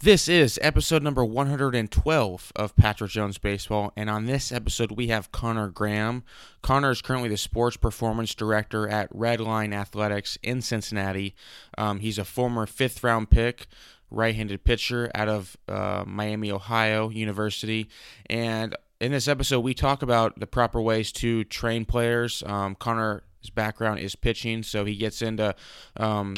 This 0.00 0.28
is 0.28 0.60
episode 0.62 1.02
number 1.02 1.24
112 1.24 2.52
of 2.54 2.76
Patrick 2.76 3.10
Jones 3.10 3.36
Baseball, 3.36 3.92
and 3.96 4.08
on 4.08 4.26
this 4.26 4.52
episode, 4.52 4.92
we 4.92 5.08
have 5.08 5.32
Connor 5.32 5.70
Graham. 5.70 6.22
Connor 6.62 6.92
is 6.92 7.02
currently 7.02 7.28
the 7.28 7.36
sports 7.36 7.76
performance 7.76 8.32
director 8.32 8.88
at 8.88 9.12
Redline 9.12 9.74
Athletics 9.74 10.38
in 10.40 10.62
Cincinnati. 10.62 11.34
Um, 11.76 11.98
he's 11.98 12.16
a 12.16 12.24
former 12.24 12.64
fifth 12.64 13.02
round 13.02 13.30
pick, 13.30 13.66
right 14.08 14.36
handed 14.36 14.62
pitcher 14.62 15.10
out 15.16 15.28
of 15.28 15.56
uh, 15.66 16.04
Miami, 16.06 16.52
Ohio 16.52 17.08
University. 17.08 17.88
And 18.30 18.76
in 19.00 19.10
this 19.10 19.26
episode, 19.26 19.60
we 19.60 19.74
talk 19.74 20.02
about 20.02 20.38
the 20.38 20.46
proper 20.46 20.80
ways 20.80 21.10
to 21.14 21.42
train 21.42 21.84
players. 21.84 22.44
Um, 22.46 22.76
Connor's 22.76 23.22
background 23.52 23.98
is 23.98 24.14
pitching, 24.14 24.62
so 24.62 24.84
he 24.84 24.94
gets 24.94 25.22
into 25.22 25.56
um, 25.96 26.36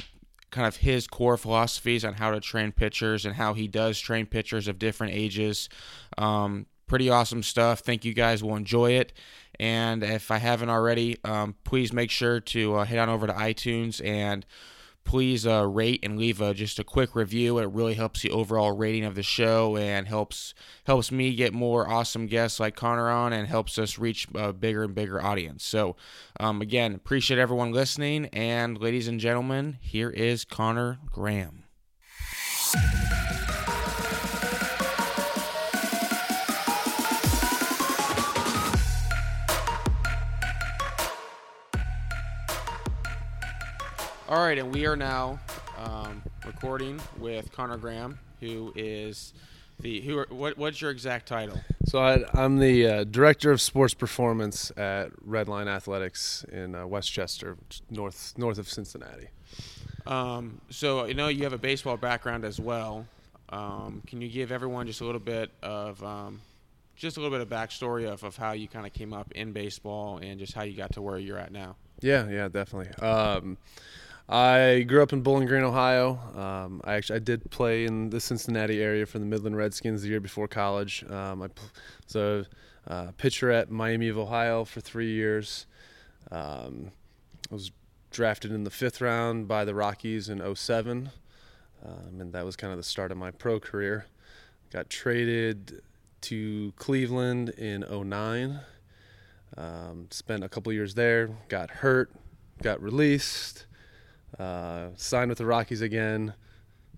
kind 0.50 0.66
of 0.66 0.76
his 0.76 1.06
core 1.06 1.36
philosophies 1.36 2.04
on 2.04 2.14
how 2.14 2.30
to 2.30 2.40
train 2.40 2.72
pitchers 2.72 3.24
and 3.24 3.34
how 3.36 3.54
he 3.54 3.68
does 3.68 3.98
train 3.98 4.26
pitchers 4.26 4.68
of 4.68 4.78
different 4.78 5.14
ages. 5.14 5.68
Um, 6.18 6.66
pretty 6.86 7.08
awesome 7.08 7.42
stuff. 7.42 7.80
Think 7.80 8.04
you 8.04 8.12
guys 8.12 8.42
will 8.42 8.56
enjoy 8.56 8.92
it. 8.92 9.12
And 9.58 10.02
if 10.02 10.30
I 10.30 10.38
haven't 10.38 10.70
already, 10.70 11.18
um, 11.24 11.54
please 11.64 11.92
make 11.92 12.10
sure 12.10 12.40
to 12.40 12.76
uh, 12.76 12.84
head 12.84 12.98
on 12.98 13.08
over 13.08 13.26
to 13.26 13.32
iTunes 13.32 14.04
and 14.04 14.44
please 15.10 15.44
uh, 15.44 15.66
rate 15.66 15.98
and 16.04 16.16
leave 16.16 16.40
a, 16.40 16.54
just 16.54 16.78
a 16.78 16.84
quick 16.84 17.16
review. 17.16 17.58
It 17.58 17.68
really 17.72 17.94
helps 17.94 18.22
the 18.22 18.30
overall 18.30 18.70
rating 18.70 19.04
of 19.04 19.16
the 19.16 19.24
show 19.24 19.76
and 19.76 20.06
helps 20.06 20.54
helps 20.84 21.10
me 21.10 21.34
get 21.34 21.52
more 21.52 21.88
awesome 21.88 22.28
guests 22.28 22.60
like 22.60 22.76
Connor 22.76 23.10
on 23.10 23.32
and 23.32 23.48
helps 23.48 23.76
us 23.76 23.98
reach 23.98 24.28
a 24.36 24.52
bigger 24.52 24.84
and 24.84 24.94
bigger 24.94 25.20
audience. 25.20 25.64
So, 25.64 25.96
um, 26.38 26.62
again, 26.62 26.94
appreciate 26.94 27.40
everyone 27.40 27.72
listening. 27.72 28.26
And 28.26 28.78
ladies 28.80 29.08
and 29.08 29.18
gentlemen, 29.18 29.78
here 29.80 30.10
is 30.10 30.44
Connor 30.44 31.00
Graham. 31.10 31.64
All 44.30 44.38
right, 44.38 44.56
and 44.56 44.72
we 44.72 44.86
are 44.86 44.94
now 44.94 45.40
um, 45.76 46.22
recording 46.46 47.00
with 47.18 47.50
Connor 47.50 47.76
Graham, 47.76 48.16
who 48.38 48.72
is 48.76 49.32
the 49.80 50.00
who. 50.02 50.18
Are, 50.18 50.26
what 50.30 50.56
what's 50.56 50.80
your 50.80 50.92
exact 50.92 51.26
title? 51.26 51.60
So 51.86 51.98
I, 51.98 52.24
I'm 52.32 52.60
the 52.60 52.86
uh, 52.86 53.04
director 53.04 53.50
of 53.50 53.60
sports 53.60 53.92
performance 53.92 54.70
at 54.76 55.08
Redline 55.26 55.66
Athletics 55.66 56.44
in 56.52 56.76
uh, 56.76 56.86
Westchester, 56.86 57.56
north 57.90 58.34
north 58.36 58.58
of 58.58 58.68
Cincinnati. 58.68 59.30
Um, 60.06 60.60
so 60.70 61.06
I 61.06 61.12
know 61.12 61.26
you 61.26 61.42
have 61.42 61.52
a 61.52 61.58
baseball 61.58 61.96
background 61.96 62.44
as 62.44 62.60
well. 62.60 63.08
Um, 63.48 64.00
can 64.06 64.20
you 64.20 64.28
give 64.28 64.52
everyone 64.52 64.86
just 64.86 65.00
a 65.00 65.04
little 65.04 65.18
bit 65.18 65.50
of 65.60 66.00
um, 66.04 66.40
just 66.94 67.16
a 67.16 67.20
little 67.20 67.36
bit 67.36 67.44
of 67.44 67.48
backstory 67.48 68.08
of, 68.08 68.22
of 68.22 68.36
how 68.36 68.52
you 68.52 68.68
kind 68.68 68.86
of 68.86 68.92
came 68.92 69.12
up 69.12 69.32
in 69.32 69.50
baseball 69.50 70.18
and 70.18 70.38
just 70.38 70.54
how 70.54 70.62
you 70.62 70.76
got 70.76 70.92
to 70.92 71.02
where 71.02 71.18
you're 71.18 71.36
at 71.36 71.50
now? 71.50 71.74
Yeah, 72.00 72.28
yeah, 72.28 72.46
definitely. 72.46 72.94
Um, 73.04 73.58
I 74.30 74.82
grew 74.86 75.02
up 75.02 75.12
in 75.12 75.22
Bowling 75.22 75.48
Green, 75.48 75.64
Ohio. 75.64 76.20
Um, 76.36 76.80
I 76.84 76.94
actually 76.94 77.16
I 77.16 77.18
did 77.18 77.50
play 77.50 77.84
in 77.84 78.10
the 78.10 78.20
Cincinnati 78.20 78.80
area 78.80 79.04
for 79.04 79.18
the 79.18 79.24
Midland 79.24 79.56
Redskins 79.56 80.02
the 80.02 80.08
year 80.08 80.20
before 80.20 80.46
college. 80.46 81.04
Um, 81.10 81.42
I 81.42 81.48
was 82.06 82.14
a 82.14 82.46
uh, 82.86 83.10
pitcher 83.16 83.50
at 83.50 83.72
Miami 83.72 84.06
of 84.06 84.16
Ohio 84.16 84.64
for 84.64 84.80
three 84.80 85.10
years. 85.10 85.66
Um, 86.30 86.92
I 87.50 87.54
was 87.54 87.72
drafted 88.12 88.52
in 88.52 88.62
the 88.62 88.70
fifth 88.70 89.00
round 89.00 89.48
by 89.48 89.64
the 89.64 89.74
Rockies 89.74 90.28
in 90.28 90.54
07, 90.54 91.10
um, 91.84 92.20
and 92.20 92.32
that 92.32 92.44
was 92.44 92.54
kind 92.54 92.72
of 92.72 92.76
the 92.76 92.84
start 92.84 93.10
of 93.10 93.18
my 93.18 93.32
pro 93.32 93.58
career. 93.58 94.06
Got 94.72 94.90
traded 94.90 95.82
to 96.20 96.72
Cleveland 96.76 97.48
in 97.48 97.84
09. 97.90 98.60
Um, 99.56 100.06
spent 100.12 100.44
a 100.44 100.48
couple 100.48 100.72
years 100.72 100.94
there. 100.94 101.30
Got 101.48 101.70
hurt. 101.70 102.12
Got 102.62 102.80
released 102.80 103.66
uh, 104.38 104.88
signed 104.96 105.28
with 105.28 105.38
the 105.38 105.46
Rockies 105.46 105.80
again, 105.80 106.34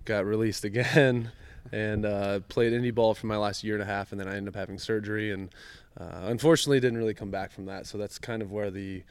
got 0.04 0.24
released 0.24 0.64
again, 0.64 1.32
and 1.72 2.04
uh, 2.04 2.40
played 2.48 2.72
indie 2.72 2.94
ball 2.94 3.14
for 3.14 3.26
my 3.26 3.36
last 3.36 3.64
year 3.64 3.74
and 3.74 3.82
a 3.82 3.86
half, 3.86 4.12
and 4.12 4.20
then 4.20 4.28
I 4.28 4.36
ended 4.36 4.54
up 4.54 4.58
having 4.58 4.78
surgery, 4.78 5.32
and 5.32 5.50
uh, 5.98 6.22
unfortunately 6.24 6.80
didn't 6.80 6.98
really 6.98 7.14
come 7.14 7.30
back 7.30 7.50
from 7.50 7.66
that. 7.66 7.86
So 7.86 7.98
that's 7.98 8.18
kind 8.18 8.42
of 8.42 8.50
where 8.52 8.70
the 8.70 9.02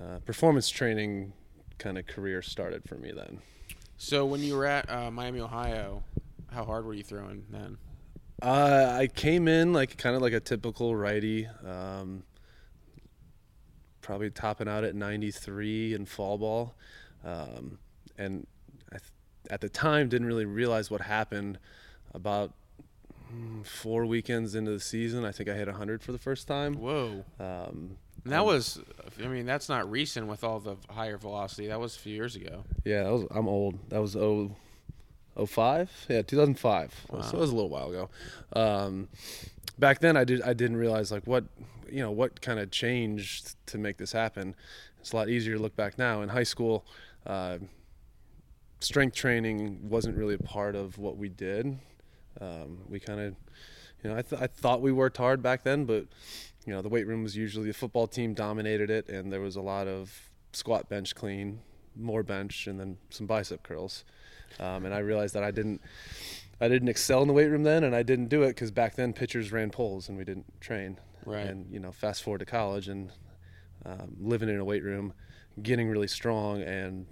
uh, 0.00 0.18
performance 0.24 0.68
training 0.68 1.32
kind 1.78 1.98
of 1.98 2.06
career 2.06 2.42
started 2.42 2.84
for 2.88 2.96
me 2.96 3.12
then. 3.12 3.40
So 3.96 4.26
when 4.26 4.40
you 4.40 4.56
were 4.56 4.66
at 4.66 4.90
uh, 4.90 5.10
Miami, 5.10 5.40
Ohio, 5.40 6.02
how 6.52 6.64
hard 6.64 6.84
were 6.84 6.94
you 6.94 7.02
throwing 7.02 7.44
then? 7.50 7.78
Uh, 8.42 8.96
I 8.98 9.06
came 9.06 9.48
in 9.48 9.72
like 9.72 9.96
kind 9.96 10.16
of 10.16 10.22
like 10.22 10.32
a 10.32 10.40
typical 10.40 10.94
righty. 10.94 11.48
Um, 11.66 12.24
probably 14.04 14.30
topping 14.30 14.68
out 14.68 14.84
at 14.84 14.94
93 14.94 15.94
in 15.94 16.04
fall 16.04 16.38
ball. 16.38 16.74
Um, 17.24 17.78
and 18.18 18.46
th- 18.90 19.02
at 19.50 19.60
the 19.60 19.68
time, 19.68 20.08
didn't 20.08 20.26
really 20.26 20.44
realize 20.44 20.90
what 20.90 21.00
happened. 21.00 21.58
About 22.14 22.52
four 23.64 24.06
weekends 24.06 24.54
into 24.54 24.70
the 24.70 24.80
season, 24.80 25.24
I 25.24 25.32
think 25.32 25.48
I 25.48 25.54
hit 25.54 25.66
100 25.66 26.02
for 26.02 26.12
the 26.12 26.18
first 26.18 26.46
time. 26.46 26.74
Whoa. 26.74 27.24
Um, 27.40 27.96
and 28.22 28.32
that 28.32 28.44
was, 28.44 28.80
I 29.22 29.26
mean, 29.26 29.44
that's 29.46 29.68
not 29.68 29.90
recent 29.90 30.28
with 30.28 30.44
all 30.44 30.60
the 30.60 30.76
higher 30.88 31.18
velocity. 31.18 31.66
That 31.66 31.80
was 31.80 31.96
a 31.96 31.98
few 31.98 32.14
years 32.14 32.36
ago. 32.36 32.64
Yeah, 32.84 33.08
was, 33.10 33.26
I'm 33.30 33.48
old. 33.48 33.78
That 33.90 34.00
was 34.00 34.12
0, 34.12 34.56
05? 35.46 36.06
Yeah, 36.08 36.22
2005. 36.22 37.06
Wow. 37.10 37.20
So 37.20 37.36
it 37.36 37.40
was 37.40 37.50
a 37.50 37.54
little 37.54 37.70
while 37.70 37.90
ago. 37.90 38.10
Um, 38.54 39.08
back 39.78 40.00
then, 40.00 40.16
I 40.16 40.24
did 40.24 40.42
I 40.42 40.52
didn't 40.52 40.76
realize 40.76 41.10
like 41.10 41.26
what 41.26 41.44
you 41.90 42.00
know 42.00 42.10
what 42.10 42.40
kind 42.40 42.58
of 42.58 42.70
changed 42.70 43.56
to 43.66 43.78
make 43.78 43.98
this 43.98 44.12
happen. 44.12 44.54
It's 45.00 45.12
a 45.12 45.16
lot 45.16 45.28
easier 45.28 45.56
to 45.56 45.60
look 45.60 45.76
back 45.76 45.98
now. 45.98 46.22
In 46.22 46.30
high 46.30 46.44
school, 46.44 46.86
uh, 47.26 47.58
strength 48.80 49.16
training 49.16 49.88
wasn't 49.88 50.16
really 50.16 50.34
a 50.34 50.38
part 50.38 50.76
of 50.76 50.98
what 50.98 51.16
we 51.16 51.28
did. 51.28 51.78
Um, 52.40 52.78
we 52.88 53.00
kind 53.00 53.20
of, 53.20 53.34
you 54.02 54.10
know, 54.10 54.16
I, 54.16 54.22
th- 54.22 54.40
I 54.40 54.46
thought 54.46 54.82
we 54.82 54.92
worked 54.92 55.16
hard 55.16 55.42
back 55.42 55.62
then, 55.62 55.84
but 55.84 56.06
you 56.66 56.72
know, 56.72 56.82
the 56.82 56.88
weight 56.88 57.06
room 57.06 57.22
was 57.22 57.36
usually 57.36 57.66
the 57.66 57.74
football 57.74 58.06
team 58.06 58.34
dominated 58.34 58.90
it, 58.90 59.08
and 59.08 59.32
there 59.32 59.40
was 59.40 59.56
a 59.56 59.60
lot 59.60 59.86
of 59.86 60.30
squat, 60.52 60.88
bench, 60.88 61.14
clean, 61.14 61.60
more 61.96 62.22
bench, 62.22 62.66
and 62.66 62.80
then 62.80 62.96
some 63.10 63.26
bicep 63.26 63.62
curls. 63.62 64.04
Um, 64.58 64.84
and 64.84 64.94
I 64.94 64.98
realized 64.98 65.34
that 65.34 65.44
I 65.44 65.50
didn't, 65.50 65.80
I 66.60 66.68
didn't 66.68 66.88
excel 66.88 67.22
in 67.22 67.28
the 67.28 67.34
weight 67.34 67.48
room 67.48 67.64
then, 67.64 67.84
and 67.84 67.94
I 67.94 68.02
didn't 68.02 68.28
do 68.28 68.42
it 68.42 68.48
because 68.48 68.70
back 68.70 68.94
then 68.94 69.12
pitchers 69.12 69.52
ran 69.52 69.70
poles 69.70 70.08
and 70.08 70.16
we 70.16 70.24
didn't 70.24 70.60
train. 70.60 70.98
Right. 71.26 71.46
And 71.46 71.70
you 71.72 71.80
know, 71.80 71.92
fast 71.92 72.22
forward 72.22 72.38
to 72.38 72.46
college 72.46 72.88
and 72.88 73.10
um, 73.84 74.16
living 74.20 74.48
in 74.48 74.58
a 74.58 74.64
weight 74.64 74.82
room, 74.82 75.12
getting 75.62 75.88
really 75.88 76.08
strong, 76.08 76.62
and 76.62 77.06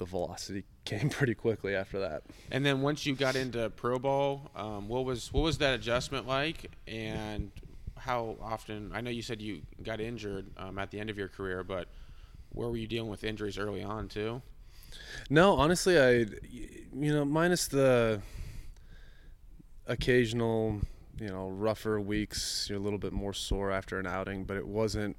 the 0.00 0.06
velocity 0.06 0.64
came 0.84 1.08
pretty 1.08 1.34
quickly 1.34 1.76
after 1.76 2.00
that. 2.00 2.24
And 2.50 2.66
then 2.66 2.82
once 2.82 3.06
you 3.06 3.14
got 3.14 3.36
into 3.36 3.70
pro 3.70 4.00
ball, 4.00 4.50
um, 4.56 4.88
what 4.88 5.04
was 5.04 5.32
what 5.32 5.42
was 5.42 5.58
that 5.58 5.74
adjustment 5.74 6.26
like, 6.26 6.72
and 6.88 7.52
how 7.96 8.36
often? 8.42 8.90
I 8.92 9.00
know 9.00 9.10
you 9.10 9.22
said 9.22 9.40
you 9.40 9.62
got 9.84 10.00
injured 10.00 10.46
um, 10.56 10.78
at 10.78 10.90
the 10.90 10.98
end 10.98 11.10
of 11.10 11.18
your 11.18 11.28
career, 11.28 11.62
but 11.62 11.86
where 12.48 12.68
were 12.68 12.76
you 12.76 12.88
dealing 12.88 13.10
with 13.10 13.22
injuries 13.22 13.58
early 13.58 13.84
on 13.84 14.08
too? 14.08 14.42
No, 15.28 15.52
honestly, 15.56 16.00
I 16.00 16.26
you 16.50 17.12
know 17.12 17.24
minus 17.24 17.68
the 17.68 18.20
occasional 19.86 20.80
you 21.20 21.28
know 21.28 21.48
rougher 21.48 22.00
weeks, 22.00 22.66
you're 22.68 22.78
a 22.78 22.82
little 22.82 22.98
bit 22.98 23.12
more 23.12 23.34
sore 23.34 23.70
after 23.70 23.98
an 24.00 24.06
outing, 24.06 24.44
but 24.44 24.56
it 24.56 24.66
wasn't. 24.66 25.16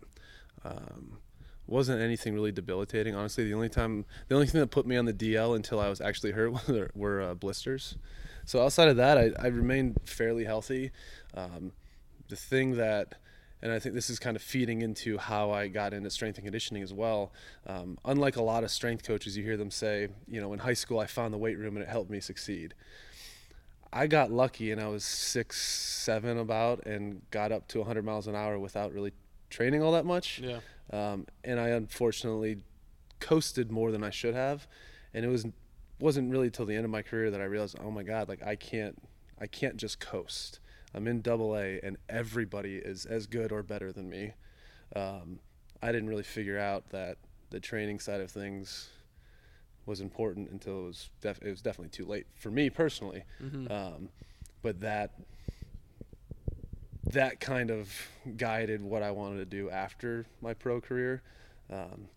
Um, 0.65 1.17
wasn't 1.67 2.01
anything 2.01 2.33
really 2.33 2.51
debilitating. 2.51 3.15
Honestly, 3.15 3.45
the 3.45 3.53
only 3.53 3.69
time, 3.69 4.05
the 4.27 4.35
only 4.35 4.47
thing 4.47 4.59
that 4.61 4.67
put 4.67 4.85
me 4.85 4.97
on 4.97 5.05
the 5.05 5.13
DL 5.13 5.55
until 5.55 5.79
I 5.79 5.89
was 5.89 6.01
actually 6.01 6.31
hurt 6.31 6.53
were, 6.95 7.21
uh, 7.21 7.33
blisters. 7.33 7.97
So 8.45 8.61
outside 8.63 8.89
of 8.89 8.97
that, 8.97 9.17
I, 9.17 9.31
I 9.39 9.47
remained 9.47 9.97
fairly 10.05 10.45
healthy. 10.45 10.91
Um, 11.33 11.71
the 12.27 12.35
thing 12.35 12.77
that, 12.77 13.15
and 13.61 13.71
I 13.71 13.79
think 13.79 13.93
this 13.93 14.09
is 14.09 14.17
kind 14.17 14.35
of 14.35 14.41
feeding 14.41 14.81
into 14.81 15.17
how 15.17 15.51
I 15.51 15.67
got 15.67 15.93
into 15.93 16.09
strength 16.09 16.37
and 16.37 16.45
conditioning 16.45 16.81
as 16.81 16.93
well. 16.93 17.31
Um, 17.67 17.97
unlike 18.03 18.35
a 18.35 18.41
lot 18.41 18.63
of 18.63 18.71
strength 18.71 19.03
coaches, 19.03 19.37
you 19.37 19.43
hear 19.43 19.57
them 19.57 19.69
say, 19.71 20.07
you 20.27 20.41
know, 20.41 20.51
in 20.53 20.59
high 20.59 20.73
school 20.73 20.99
I 20.99 21.05
found 21.05 21.33
the 21.33 21.37
weight 21.37 21.57
room 21.57 21.77
and 21.77 21.83
it 21.83 21.89
helped 21.89 22.09
me 22.09 22.19
succeed. 22.19 22.73
I 23.93 24.07
got 24.07 24.31
lucky 24.31 24.71
and 24.71 24.81
I 24.81 24.87
was 24.87 25.03
six, 25.03 25.61
seven 25.61 26.37
about 26.37 26.85
and 26.85 27.21
got 27.29 27.51
up 27.51 27.67
to 27.69 27.79
100 27.79 28.05
miles 28.05 28.25
an 28.27 28.35
hour 28.35 28.57
without 28.57 28.93
really 28.93 29.11
training 29.51 29.83
all 29.83 29.91
that 29.91 30.05
much. 30.05 30.39
Yeah. 30.39 30.59
Um, 30.91 31.27
and 31.43 31.59
I 31.59 31.69
unfortunately 31.69 32.63
coasted 33.19 33.71
more 33.71 33.91
than 33.91 34.03
I 34.03 34.09
should 34.09 34.33
have, 34.33 34.67
and 35.13 35.23
it 35.23 35.29
was 35.29 35.45
wasn't 35.99 36.31
really 36.31 36.49
till 36.49 36.65
the 36.65 36.75
end 36.75 36.85
of 36.85 36.91
my 36.91 37.03
career 37.03 37.29
that 37.29 37.39
I 37.39 37.43
realized, 37.43 37.77
oh 37.79 37.91
my 37.91 38.03
God, 38.03 38.27
like 38.27 38.41
I 38.43 38.55
can't 38.55 39.01
I 39.39 39.47
can't 39.47 39.77
just 39.77 39.99
coast. 39.99 40.59
I'm 40.93 41.07
in 41.07 41.21
Double 41.21 41.55
A, 41.55 41.79
and 41.81 41.97
everybody 42.09 42.75
is 42.75 43.05
as 43.05 43.27
good 43.27 43.51
or 43.51 43.63
better 43.63 43.91
than 43.91 44.09
me. 44.09 44.33
Um, 44.95 45.39
I 45.81 45.91
didn't 45.91 46.09
really 46.09 46.23
figure 46.23 46.59
out 46.59 46.89
that 46.89 47.17
the 47.49 47.59
training 47.59 47.99
side 47.99 48.21
of 48.21 48.29
things 48.29 48.89
was 49.85 50.01
important 50.01 50.49
until 50.51 50.83
it 50.83 50.87
was 50.87 51.09
def- 51.21 51.41
it 51.41 51.49
was 51.49 51.61
definitely 51.61 51.89
too 51.89 52.05
late 52.05 52.27
for 52.35 52.51
me 52.51 52.69
personally. 52.69 53.23
Mm-hmm. 53.41 53.71
Um, 53.71 54.09
but 54.61 54.79
that 54.81 55.11
that 57.13 57.39
kind 57.39 57.71
of 57.71 57.91
guided 58.37 58.81
what 58.81 59.03
I 59.03 59.11
wanted 59.11 59.37
to 59.37 59.45
do 59.45 59.69
after 59.69 60.25
my 60.41 60.53
pro 60.53 60.81
career. 60.81 61.21
Um, 61.71 62.07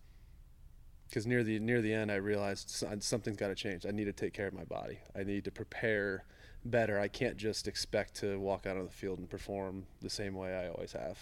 because 1.08 1.26
near 1.26 1.44
the 1.44 1.61
near 1.61 1.81
the 1.81 1.93
end, 1.93 2.11
I 2.11 2.17
realized 2.17 2.85
something's 3.00 3.37
got 3.37 3.49
to 3.49 3.55
change. 3.55 3.87
I 3.87 3.93
need 3.93 4.06
to 4.06 4.12
take 4.12 4.32
care 4.32 4.49
of 4.49 4.55
my 4.55 4.64
body. 4.64 4.99
I 5.14 5.23
need 5.23 5.44
to 5.44 5.52
prepare 5.52 6.25
better. 6.64 6.99
I 6.99 7.08
can't 7.08 7.37
just 7.37 7.69
expect 7.69 8.17
to 8.17 8.38
walk 8.41 8.67
out 8.67 8.76
on 8.76 8.85
the 8.85 8.91
field 8.91 9.19
and 9.19 9.31
perform 9.31 9.87
the 10.00 10.11
same 10.11 10.35
way 10.35 10.56
I 10.56 10.69
always 10.69 10.93
have. 10.93 11.19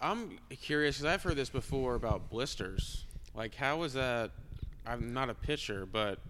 I'm 0.00 0.38
curious 0.60 0.98
because 0.98 1.12
I've 1.12 1.22
heard 1.22 1.36
this 1.36 1.50
before 1.50 1.94
about 1.94 2.30
blisters. 2.30 3.06
Like, 3.34 3.54
how 3.54 3.82
is 3.82 3.94
that? 3.94 4.30
I'm 4.86 5.12
not 5.12 5.30
a 5.30 5.34
pitcher, 5.34 5.86
but 5.86 6.20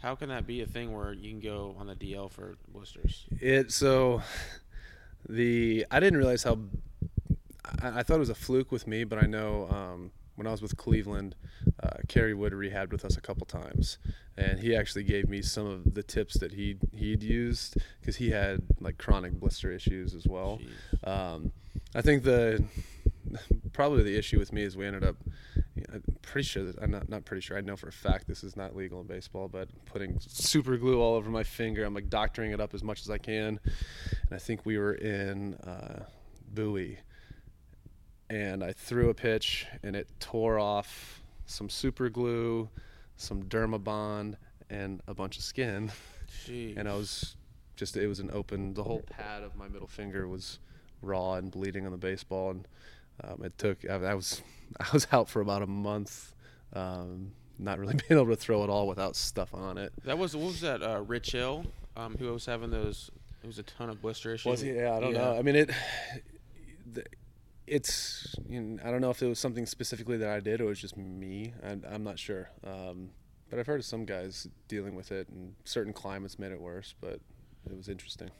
how 0.00 0.14
can 0.14 0.28
that 0.28 0.46
be 0.46 0.60
a 0.60 0.66
thing 0.66 0.92
where 0.92 1.12
you 1.12 1.30
can 1.30 1.40
go 1.40 1.74
on 1.78 1.86
the 1.86 1.94
DL 1.94 2.30
for 2.30 2.56
blisters? 2.68 3.24
It 3.40 3.72
so 3.72 4.22
the 5.28 5.86
I 5.90 6.00
didn't 6.00 6.18
realize 6.18 6.42
how 6.42 6.58
I, 7.82 8.00
I 8.00 8.02
thought 8.02 8.16
it 8.16 8.20
was 8.20 8.30
a 8.30 8.34
fluke 8.34 8.72
with 8.72 8.86
me, 8.86 9.04
but 9.04 9.22
I 9.22 9.26
know 9.26 9.68
um, 9.70 10.10
when 10.36 10.46
I 10.46 10.50
was 10.50 10.62
with 10.62 10.76
Cleveland, 10.76 11.36
uh, 11.82 11.98
Kerry 12.08 12.34
Wood 12.34 12.52
rehabbed 12.52 12.92
with 12.92 13.04
us 13.04 13.16
a 13.16 13.20
couple 13.20 13.46
times, 13.46 13.98
and 14.36 14.58
he 14.60 14.74
actually 14.74 15.04
gave 15.04 15.28
me 15.28 15.42
some 15.42 15.66
of 15.66 15.94
the 15.94 16.02
tips 16.02 16.38
that 16.38 16.52
he 16.52 16.76
he'd 16.92 17.22
used 17.22 17.76
because 18.00 18.16
he 18.16 18.30
had 18.30 18.62
like 18.80 18.98
chronic 18.98 19.32
blister 19.32 19.72
issues 19.72 20.14
as 20.14 20.26
well. 20.26 20.60
Um, 21.04 21.52
I 21.94 22.02
think 22.02 22.24
the 22.24 22.64
probably 23.72 24.02
the 24.02 24.16
issue 24.16 24.38
with 24.38 24.52
me 24.52 24.62
is 24.62 24.76
we 24.76 24.86
ended 24.86 25.04
up. 25.04 25.16
I'm 25.92 26.02
pretty 26.22 26.46
sure 26.46 26.64
that 26.64 26.80
I'm 26.82 26.90
not 26.90 27.08
not 27.08 27.24
pretty 27.24 27.40
sure. 27.40 27.56
I 27.56 27.60
know 27.60 27.76
for 27.76 27.88
a 27.88 27.92
fact 27.92 28.26
this 28.26 28.44
is 28.44 28.56
not 28.56 28.76
legal 28.76 29.00
in 29.00 29.06
baseball, 29.06 29.48
but 29.48 29.68
putting 29.86 30.18
super 30.20 30.76
glue 30.76 31.00
all 31.00 31.14
over 31.14 31.30
my 31.30 31.42
finger. 31.42 31.84
I'm 31.84 31.94
like 31.94 32.10
doctoring 32.10 32.52
it 32.52 32.60
up 32.60 32.74
as 32.74 32.82
much 32.82 33.02
as 33.02 33.10
I 33.10 33.18
can, 33.18 33.58
and 33.62 34.32
I 34.32 34.38
think 34.38 34.64
we 34.64 34.78
were 34.78 34.94
in 34.94 35.54
uh, 35.54 36.04
Bowie, 36.52 36.98
and 38.30 38.62
I 38.62 38.72
threw 38.72 39.10
a 39.10 39.14
pitch 39.14 39.66
and 39.82 39.94
it 39.94 40.08
tore 40.20 40.58
off 40.58 41.22
some 41.46 41.68
super 41.68 42.08
glue, 42.08 42.68
some 43.16 43.44
Dermabond, 43.44 44.36
and 44.70 45.00
a 45.06 45.14
bunch 45.14 45.36
of 45.36 45.44
skin 45.44 45.90
Jeez. 46.46 46.76
and 46.76 46.88
I 46.88 46.94
was 46.94 47.36
just 47.76 47.96
it 47.96 48.06
was 48.06 48.20
an 48.20 48.30
open 48.32 48.74
the 48.74 48.84
whole 48.84 49.02
pad 49.02 49.42
of 49.42 49.56
my 49.56 49.68
middle 49.68 49.88
finger 49.88 50.28
was 50.28 50.58
raw 51.02 51.34
and 51.34 51.50
bleeding 51.50 51.86
on 51.86 51.92
the 51.92 51.98
baseball 51.98 52.50
and 52.50 52.66
um, 53.22 53.44
it 53.44 53.56
took 53.58 53.78
I, 53.88 53.94
I 53.94 54.14
was 54.14 54.42
I 54.80 54.86
was 54.92 55.06
out 55.12 55.28
for 55.28 55.40
about 55.40 55.62
a 55.62 55.66
month 55.66 56.34
um, 56.72 57.32
not 57.58 57.78
really 57.78 57.94
being 58.08 58.20
able 58.20 58.30
to 58.30 58.36
throw 58.36 58.64
it 58.64 58.70
all 58.70 58.88
without 58.88 59.16
stuff 59.16 59.54
on 59.54 59.78
it 59.78 59.92
That 60.04 60.18
was 60.18 60.34
what 60.34 60.46
was 60.46 60.60
that? 60.62 60.82
Uh, 60.82 61.00
Rich 61.06 61.32
Hill, 61.32 61.64
um, 61.96 62.16
who 62.18 62.32
was 62.32 62.46
having 62.46 62.70
those. 62.70 63.10
It 63.42 63.46
was 63.46 63.58
a 63.58 63.62
ton 63.62 63.90
of 63.90 64.00
blister 64.00 64.32
issues. 64.34 64.50
was 64.50 64.60
he 64.60 64.72
yeah 64.72 64.94
I 64.96 65.00
don't 65.00 65.12
know 65.12 65.36
I 65.38 65.42
mean 65.42 65.56
it 65.56 65.70
the, 66.92 67.04
it's 67.66 68.34
you 68.48 68.60
know, 68.60 68.82
I 68.84 68.90
don't 68.90 69.00
know 69.00 69.10
if 69.10 69.22
it 69.22 69.26
was 69.26 69.38
something 69.38 69.66
specifically 69.66 70.16
that 70.18 70.28
I 70.28 70.40
did 70.40 70.60
or 70.60 70.64
it 70.64 70.68
was 70.68 70.80
just 70.80 70.96
me 70.96 71.52
I'm, 71.62 71.84
I'm 71.90 72.04
not 72.04 72.18
sure 72.18 72.50
um, 72.66 73.10
but 73.50 73.58
I've 73.58 73.66
heard 73.66 73.80
of 73.80 73.86
some 73.86 74.04
guys 74.04 74.48
dealing 74.68 74.94
with 74.94 75.12
it 75.12 75.28
and 75.28 75.54
certain 75.64 75.92
climates 75.92 76.38
made 76.38 76.52
it 76.52 76.60
worse 76.60 76.94
but 77.00 77.20
it 77.70 77.76
was 77.76 77.88
interesting 77.88 78.30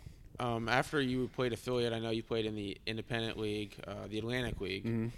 Um, 0.40 0.68
after 0.68 1.00
you 1.00 1.28
played 1.28 1.52
affiliate, 1.52 1.92
I 1.92 1.98
know 2.00 2.10
you 2.10 2.22
played 2.22 2.46
in 2.46 2.56
the 2.56 2.76
Independent 2.86 3.38
League, 3.38 3.76
uh, 3.86 4.08
the 4.08 4.18
Atlantic 4.18 4.60
League. 4.60 4.84
mm-hmm. 4.84 5.08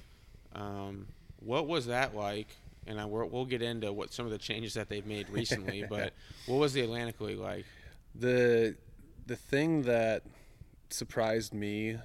Um, 0.60 1.06
what 1.40 1.66
was 1.66 1.86
that 1.86 2.16
like? 2.16 2.48
And 2.86 2.98
I, 2.98 3.04
we'll 3.04 3.28
we'll 3.28 3.44
get 3.44 3.60
into 3.60 3.92
what 3.92 4.12
some 4.12 4.24
of 4.24 4.32
the 4.32 4.38
changes 4.38 4.74
that 4.74 4.88
they've 4.88 5.06
made 5.06 5.28
recently. 5.28 5.84
but 5.88 6.14
what 6.46 6.56
was 6.56 6.72
the 6.72 6.80
Atlantic 6.80 7.20
League 7.20 7.38
like? 7.38 7.66
the 8.18 8.74
the 9.26 9.36
thing 9.36 9.82
that 9.82 10.22
surprised 10.90 11.52
me 11.52 11.98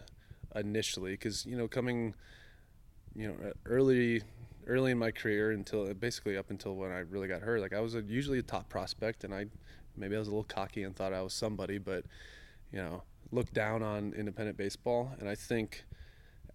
initially 0.56 1.12
because 1.12 1.46
you 1.46 1.56
know 1.56 1.68
coming 1.68 2.14
you 3.16 3.28
know 3.28 3.36
early 3.66 4.22
early 4.68 4.92
in 4.92 4.98
my 4.98 5.12
career 5.12 5.52
until 5.52 5.94
basically 5.94 6.38
up 6.38 6.50
until 6.50 6.76
when 6.76 6.92
I 6.92 7.00
really 7.00 7.28
got 7.28 7.42
hurt 7.42 7.62
like 7.62 7.74
I 7.74 7.80
was 7.80 7.96
a, 7.96 8.02
usually 8.02 8.40
a 8.40 8.44
top 8.44 8.70
prospect 8.70 9.24
and 9.24 9.34
I 9.34 9.46
maybe 9.96 10.16
I 10.16 10.20
was 10.20 10.28
a 10.28 10.32
little 10.32 10.44
cocky 10.44 10.84
and 10.84 10.96
thought 10.96 11.14
I 11.14 11.22
was 11.22 11.34
somebody 11.34 11.78
but 11.78 12.06
you 12.72 12.80
know 12.80 13.04
looked 13.32 13.54
down 13.54 13.82
on 13.82 14.14
independent 14.14 14.58
baseball 14.58 15.14
and 15.20 15.30
I 15.30 15.36
think 15.36 15.84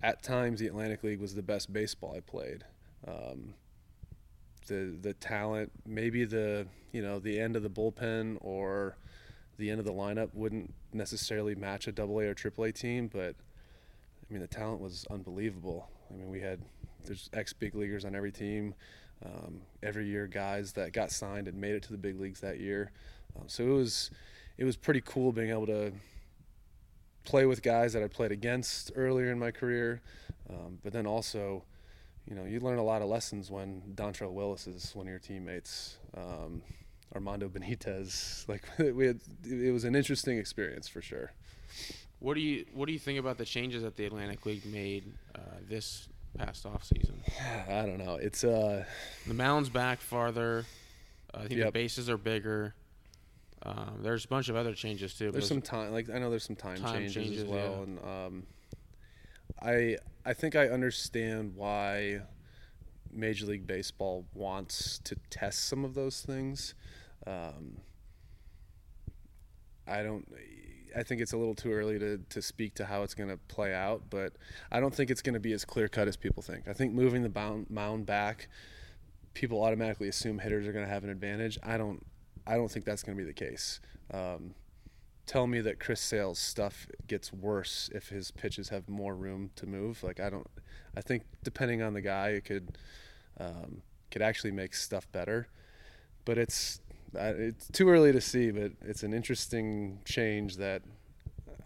at 0.02 0.22
times 0.22 0.60
the 0.60 0.66
Atlantic 0.66 1.02
League 1.02 1.20
was 1.20 1.34
the 1.34 1.42
best 1.42 1.72
baseball 1.72 2.14
I 2.16 2.20
played 2.20 2.64
um, 3.06 3.54
the 4.66 4.96
the 5.00 5.14
talent 5.14 5.72
maybe 5.86 6.24
the 6.24 6.66
you 6.92 7.02
know 7.02 7.18
the 7.18 7.38
end 7.38 7.56
of 7.56 7.62
the 7.62 7.70
bullpen 7.70 8.38
or 8.40 8.96
the 9.58 9.70
end 9.70 9.78
of 9.78 9.86
the 9.86 9.92
lineup 9.92 10.34
wouldn't 10.34 10.72
necessarily 10.92 11.54
match 11.54 11.86
a 11.86 11.92
double 11.92 12.18
A 12.20 12.26
or 12.26 12.34
triple 12.34 12.64
A 12.64 12.72
team, 12.72 13.08
but 13.12 13.34
I 13.34 14.32
mean 14.32 14.40
the 14.40 14.46
talent 14.46 14.80
was 14.80 15.06
unbelievable. 15.10 15.88
I 16.10 16.14
mean 16.14 16.28
we 16.28 16.40
had 16.40 16.60
there's 17.04 17.30
ex 17.32 17.52
big 17.52 17.74
leaguers 17.74 18.04
on 18.04 18.14
every 18.14 18.32
team. 18.32 18.74
Um, 19.24 19.62
every 19.82 20.06
year, 20.06 20.26
guys 20.26 20.72
that 20.72 20.92
got 20.92 21.10
signed 21.10 21.48
and 21.48 21.58
made 21.58 21.74
it 21.74 21.82
to 21.84 21.92
the 21.92 21.96
big 21.96 22.20
leagues 22.20 22.40
that 22.40 22.60
year. 22.60 22.92
Um, 23.34 23.44
so 23.48 23.64
it 23.64 23.70
was 23.70 24.10
it 24.58 24.64
was 24.64 24.76
pretty 24.76 25.00
cool 25.00 25.32
being 25.32 25.50
able 25.50 25.66
to 25.66 25.92
play 27.24 27.46
with 27.46 27.62
guys 27.62 27.92
that 27.92 28.02
I 28.02 28.08
played 28.08 28.32
against 28.32 28.92
earlier 28.94 29.30
in 29.30 29.38
my 29.38 29.50
career, 29.50 30.00
um, 30.48 30.78
but 30.82 30.92
then 30.92 31.06
also, 31.06 31.64
you 32.28 32.34
know, 32.34 32.44
you 32.44 32.60
learn 32.60 32.78
a 32.78 32.84
lot 32.84 33.02
of 33.02 33.08
lessons 33.08 33.50
when 33.50 33.82
Dontrelle 33.94 34.32
Willis 34.32 34.66
is 34.66 34.94
one 34.94 35.06
of 35.06 35.10
your 35.10 35.18
teammates. 35.18 35.98
Um, 36.16 36.62
Armando 37.14 37.48
Benitez. 37.48 38.44
Like 38.48 38.62
we 38.78 39.06
had, 39.06 39.20
it 39.44 39.72
was 39.72 39.84
an 39.84 39.94
interesting 39.96 40.38
experience 40.38 40.86
for 40.88 41.02
sure. 41.02 41.32
What 42.20 42.34
do 42.34 42.40
you 42.40 42.64
what 42.72 42.86
do 42.86 42.92
you 42.92 42.98
think 42.98 43.18
about 43.18 43.38
the 43.38 43.44
changes 43.44 43.82
that 43.82 43.96
the 43.96 44.06
Atlantic 44.06 44.46
League 44.46 44.64
made 44.64 45.12
uh, 45.34 45.40
this 45.68 46.08
past 46.38 46.64
off 46.64 46.84
season? 46.84 47.20
I 47.68 47.82
don't 47.86 47.98
know. 47.98 48.14
It's 48.16 48.44
uh, 48.44 48.84
The 49.26 49.34
mound's 49.34 49.68
back 49.68 50.00
farther. 50.00 50.64
Uh, 51.34 51.38
I 51.38 51.46
think 51.48 51.60
the 51.60 51.72
bases 51.72 52.08
are 52.08 52.16
bigger. 52.16 52.74
Um, 53.66 53.98
there's 54.00 54.24
a 54.24 54.28
bunch 54.28 54.48
of 54.48 54.54
other 54.54 54.74
changes 54.74 55.14
too. 55.14 55.32
there's 55.32 55.48
some 55.48 55.60
time. 55.60 55.92
Like 55.92 56.08
I 56.08 56.18
know 56.18 56.30
there's 56.30 56.44
some 56.44 56.56
time, 56.56 56.76
Time 56.76 56.94
changes, 56.94 57.14
changes, 57.14 57.42
as 57.42 57.48
well, 57.48 57.58
yeah. 57.58 57.82
and 57.82 57.98
um, 58.04 58.46
I 59.60 59.96
I 60.24 60.34
think 60.34 60.54
I 60.54 60.68
understand 60.68 61.56
why 61.56 62.20
Major 63.12 63.46
League 63.46 63.66
Baseball 63.66 64.24
wants 64.34 65.00
to 65.04 65.16
test 65.30 65.64
some 65.64 65.84
of 65.84 65.94
those 65.94 66.20
things. 66.20 66.74
Um, 67.26 67.78
I 69.86 70.02
don't. 70.02 70.26
I 70.96 71.02
think 71.02 71.20
it's 71.20 71.32
a 71.32 71.36
little 71.36 71.54
too 71.54 71.72
early 71.72 71.98
to, 71.98 72.18
to 72.30 72.40
speak 72.40 72.74
to 72.76 72.86
how 72.86 73.02
it's 73.02 73.14
going 73.14 73.28
to 73.28 73.36
play 73.48 73.74
out, 73.74 74.04
but 74.08 74.32
I 74.72 74.80
don't 74.80 74.94
think 74.94 75.10
it's 75.10 75.20
going 75.20 75.34
to 75.34 75.40
be 75.40 75.52
as 75.52 75.64
clear 75.64 75.88
cut 75.88 76.08
as 76.08 76.16
people 76.16 76.42
think. 76.42 76.68
I 76.68 76.72
think 76.72 76.94
moving 76.94 77.22
the 77.22 77.28
bound, 77.28 77.68
mound 77.68 78.06
back, 78.06 78.48
people 79.34 79.62
automatically 79.62 80.08
assume 80.08 80.38
hitters 80.38 80.66
are 80.66 80.72
going 80.72 80.86
to 80.86 80.90
have 80.90 81.04
an 81.04 81.10
advantage. 81.10 81.58
I 81.62 81.76
don't. 81.76 82.04
I 82.46 82.54
don't 82.54 82.70
think 82.70 82.84
that's 82.84 83.02
going 83.02 83.16
to 83.16 83.22
be 83.22 83.26
the 83.26 83.34
case. 83.34 83.80
Um, 84.12 84.54
tell 85.26 85.46
me 85.46 85.60
that 85.60 85.80
Chris 85.80 86.00
Sale's 86.00 86.38
stuff 86.38 86.86
gets 87.06 87.32
worse 87.32 87.90
if 87.94 88.08
his 88.08 88.30
pitches 88.30 88.68
have 88.68 88.88
more 88.88 89.14
room 89.14 89.50
to 89.56 89.66
move. 89.66 90.02
Like 90.02 90.20
I 90.20 90.30
don't. 90.30 90.46
I 90.96 91.00
think 91.00 91.24
depending 91.42 91.82
on 91.82 91.92
the 91.92 92.00
guy, 92.00 92.28
it 92.30 92.44
could 92.44 92.78
um, 93.38 93.82
could 94.10 94.22
actually 94.22 94.52
make 94.52 94.74
stuff 94.74 95.10
better. 95.12 95.48
But 96.24 96.38
it's 96.38 96.80
it's 97.14 97.68
too 97.68 97.88
early 97.88 98.12
to 98.12 98.20
see. 98.20 98.50
But 98.50 98.72
it's 98.82 99.02
an 99.02 99.12
interesting 99.12 99.98
change 100.04 100.56
that 100.56 100.82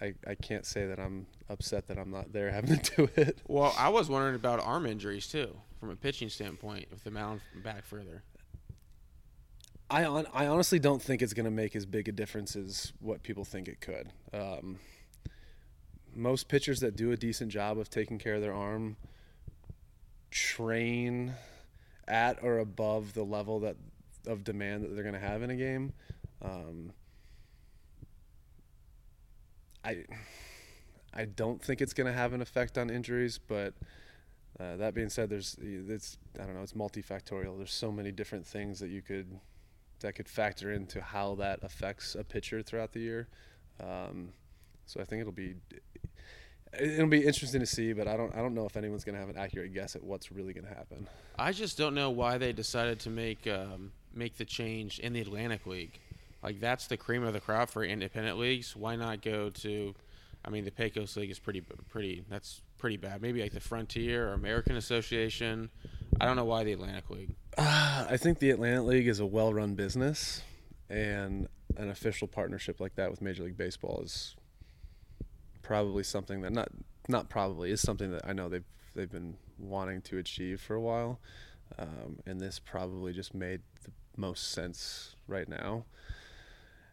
I 0.01 0.15
I 0.27 0.35
can't 0.35 0.67
say 0.67 0.87
that 0.87 0.99
I'm 0.99 1.27
upset 1.49 1.87
that 1.89 1.99
I'm 1.99 2.11
not 2.11 2.33
there 2.33 2.51
having 2.53 2.79
to 2.79 2.97
do 2.97 3.09
it. 3.17 3.39
Well, 3.47 3.75
I 3.79 3.91
was 3.91 4.09
wondering 4.09 4.35
about 4.35 4.61
arm 4.61 4.87
injuries 4.87 5.27
too, 5.27 5.55
from 5.79 5.91
a 5.91 5.97
pitching 5.97 6.31
standpoint, 6.31 6.91
with 6.91 7.05
the 7.05 7.11
mound 7.11 7.43
back 7.63 7.85
further. 7.85 8.23
I 9.91 10.05
on, 10.05 10.27
I 10.33 10.47
honestly 10.47 10.79
don't 10.79 11.03
think 11.03 11.21
it's 11.21 11.35
going 11.35 11.45
to 11.45 11.51
make 11.51 11.75
as 11.75 11.85
big 11.85 12.09
a 12.09 12.13
difference 12.13 12.55
as 12.55 12.93
what 13.01 13.23
people 13.25 13.45
think 13.45 13.67
it 13.67 13.81
could. 13.81 14.13
Um, 14.33 14.79
most 16.15 16.49
pitchers 16.49 16.81
that 16.81 16.97
do 16.97 17.11
a 17.11 17.17
decent 17.17 17.51
job 17.51 17.79
of 17.79 17.91
taking 17.91 18.19
care 18.19 18.37
of 18.37 18.41
their 18.41 18.55
arm 18.55 18.97
train 20.31 21.35
at 22.07 22.43
or 22.43 22.59
above 22.59 23.15
the 23.15 23.25
level 23.25 23.61
that 23.61 23.77
of 24.27 24.45
demand 24.45 24.85
that 24.85 24.95
they're 24.95 25.03
going 25.03 25.15
to 25.15 25.21
have 25.21 25.43
in 25.43 25.51
a 25.51 25.57
game. 25.57 25.93
Um, 26.43 26.93
I 29.85 30.05
I 31.13 31.25
don't 31.25 31.61
think 31.61 31.81
it's 31.81 31.95
going 31.95 32.07
to 32.07 32.13
have 32.13 32.33
an 32.33 32.41
effect 32.41 32.79
on 32.79 32.91
injuries, 32.91 33.39
but 33.39 33.75
uh, 34.59 34.77
that 34.77 34.95
being 34.95 35.09
said, 35.09 35.31
there's 35.31 35.57
it's 35.61 36.19
I 36.39 36.45
don't 36.45 36.55
know 36.55 36.63
it's 36.63 36.75
multifactorial. 36.75 37.57
There's 37.57 37.73
so 37.73 37.91
many 37.91 38.13
different 38.13 38.47
things 38.47 38.79
that 38.79 38.89
you 38.89 39.03
could 39.03 39.41
that 40.01 40.15
could 40.15 40.29
factor 40.29 40.73
into 40.73 41.01
how 41.01 41.35
that 41.37 41.61
affects 41.63 42.15
a 42.15 42.25
pitcher 42.25 42.63
throughout 42.63 42.93
the 42.93 43.01
year. 43.01 43.29
Um, 43.81 44.31
so 44.87 45.01
I 45.01 45.05
think 45.05 45.21
it'll 45.21 45.33
be 45.33 45.55
it'll 46.79 47.07
be 47.07 47.25
interesting 47.25 47.61
to 47.61 47.67
see, 47.67 47.93
but 47.93 48.07
I 48.09 48.17
don't 48.17 48.35
I 48.35 48.39
don't 48.39 48.55
know 48.55 48.67
if 48.67 48.77
anyone's 48.77 49.05
going 49.05 49.15
to 49.15 49.21
have 49.21 49.31
an 49.31 49.39
accurate 49.39 49.73
guess 49.73 49.97
at 49.97 50.03
what's 50.03 50.33
really 50.33 50.53
going 50.53 50.67
to 50.67 50.75
happen. 50.75 51.09
I 51.39 51.53
just 51.53 51.79
don't 51.79 51.95
know 51.95 52.11
why 52.11 52.39
they 52.39 52.53
decided 52.53 53.01
to 53.01 53.11
make 53.11 53.47
um, 53.47 53.93
make 54.15 54.37
the 54.37 54.45
change 54.45 54.99
in 54.99 55.13
the 55.13 55.21
Atlantic 55.21 55.67
League? 55.67 55.99
Like 56.43 56.61
that's 56.61 56.87
the 56.87 56.97
cream 56.97 57.23
of 57.23 57.33
the 57.33 57.41
crop 57.41 57.71
for 57.71 57.85
independent 57.85 58.39
leagues. 58.39 58.75
Why 58.75 58.97
not 58.97 59.23
go 59.23 59.51
to? 59.51 59.95
I 60.45 60.51
mean, 60.51 60.65
the 60.65 60.71
Pecos 60.71 61.17
League 61.17 61.31
is 61.31 61.39
pretty 61.39 61.61
pretty. 61.61 62.25
That's 62.29 62.63
pretty 62.81 62.97
bad. 62.97 63.21
Maybe 63.23 63.43
like 63.43 63.53
the 63.53 63.61
Frontier 63.61 64.29
or 64.29 64.33
American 64.33 64.77
Association. 64.77 65.71
I 66.21 66.25
don't 66.25 66.37
know 66.37 66.47
why 66.47 66.65
the 66.65 66.73
Atlantic 66.73 67.11
League. 67.11 67.35
Uh, 67.57 68.07
I 68.09 68.17
think 68.17 68.39
the 68.39 68.51
Atlantic 68.51 68.85
League 68.85 69.07
is 69.07 69.21
a 69.21 69.27
well-run 69.27 69.75
business, 69.75 70.43
and 70.89 71.47
an 71.77 71.91
official 71.91 72.27
partnership 72.27 72.81
like 72.81 72.97
that 72.97 73.11
with 73.11 73.21
Major 73.21 73.45
League 73.45 73.57
Baseball 73.57 74.01
is 74.03 74.35
probably 75.63 76.03
something 76.03 76.41
that 76.41 76.53
not 76.53 76.69
not 77.09 77.29
probably 77.29 77.71
is 77.71 77.81
something 77.81 78.11
that 78.11 78.23
I 78.25 78.33
know 78.33 78.49
they've 78.49 78.65
they've 78.95 79.11
been 79.11 79.37
wanting 79.59 80.01
to 80.03 80.19
achieve 80.19 80.61
for 80.61 80.75
a 80.75 80.81
while, 80.81 81.21
um, 81.79 82.19
and 82.27 82.41
this 82.41 82.59
probably 82.59 83.13
just 83.13 83.35
made 83.35 83.61
the 83.85 83.93
most 84.17 84.51
sense 84.53 85.17
right 85.29 85.49
now. 85.49 85.85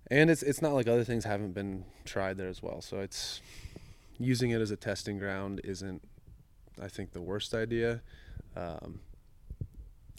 And 0.10 0.29
it's 0.29 0.44
it's 0.44 0.62
not 0.62 0.74
like 0.74 0.88
other 0.88 1.03
things 1.03 1.25
haven't 1.25 1.53
been 1.53 1.86
tried 2.06 2.38
there 2.38 2.50
as 2.50 2.62
well. 2.62 2.82
So 2.82 3.00
it's 3.00 3.41
using 4.19 4.51
it 4.51 4.62
as 4.62 4.71
a 4.71 4.75
testing 4.75 5.17
ground 5.17 5.62
isn't, 5.63 6.01
I 6.81 6.88
think, 6.88 7.13
the 7.13 7.21
worst 7.21 7.53
idea. 7.53 8.01
Um, 8.55 9.00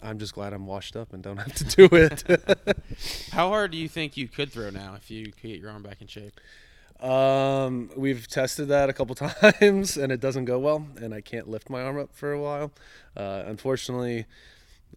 I'm 0.01 0.17
just 0.17 0.33
glad 0.33 0.53
I'm 0.53 0.65
washed 0.65 0.95
up 0.95 1.13
and 1.13 1.21
don't 1.21 1.37
have 1.37 1.53
to 1.55 1.63
do 1.65 1.89
it. 1.91 2.23
How 3.31 3.49
hard 3.49 3.71
do 3.71 3.77
you 3.77 3.89
think 3.89 4.15
you 4.15 4.27
could 4.27 4.51
throw 4.51 4.69
now 4.69 4.95
if 4.95 5.11
you 5.11 5.25
could 5.25 5.49
get 5.49 5.59
your 5.59 5.71
arm 5.71 5.83
back 5.83 6.01
in 6.01 6.07
shape? 6.07 6.39
Um, 7.01 7.89
we've 7.95 8.27
tested 8.27 8.67
that 8.69 8.89
a 8.89 8.93
couple 8.93 9.15
times 9.61 9.97
and 9.97 10.11
it 10.11 10.19
doesn't 10.19 10.45
go 10.45 10.59
well, 10.59 10.85
and 11.01 11.13
I 11.13 11.21
can't 11.21 11.49
lift 11.49 11.69
my 11.69 11.81
arm 11.81 11.99
up 11.99 12.13
for 12.13 12.31
a 12.31 12.41
while. 12.41 12.71
Uh, 13.15 13.43
unfortunately, 13.45 14.25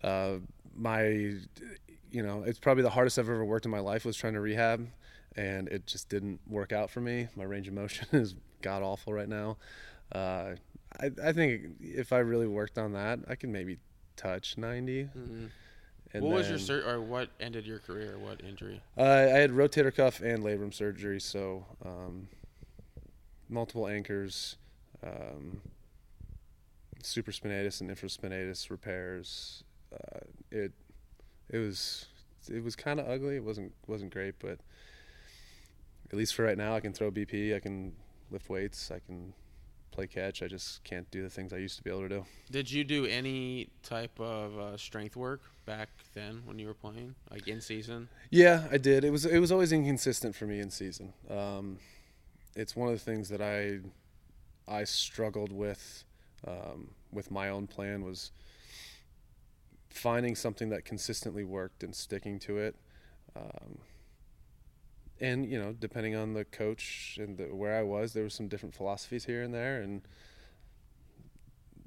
uh, 0.05 0.35
my, 0.77 1.05
you 1.05 2.23
know, 2.23 2.45
it's 2.45 2.59
probably 2.59 2.83
the 2.83 2.91
hardest 2.91 3.19
I've 3.19 3.29
ever 3.29 3.45
worked 3.45 3.65
in 3.65 3.71
my 3.71 3.81
life 3.81 4.05
was 4.05 4.17
trying 4.17 4.35
to 4.35 4.41
rehab, 4.41 4.89
and 5.37 5.69
it 5.69 5.87
just 5.87 6.09
didn't 6.09 6.41
work 6.49 6.73
out 6.73 6.91
for 6.91 7.01
me. 7.01 7.29
My 7.37 7.45
range 7.45 7.69
of 7.69 7.75
motion 7.75 8.07
is 8.13 8.35
god 8.63 8.83
awful 8.83 9.13
right 9.13 9.29
now. 9.29 9.59
Uh, 10.13 10.55
I, 11.01 11.11
I 11.23 11.33
think 11.33 11.77
if 11.81 12.13
I 12.13 12.19
really 12.19 12.47
worked 12.47 12.79
on 12.79 12.93
that, 12.93 13.21
I 13.29 13.35
could 13.35 13.51
maybe 13.51 13.79
touch 14.17 14.57
90. 14.59 15.05
Mm-hmm. 15.05 15.47
And 16.15 16.25
what 16.25 16.35
was 16.35 16.51
your 16.51 16.59
sur- 16.59 16.85
or 16.87 17.01
what 17.01 17.31
ended 17.41 17.67
your 17.67 17.79
career? 17.79 18.19
What 18.19 18.43
injury? 18.43 18.83
Uh, 18.99 19.03
I 19.03 19.39
had 19.39 19.51
rotator 19.51 19.95
cuff 19.95 20.21
and 20.21 20.45
labrum 20.45 20.73
surgery, 20.73 21.19
so 21.19 21.65
um, 21.85 22.29
multiple 23.49 23.89
anchors, 23.89 24.57
um, 25.03 25.63
supraspinatus 27.03 27.81
and 27.81 27.91
infraspinatus 27.91 28.69
repairs. 28.69 29.65
Uh, 29.93 30.21
it 30.51 30.73
it 31.49 31.59
was 31.59 32.07
it 32.51 32.63
was 32.63 32.77
kind 32.77 33.01
of 33.01 33.09
ugly. 33.09 33.37
It 33.37 33.45
wasn't 33.45 33.73
wasn't 33.87 34.13
great, 34.13 34.35
but 34.39 34.59
at 36.11 36.19
least 36.19 36.35
for 36.35 36.45
right 36.45 36.59
now, 36.59 36.77
I 36.77 36.81
can 36.81 36.93
throw 36.93 37.11
BP. 37.11 37.57
I 37.57 37.59
can 37.59 37.95
lift 38.33 38.49
weights. 38.49 38.91
I 38.91 38.99
can 38.99 39.33
play 39.93 40.07
catch. 40.07 40.43
I 40.43 40.49
just 40.49 40.83
can't 40.85 41.09
do 41.11 41.23
the 41.23 41.31
things 41.31 41.53
I 41.53 41.59
used 41.59 41.77
to 41.77 41.85
be 41.85 41.91
able 41.91 42.03
to 42.03 42.09
do. 42.09 42.25
Did 42.51 42.71
you 42.71 42.83
do 42.83 43.07
any 43.07 43.69
type 43.83 44.19
of 44.19 44.59
uh, 44.59 44.77
strength 44.77 45.17
work 45.17 45.43
back 45.67 45.91
then 46.15 46.43
when 46.45 46.59
you 46.59 46.67
were 46.67 46.75
playing, 46.75 47.15
like 47.31 47.47
in 47.47 47.61
season? 47.61 48.09
Yeah, 48.31 48.65
I 48.73 48.79
did. 48.79 49.05
It 49.05 49.11
was 49.11 49.25
it 49.25 49.39
was 49.39 49.53
always 49.53 49.73
inconsistent 49.73 50.35
for 50.35 50.47
me 50.47 50.61
in 50.61 50.71
season. 50.71 51.13
Um, 51.31 51.79
it's 52.57 52.75
one 52.75 52.89
of 52.89 52.95
the 52.95 53.01
things 53.01 53.29
that 53.29 53.41
I 53.41 53.81
I 54.67 54.85
struggled 54.85 55.53
with 55.53 56.05
um, 56.47 56.89
with 57.13 57.31
my 57.31 57.51
own 57.51 57.67
plan 57.67 58.05
was 58.05 58.33
finding 59.91 60.35
something 60.35 60.71
that 60.71 60.85
consistently 60.85 61.45
worked 61.45 61.83
and 61.85 61.95
sticking 61.95 62.39
to 62.41 62.59
it. 62.59 62.77
Um, 63.37 63.79
and 65.23 65.49
you 65.49 65.59
know, 65.59 65.73
depending 65.73 66.17
on 66.17 66.35
the 66.35 66.45
coach 66.45 67.17
and 67.19 67.39
the, 67.39 67.45
where 67.45 67.79
I 67.79 67.83
was, 67.83 68.13
there 68.13 68.25
was 68.25 68.35
some 68.35 68.49
different 68.49 68.75
philosophies 68.75 69.25
here 69.25 69.43
and 69.43 69.55
there, 69.55 69.81
and 69.81 70.03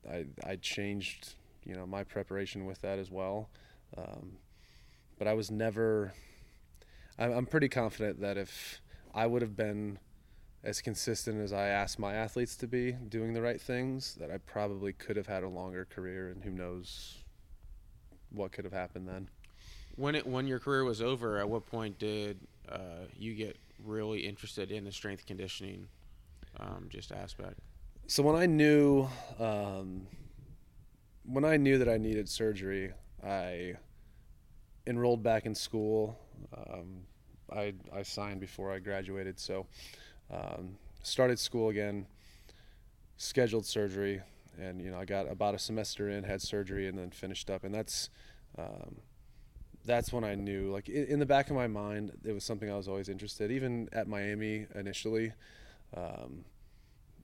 I 0.09 0.25
I 0.43 0.55
changed 0.55 1.35
you 1.65 1.75
know 1.75 1.85
my 1.85 2.03
preparation 2.05 2.65
with 2.65 2.81
that 2.81 2.97
as 2.97 3.11
well. 3.11 3.49
Um, 3.95 4.37
but 5.19 5.27
I 5.27 5.33
was 5.33 5.51
never. 5.51 6.13
I'm, 7.19 7.31
I'm 7.31 7.45
pretty 7.45 7.67
confident 7.67 8.21
that 8.21 8.37
if 8.37 8.81
I 9.13 9.27
would 9.27 9.41
have 9.41 9.55
been 9.55 9.99
as 10.63 10.81
consistent 10.81 11.41
as 11.41 11.53
I 11.53 11.67
asked 11.67 11.99
my 11.99 12.13
athletes 12.13 12.55
to 12.57 12.67
be, 12.67 12.93
doing 12.93 13.33
the 13.33 13.41
right 13.41 13.61
things, 13.61 14.15
that 14.15 14.31
I 14.31 14.37
probably 14.37 14.93
could 14.93 15.15
have 15.15 15.27
had 15.27 15.43
a 15.43 15.49
longer 15.49 15.85
career, 15.85 16.29
and 16.29 16.43
who 16.43 16.51
knows 16.51 17.17
what 18.31 18.53
could 18.53 18.63
have 18.63 18.73
happened 18.73 19.09
then. 19.09 19.29
When 19.97 20.15
it 20.15 20.25
when 20.25 20.47
your 20.47 20.59
career 20.59 20.85
was 20.85 21.01
over, 21.01 21.37
at 21.37 21.49
what 21.49 21.65
point 21.65 21.99
did 21.99 22.39
uh, 22.71 23.05
you 23.17 23.33
get 23.33 23.57
really 23.83 24.25
interested 24.25 24.71
in 24.71 24.83
the 24.83 24.91
strength 24.91 25.25
conditioning 25.25 25.87
um, 26.59 26.87
just 26.89 27.11
aspect? 27.11 27.59
So 28.07 28.23
when 28.23 28.35
I 28.35 28.45
knew 28.45 29.07
um, 29.39 30.07
when 31.23 31.43
I 31.43 31.57
knew 31.57 31.77
that 31.77 31.89
I 31.89 31.97
needed 31.97 32.29
surgery, 32.29 32.91
I 33.25 33.73
enrolled 34.87 35.23
back 35.23 35.45
in 35.45 35.55
school. 35.55 36.17
Um, 36.55 37.01
I 37.51 37.73
I 37.93 38.03
signed 38.03 38.39
before 38.39 38.71
I 38.71 38.79
graduated, 38.79 39.39
so 39.39 39.65
um, 40.31 40.77
started 41.03 41.39
school 41.39 41.69
again. 41.69 42.05
Scheduled 43.17 43.65
surgery, 43.65 44.21
and 44.59 44.81
you 44.81 44.91
know 44.91 44.99
I 44.99 45.05
got 45.05 45.31
about 45.31 45.55
a 45.55 45.59
semester 45.59 46.09
in, 46.09 46.23
had 46.23 46.41
surgery, 46.41 46.87
and 46.87 46.97
then 46.97 47.11
finished 47.11 47.49
up, 47.49 47.63
and 47.63 47.73
that's 47.73 48.09
um, 48.57 48.97
that's 49.85 50.11
when 50.11 50.23
I 50.23 50.35
knew, 50.35 50.71
like 50.71 50.89
in, 50.89 51.05
in, 51.05 51.19
the 51.19 51.25
back 51.25 51.49
of 51.49 51.55
my 51.55 51.67
mind, 51.67 52.11
it 52.25 52.33
was 52.33 52.43
something 52.43 52.69
I 52.71 52.75
was 52.75 52.87
always 52.87 53.07
interested. 53.07 53.51
Even 53.51 53.87
at 53.91 54.07
Miami 54.07 54.65
initially, 54.73 55.31
um, 55.95 56.43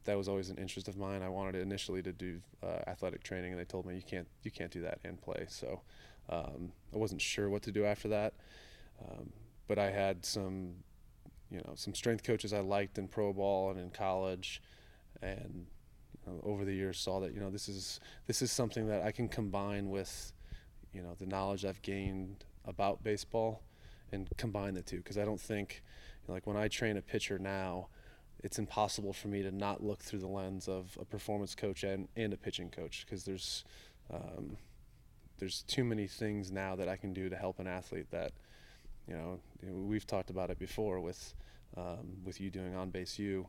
that 0.06 0.18
was 0.18 0.27
always 0.27 0.50
an 0.50 0.58
interest 0.58 0.88
of 0.88 0.98
mine. 0.98 1.22
I 1.22 1.30
wanted 1.30 1.56
initially 1.56 2.01
to 2.03 2.12
do 2.12 2.39
uh, 2.63 2.80
athletic 2.88 3.24
training, 3.24 3.51
and 3.51 3.60
they 3.60 3.65
told 3.65 3.86
me 3.86 3.96
you 3.96 4.03
can't 4.03 4.27
you 4.44 4.51
can't 4.51 4.72
do 4.72 4.82
that 4.82 5.00
and 5.03 5.20
play. 5.22 5.46
So 5.50 5.82
um, 6.30 6.72
I 6.94 6.98
wasn't 6.98 7.22
sure 7.22 7.50
what 7.50 7.63
to 7.63 7.72
do 7.72 7.86
after 7.86 8.08
that. 8.10 8.34
Um, 9.03 9.32
but 9.68 9.80
I 9.80 9.89
had 9.89 10.25
some, 10.25 10.75
you 11.50 11.58
know, 11.58 11.74
some 11.75 11.96
strength 11.96 12.24
coaches 12.24 12.53
I 12.53 12.60
liked 12.60 12.98
in 12.98 13.08
pro 13.08 13.34
ball 13.34 13.72
and 13.72 13.80
in 13.80 13.89
college, 13.89 14.62
and 15.22 15.65
you 16.25 16.32
know, 16.32 16.39
over 16.44 16.63
the 16.63 16.74
years 16.74 17.00
saw 17.00 17.20
that 17.22 17.34
you 17.34 17.39
know 17.39 17.50
this 17.50 17.68
is 17.68 18.00
this 18.27 18.41
is 18.41 18.51
something 18.51 18.88
that 18.88 19.01
I 19.01 19.12
can 19.12 19.27
combine 19.27 19.89
with, 19.89 20.32
you 20.94 21.01
know, 21.01 21.15
the 21.18 21.25
knowledge 21.25 21.65
I've 21.65 21.82
gained 21.82 22.46
about 22.65 23.03
baseball 23.03 23.62
and 24.12 24.27
combine 24.38 24.74
the 24.74 24.82
two. 24.82 24.98
Because 24.98 25.18
I 25.18 25.25
don't 25.25 25.41
think 25.41 25.84
you 26.22 26.27
know, 26.27 26.34
like 26.34 26.48
when 26.48 26.58
I 26.58 26.68
train 26.68 26.98
a 26.98 27.01
pitcher 27.01 27.39
now 27.39 27.88
it's 28.44 28.58
impossible 28.58 29.13
for 29.13 29.27
me 29.27 29.44
to 29.44 29.51
not 29.51 29.84
look 29.84 30.01
through 30.01 30.20
the 30.20 30.27
lens 30.27 30.68
of 30.68 30.98
a 31.00 31.06
performance 31.06 31.53
coach 31.53 31.84
and, 31.84 32.08
and 32.15 32.34
a 32.34 32.38
pitching 32.38 32.70
coach. 32.70 33.06
Because 33.06 33.24
there's 33.24 33.63
um, 34.12 34.58
there's 35.41 35.63
too 35.63 35.84
many 35.84 36.08
things 36.08 36.51
now 36.51 36.75
that 36.75 36.88
I 36.88 36.96
can 36.96 37.13
do 37.13 37.30
to 37.30 37.36
help 37.36 37.60
an 37.60 37.68
athlete 37.68 38.12
that 38.12 38.32
you 39.08 39.15
know 39.15 39.39
we've 39.63 40.06
talked 40.06 40.30
about 40.30 40.50
it 40.50 40.60
before 40.60 41.00
with 41.00 41.34
um, 41.77 42.18
with 42.24 42.39
you 42.39 42.50
doing 42.50 42.75
on 42.75 42.89
base 42.89 43.18
you 43.18 43.48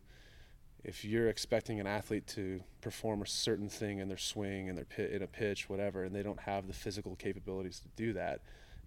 if 0.84 1.04
you're 1.04 1.28
expecting 1.28 1.78
an 1.78 1.86
athlete 1.86 2.26
to 2.26 2.60
perform 2.80 3.22
a 3.22 3.26
certain 3.26 3.68
thing 3.68 3.98
in 3.98 4.08
their 4.08 4.16
swing 4.16 4.68
and 4.68 4.76
their 4.76 4.84
pit 4.84 5.12
in 5.12 5.22
a 5.22 5.26
pitch 5.26 5.68
whatever 5.68 6.04
and 6.04 6.14
they 6.14 6.22
don't 6.22 6.40
have 6.40 6.66
the 6.66 6.72
physical 6.72 7.14
capabilities 7.16 7.78
to 7.78 7.88
do 7.94 8.12
that 8.14 8.40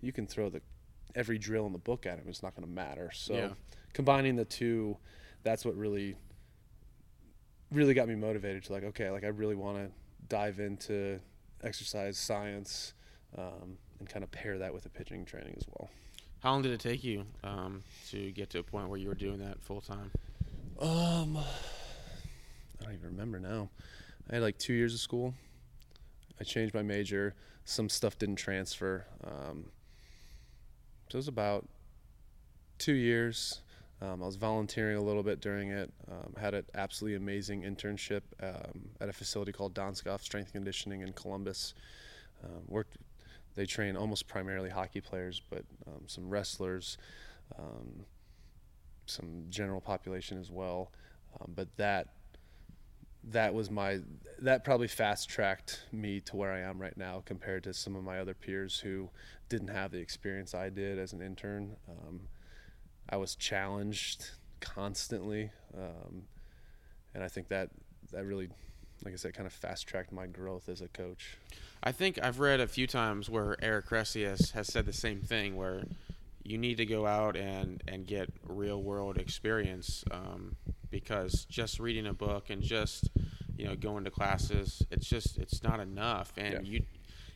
you 0.06 0.14
can 0.14 0.28
throw 0.28 0.50
the 0.50 0.62
every 1.16 1.38
drill 1.38 1.66
in 1.66 1.72
the 1.72 1.80
book 1.80 2.06
at 2.06 2.20
him. 2.20 2.26
It's 2.28 2.44
not 2.44 2.56
going 2.56 2.68
to 2.68 2.74
matter. 2.74 3.10
So 3.14 3.34
yeah. 3.34 3.50
combining 3.94 4.36
the 4.36 4.46
two, 4.46 4.98
that's 5.44 5.66
what 5.66 5.76
really 5.76 6.16
really 7.72 7.94
got 7.94 8.08
me 8.08 8.16
motivated 8.16 8.64
to 8.66 8.74
like 8.74 8.84
okay, 8.84 9.10
like 9.10 9.24
I 9.24 9.30
really 9.30 9.56
want 9.56 9.78
to 9.78 9.92
dive 10.28 10.60
into 10.60 11.20
exercise 11.64 12.18
science 12.18 12.94
um, 13.38 13.78
and 14.00 14.08
kind 14.08 14.24
of 14.24 14.32
pair 14.32 14.58
that 14.60 14.74
with 14.74 14.84
the 14.84 14.90
pitching 14.90 15.26
training 15.26 15.56
as 15.58 15.66
well. 15.68 15.90
How 16.40 16.52
long 16.52 16.62
did 16.62 16.74
it 16.74 16.80
take 16.80 17.04
you 17.04 17.26
um, 17.44 17.82
to 18.12 18.32
get 18.32 18.52
to 18.52 18.60
a 18.60 18.64
point 18.64 18.90
where 18.90 19.00
you 19.00 19.08
were 19.08 19.16
doing 19.16 19.40
that 19.40 19.62
full 19.64 19.82
time? 19.82 20.12
Um, 20.80 21.38
I 21.38 22.84
don't 22.84 22.94
even 22.94 23.10
remember 23.12 23.40
now. 23.40 23.70
I 24.30 24.36
had 24.36 24.44
like 24.44 24.58
two 24.58 24.74
years 24.74 24.94
of 24.94 25.00
school. 25.00 25.34
I 26.40 26.44
changed 26.44 26.74
my 26.76 26.82
major. 26.82 27.34
Some 27.64 27.90
stuff 27.90 28.18
didn't 28.18 28.36
transfer. 28.36 29.06
Um, 29.24 29.66
so 31.10 31.16
it 31.16 31.20
was 31.20 31.28
about 31.28 31.68
two 32.78 32.94
years. 32.94 33.62
Um, 34.02 34.22
I 34.22 34.26
was 34.26 34.36
volunteering 34.36 34.98
a 34.98 35.02
little 35.02 35.24
bit 35.24 35.40
during 35.40 35.70
it. 35.70 35.92
Um, 36.12 36.34
had 36.38 36.54
an 36.54 36.66
absolutely 36.74 37.16
amazing 37.16 37.64
internship 37.64 38.22
um, 38.42 38.90
at 39.00 39.08
a 39.08 39.14
facility 39.14 39.52
called 39.52 39.74
Donskov 39.74 40.22
Strength 40.22 40.52
Conditioning 40.52 41.02
in 41.02 41.14
Columbus. 41.14 41.74
Um, 42.44 42.62
worked. 42.68 42.98
They 43.56 43.66
train 43.66 43.96
almost 43.96 44.28
primarily 44.28 44.70
hockey 44.70 45.00
players, 45.00 45.42
but 45.50 45.64
um, 45.88 46.02
some 46.08 46.30
wrestlers, 46.30 46.98
um, 47.58 48.06
some 49.06 49.46
general 49.50 49.80
population 49.80 50.38
as 50.40 50.52
well. 50.52 50.92
but 51.56 51.68
that 51.78 52.10
that 53.32 53.54
was 53.54 53.72
my 53.72 54.00
that 54.40 54.64
probably 54.64 54.88
fast 54.88 55.30
tracked 55.30 55.84
me 55.92 56.20
to 56.20 56.36
where 56.36 56.52
I 56.52 56.60
am 56.60 56.82
right 56.82 56.96
now 56.98 57.24
compared 57.26 57.64
to 57.64 57.74
some 57.74 57.96
of 57.96 58.04
my 58.04 58.20
other 58.20 58.34
peers 58.34 58.80
who 58.80 59.10
didn't 59.50 59.70
have 59.70 59.92
the 59.92 60.00
experience 60.00 60.54
I 60.54 60.70
did 60.70 61.00
as 61.00 61.14
an 61.14 61.22
intern. 61.22 61.78
Um, 61.90 62.22
I 63.10 63.18
was 63.18 63.36
challenged 63.36 64.32
constantly, 64.60 65.52
um, 65.78 66.24
and 67.14 67.24
I 67.24 67.28
think 67.28 67.48
that 67.48 67.70
that 68.12 68.26
really, 68.26 68.50
like 69.04 69.14
I 69.14 69.18
said, 69.18 69.34
kind 69.34 69.48
of 69.48 69.54
fast 69.54 69.88
tracked 69.88 70.12
my 70.12 70.28
growth 70.28 70.70
as 70.70 70.82
a 70.82 70.88
coach. 70.88 71.38
I 71.84 71.92
think 71.92 72.20
I've 72.22 72.40
read 72.40 72.60
a 72.60 72.68
few 72.68 72.88
times 72.88 73.30
where 73.30 73.56
Eric 73.62 73.88
Cressey 73.88 74.26
has, 74.26 74.52
has 74.52 74.68
said 74.68 74.86
the 74.86 74.94
same 74.94 75.22
thing, 75.22 75.56
where 75.56 75.84
you 76.44 76.58
need 76.58 76.78
to 76.78 76.86
go 76.86 77.06
out 77.06 77.36
and, 77.36 77.82
and 77.88 78.06
get 78.06 78.30
real 78.44 78.82
world 78.82 79.18
experience 79.18 80.04
um, 80.12 80.56
because 80.90 81.46
just 81.46 81.80
reading 81.80 82.08
a 82.08 82.14
book 82.14 82.50
and 82.50 82.62
just 82.62 83.10
you 83.58 83.66
know 83.66 83.76
going 83.76 84.04
to 84.04 84.12
classes 84.12 84.84
it's 84.92 85.08
just 85.08 85.38
it's 85.38 85.64
not 85.64 85.80
enough. 85.80 86.34
And 86.38 86.54
yeah. 86.54 86.60
you 86.62 86.82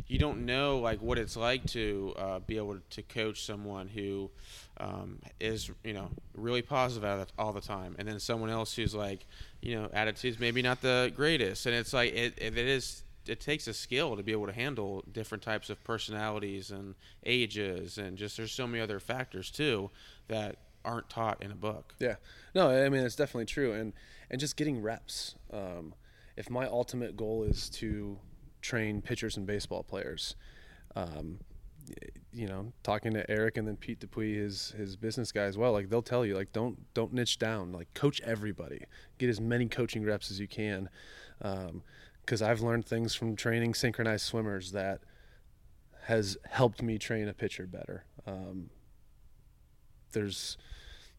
you 0.08 0.18
don't 0.18 0.46
know 0.46 0.80
like 0.80 1.02
what 1.02 1.18
it's 1.18 1.38
like 1.38 1.66
to 1.68 2.14
uh, 2.18 2.40
be 2.40 2.58
able 2.58 2.78
to 2.90 3.02
coach 3.04 3.46
someone 3.46 3.88
who 3.88 4.30
um, 4.78 5.20
is 5.40 5.70
you 5.84 5.94
know 5.94 6.10
really 6.34 6.62
positive 6.62 7.28
all 7.38 7.54
the 7.54 7.62
time, 7.62 7.96
and 8.00 8.08
then 8.08 8.20
someone 8.20 8.50
else 8.50 8.76
who's 8.76 8.96
like 8.96 9.26
you 9.62 9.76
know 9.76 9.90
attitudes 9.94 10.40
maybe 10.40 10.62
not 10.62 10.82
the 10.82 11.12
greatest, 11.16 11.66
and 11.66 11.76
it's 11.76 11.94
like 11.94 12.12
it, 12.14 12.34
it 12.38 12.58
is 12.58 13.04
it 13.28 13.40
takes 13.40 13.68
a 13.68 13.74
skill 13.74 14.18
to 14.18 14.24
be 14.24 14.32
able 14.32 14.48
to 14.48 14.54
handle 14.54 15.04
different 15.12 15.44
types 15.44 15.70
of 15.70 15.82
personalities 15.84 16.72
and 16.72 16.96
ages, 17.26 17.98
and 18.00 18.18
just 18.18 18.38
there's 18.38 18.52
so 18.52 18.66
many 18.66 18.82
other 18.82 19.00
factors 19.00 19.52
too 19.52 19.92
that 20.28 20.58
aren't 20.86 21.10
taught 21.10 21.42
in 21.42 21.52
a 21.52 21.56
book. 21.56 21.94
Yeah, 22.00 22.16
no, 22.56 22.70
I 22.70 22.90
mean 22.90 23.04
it's 23.04 23.16
definitely 23.16 23.46
true, 23.46 23.74
and 23.74 23.94
and 24.30 24.40
just 24.40 24.56
getting 24.56 24.82
reps. 24.82 25.36
Um, 25.52 25.94
if 26.38 26.50
my 26.50 26.66
ultimate 26.66 27.18
goal 27.18 27.44
is 27.44 27.70
to 27.72 28.18
train 28.62 29.02
pitchers 29.02 29.38
and 29.38 29.46
baseball 29.46 29.84
players. 29.84 30.36
Um, 30.96 31.40
you 32.32 32.48
know, 32.48 32.72
talking 32.84 33.14
to 33.14 33.30
Eric 33.30 33.58
and 33.58 33.68
then 33.68 33.76
Pete 33.76 34.00
Dupuis, 34.00 34.38
his 34.38 34.72
his 34.72 34.96
business 34.96 35.32
guy 35.32 35.44
as 35.44 35.58
well. 35.58 35.72
Like 35.72 35.90
they'll 35.90 36.02
tell 36.02 36.26
you, 36.26 36.36
like 36.36 36.54
don't 36.54 36.94
don't 36.94 37.14
niche 37.14 37.40
down. 37.40 37.72
Like 37.72 37.94
coach 37.94 38.22
everybody. 38.22 38.84
Get 39.18 39.30
as 39.30 39.42
many 39.42 39.68
coaching 39.68 40.04
reps 40.04 40.30
as 40.30 40.40
you 40.40 40.48
can. 40.48 40.90
Because 41.40 42.42
um, 42.42 42.50
I've 42.50 42.62
learned 42.62 42.86
things 42.86 43.16
from 43.16 43.36
training 43.36 43.74
synchronized 43.74 44.26
swimmers 44.26 44.72
that 44.74 45.02
has 46.04 46.38
helped 46.50 46.82
me 46.82 46.98
train 46.98 47.28
a 47.28 47.34
pitcher 47.34 47.66
better. 47.66 48.06
Um, 48.28 48.70
there's, 50.12 50.58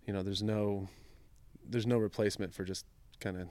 you 0.07 0.13
know, 0.13 0.23
there's 0.23 0.43
no 0.43 0.89
there's 1.69 1.87
no 1.87 1.99
replacement 1.99 2.53
for 2.55 2.65
just 2.65 2.85
kind 3.21 3.37
of 3.37 3.49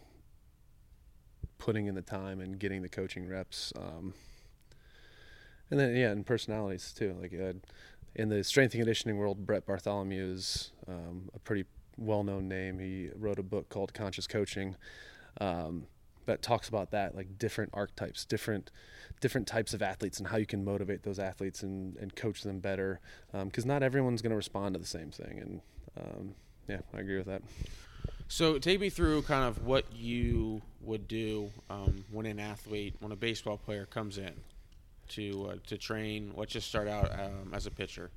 putting 1.58 1.88
in 1.88 1.96
the 1.96 2.02
time 2.02 2.42
and 2.42 2.60
getting 2.60 2.82
the 2.82 2.90
coaching 2.90 3.28
reps. 3.28 3.72
Um, 3.78 4.14
and 5.72 5.80
then 5.80 5.96
yeah, 5.96 6.10
and 6.10 6.26
personalities 6.26 6.94
too. 6.94 7.16
Like 7.22 7.34
uh, 7.34 7.54
in 8.16 8.30
the 8.30 8.44
strength 8.44 8.74
and 8.74 8.82
conditioning 8.82 9.18
world, 9.18 9.46
Brett 9.46 9.66
Bartholomew 9.66 10.34
is 10.34 10.72
um, 10.88 11.30
a 11.34 11.40
pretty 11.40 11.66
well-known 11.98 12.48
name. 12.48 12.80
He 12.80 13.10
wrote 13.16 13.40
a 13.40 13.44
book 13.44 13.70
called 13.70 13.94
Conscious 13.94 14.26
Coaching 14.26 14.76
um, 15.40 15.86
that 16.30 16.42
talks 16.42 16.70
about 16.70 16.92
that, 16.92 17.16
like 17.16 17.38
different 17.38 17.72
archetypes, 17.74 18.24
different 18.24 18.72
different 19.20 19.48
types 19.48 19.74
of 19.74 19.82
athletes, 19.82 20.20
and 20.20 20.28
how 20.28 20.38
you 20.38 20.46
can 20.46 20.64
motivate 20.64 21.04
those 21.04 21.20
athletes 21.20 21.62
and, 21.62 21.98
and 21.98 22.16
coach 22.16 22.44
them 22.44 22.60
better. 22.60 23.02
Because 23.32 23.66
um, 23.66 23.68
not 23.68 23.84
everyone's 23.84 24.22
going 24.22 24.30
to 24.32 24.38
respond 24.38 24.76
to 24.76 24.80
the 24.80 24.88
same 24.88 25.12
thing. 25.12 25.40
And 25.40 25.62
um, 26.00 26.36
yeah, 26.68 26.80
I 26.94 27.00
agree 27.00 27.18
with 27.18 27.26
that. 27.26 27.42
So 28.28 28.60
take 28.60 28.80
me 28.80 28.90
through 28.90 29.24
kind 29.24 29.44
of 29.44 29.66
what 29.66 29.86
you 29.92 30.62
would 30.82 31.08
do 31.08 31.50
um, 31.70 32.06
when 32.12 32.26
an 32.28 32.40
athlete, 32.40 32.96
when 33.00 33.12
a 33.12 33.16
baseball 33.16 33.58
player 33.58 33.86
comes 33.86 34.18
in 34.18 34.34
to 35.10 35.50
uh, 35.52 35.56
to 35.68 35.78
train. 35.78 36.32
Let's 36.36 36.54
just 36.54 36.68
start 36.68 36.88
out 36.88 37.12
um, 37.20 37.52
as 37.54 37.66
a 37.66 37.72
pitcher. 37.72 38.12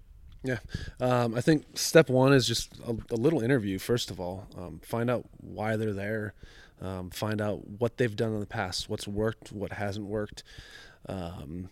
Yeah, 0.44 0.58
um, 1.00 1.34
I 1.34 1.40
think 1.40 1.64
step 1.78 2.10
one 2.10 2.32
is 2.32 2.46
just 2.46 2.72
a, 2.86 2.96
a 3.10 3.16
little 3.16 3.40
interview. 3.40 3.78
First 3.78 4.10
of 4.10 4.20
all, 4.20 4.48
um, 4.58 4.80
find 4.82 5.08
out 5.08 5.24
why 5.40 5.76
they're 5.76 5.92
there. 5.92 6.34
Um, 6.82 7.10
find 7.10 7.40
out 7.40 7.66
what 7.78 7.96
they've 7.96 8.14
done 8.14 8.34
in 8.34 8.40
the 8.40 8.46
past, 8.46 8.88
what's 8.88 9.06
worked, 9.06 9.52
what 9.52 9.72
hasn't 9.72 10.06
worked, 10.06 10.42
um, 11.08 11.68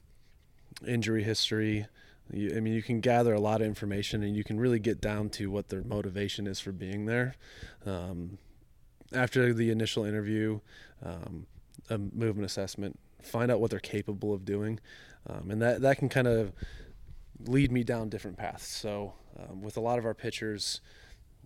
injury 0.87 1.25
history. 1.25 1.87
You, 2.33 2.57
I 2.57 2.61
mean, 2.61 2.75
you 2.75 2.83
can 2.83 3.01
gather 3.01 3.35
a 3.35 3.40
lot 3.40 3.61
of 3.61 3.66
information, 3.66 4.23
and 4.23 4.37
you 4.37 4.44
can 4.44 4.61
really 4.61 4.79
get 4.79 5.01
down 5.01 5.29
to 5.31 5.51
what 5.51 5.68
their 5.68 5.83
motivation 5.83 6.46
is 6.46 6.61
for 6.61 6.70
being 6.70 7.07
there. 7.07 7.35
Um, 7.85 8.38
after 9.12 9.53
the 9.53 9.70
initial 9.70 10.05
interview, 10.05 10.61
um, 11.05 11.46
a 11.88 11.99
movement 11.99 12.44
assessment, 12.44 12.96
find 13.20 13.51
out 13.51 13.61
what 13.61 13.73
they're 13.73 13.81
capable 13.81 14.33
of 14.33 14.44
doing, 14.44 14.79
um, 15.27 15.51
and 15.51 15.61
that 15.61 15.81
that 15.83 15.99
can 15.99 16.09
kind 16.09 16.29
of 16.29 16.53
lead 17.46 17.73
me 17.73 17.83
down 17.83 18.09
different 18.09 18.37
paths. 18.37 18.68
So, 18.68 19.14
um, 19.37 19.61
with 19.61 19.77
a 19.77 19.81
lot 19.81 19.99
of 19.99 20.07
our 20.07 20.14
pitchers, 20.14 20.81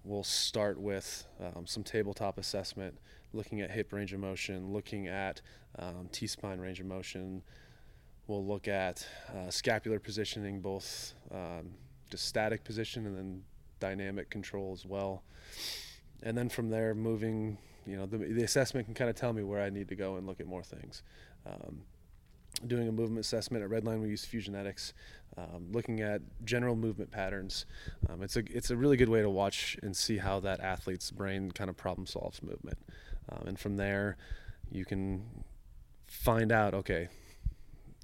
we'll 0.05 0.23
start 0.23 0.79
with 0.79 1.27
some 1.65 1.83
tabletop 1.83 2.37
assessment, 2.37 2.99
looking 3.35 3.61
at 3.61 3.71
hip 3.71 3.93
range 3.93 4.13
of 4.13 4.21
motion, 4.21 4.73
looking 4.73 5.09
at 5.09 5.41
um, 5.79 6.09
T 6.13 6.27
spine 6.27 6.61
range 6.61 6.81
of 6.81 6.87
motion 6.87 7.43
We'll 8.27 8.45
look 8.45 8.69
at 8.69 9.07
uh, 9.35 9.51
scapular 9.51 9.99
positioning, 9.99 10.61
both 10.61 11.13
um, 11.31 11.75
just 12.11 12.25
static 12.25 12.65
position 12.65 13.07
and 13.07 13.17
then 13.17 13.43
dynamic 13.81 14.31
control 14.31 14.73
as 14.73 14.87
well. 14.87 15.23
And 16.23 16.37
then 16.37 16.49
from 16.49 16.71
there, 16.71 16.95
moving, 16.95 17.59
you 17.87 17.99
know, 17.99 18.07
the, 18.07 18.17
the 18.17 18.43
assessment 18.43 18.87
can 18.87 18.95
kind 18.95 19.11
of 19.11 19.17
tell 19.17 19.35
me 19.35 19.43
where 19.43 19.61
I 19.61 19.69
need 19.69 19.89
to 19.89 19.95
go 19.95 20.17
and 20.17 20.27
look 20.27 20.41
at 20.41 20.47
more 20.47 20.63
things. 20.63 21.03
Um, 21.47 21.83
doing 22.67 22.89
a 22.89 22.93
movement 22.93 23.21
assessment 23.27 23.63
at 23.63 23.69
Redline, 23.69 24.01
we 24.01 24.09
use 24.09 24.25
Fusionetics, 24.25 24.95
um, 25.37 25.71
looking 25.73 26.01
at 26.01 26.23
general 26.47 26.77
movement 26.77 27.11
patterns. 27.11 27.67
Um, 28.09 28.23
it's 28.23 28.37
a 28.37 28.43
it's 28.49 28.71
a 28.71 28.77
really 28.77 28.97
good 28.97 29.11
way 29.11 29.21
to 29.21 29.29
watch 29.29 29.77
and 29.83 29.95
see 29.95 30.17
how 30.17 30.41
that 30.41 30.61
athlete's 30.61 31.11
brain 31.11 31.51
kind 31.51 31.69
of 31.69 31.77
problem 31.77 32.07
solves 32.07 32.43
movement. 32.43 32.79
Um, 33.31 33.49
and 33.49 33.59
from 33.59 33.77
there, 33.77 34.17
you 34.71 34.85
can 34.85 35.25
find 36.07 36.53
out 36.53 36.75
okay 36.75 37.09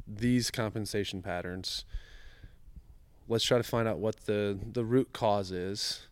these 0.07 0.51
compensation 0.51 1.23
patterns 1.23 1.85
let's 3.31 3.45
try 3.45 3.57
to 3.57 3.65
find 3.65 3.89
out 3.89 3.99
what 3.99 4.17
the 4.27 4.59
the 4.73 4.85
root 4.85 5.13
cause 5.13 5.53
is 5.53 6.07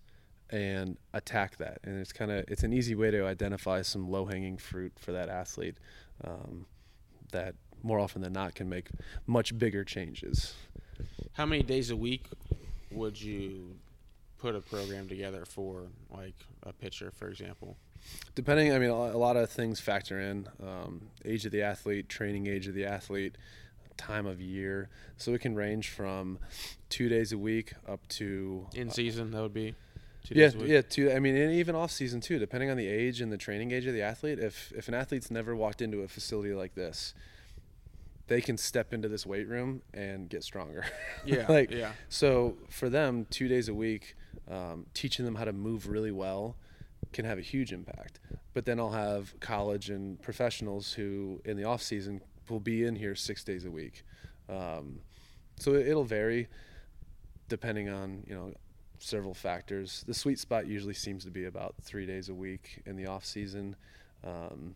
and 0.50 0.96
attack 1.12 1.58
that. 1.58 1.78
And 1.84 2.00
it's 2.00 2.12
kind 2.12 2.30
of 2.30 2.44
it's 2.48 2.62
an 2.62 2.72
easy 2.72 2.94
way 2.94 3.10
to 3.10 3.26
identify 3.26 3.82
some 3.82 4.08
low 4.08 4.24
hanging 4.24 4.56
fruit 4.56 4.92
for 4.98 5.12
that 5.12 5.28
athlete 5.28 5.76
um, 6.24 6.64
that 7.32 7.54
more 7.82 7.98
often 7.98 8.22
than 8.22 8.32
not 8.32 8.54
can 8.54 8.68
make 8.68 8.88
much 9.26 9.58
bigger 9.58 9.84
changes. 9.84 10.54
How 11.34 11.44
many 11.44 11.62
days 11.62 11.90
a 11.90 11.96
week 11.96 12.26
would 12.90 13.20
you 13.20 13.76
put 14.38 14.54
a 14.54 14.60
program 14.60 15.08
together 15.08 15.44
for 15.44 15.88
like 16.10 16.34
a 16.62 16.72
pitcher 16.72 17.10
for 17.10 17.28
example 17.28 17.76
depending 18.34 18.72
i 18.72 18.78
mean 18.78 18.90
a 18.90 19.16
lot 19.16 19.36
of 19.36 19.50
things 19.50 19.80
factor 19.80 20.20
in 20.20 20.48
um, 20.62 21.08
age 21.24 21.44
of 21.44 21.52
the 21.52 21.62
athlete 21.62 22.08
training 22.08 22.46
age 22.46 22.66
of 22.66 22.74
the 22.74 22.84
athlete 22.84 23.36
time 23.98 24.26
of 24.26 24.40
year. 24.40 24.88
So 25.18 25.34
it 25.34 25.42
can 25.42 25.54
range 25.54 25.90
from 25.90 26.38
two 26.88 27.10
days 27.10 27.32
a 27.32 27.38
week 27.38 27.74
up 27.86 28.06
to 28.10 28.66
in 28.74 28.90
season. 28.90 29.34
Uh, 29.34 29.36
that 29.36 29.42
would 29.42 29.52
be. 29.52 29.74
yeah, 30.30 30.50
yeah. 30.56 30.80
Two. 30.80 31.12
I 31.12 31.18
mean, 31.18 31.36
and 31.36 31.52
even 31.52 31.74
off 31.74 31.90
season 31.90 32.20
too, 32.20 32.38
depending 32.38 32.70
on 32.70 32.78
the 32.78 32.86
age 32.86 33.20
and 33.20 33.30
the 33.30 33.36
training 33.36 33.72
age 33.72 33.86
of 33.86 33.92
the 33.92 34.02
athlete. 34.02 34.38
If 34.38 34.72
if 34.74 34.88
an 34.88 34.94
athlete's 34.94 35.30
never 35.30 35.54
walked 35.54 35.82
into 35.82 36.00
a 36.00 36.08
facility 36.08 36.54
like 36.54 36.74
this, 36.74 37.12
they 38.28 38.40
can 38.40 38.56
step 38.56 38.94
into 38.94 39.08
this 39.08 39.26
weight 39.26 39.48
room 39.48 39.82
and 39.92 40.30
get 40.30 40.42
stronger. 40.42 40.86
Yeah. 41.24 41.46
like 41.48 41.70
yeah. 41.70 41.92
So 42.08 42.56
for 42.70 42.88
them, 42.88 43.26
two 43.28 43.48
days 43.48 43.68
a 43.68 43.74
week, 43.74 44.16
um, 44.50 44.86
teaching 44.94 45.24
them 45.24 45.34
how 45.34 45.44
to 45.44 45.52
move 45.52 45.88
really 45.88 46.12
well 46.12 46.56
can 47.12 47.24
have 47.24 47.38
a 47.38 47.42
huge 47.42 47.72
impact. 47.72 48.20
But 48.54 48.64
then 48.64 48.78
I'll 48.78 48.90
have 48.90 49.38
college 49.40 49.90
and 49.90 50.20
professionals 50.20 50.92
who 50.92 51.40
in 51.44 51.56
the 51.56 51.64
off 51.64 51.82
season 51.82 52.20
will 52.48 52.60
be 52.60 52.84
in 52.84 52.96
here 52.96 53.14
six 53.14 53.44
days 53.44 53.64
a 53.64 53.70
week. 53.70 54.02
Um, 54.48 55.00
so 55.56 55.74
it'll 55.74 56.04
vary 56.04 56.48
depending 57.48 57.88
on 57.88 58.22
you 58.26 58.34
know 58.34 58.52
several 58.98 59.34
factors. 59.34 60.04
The 60.06 60.14
sweet 60.14 60.38
spot 60.38 60.66
usually 60.66 60.94
seems 60.94 61.24
to 61.24 61.30
be 61.30 61.46
about 61.46 61.74
three 61.82 62.06
days 62.06 62.28
a 62.28 62.34
week 62.34 62.82
in 62.86 62.96
the 62.96 63.06
off 63.06 63.24
season, 63.24 63.76
um, 64.24 64.74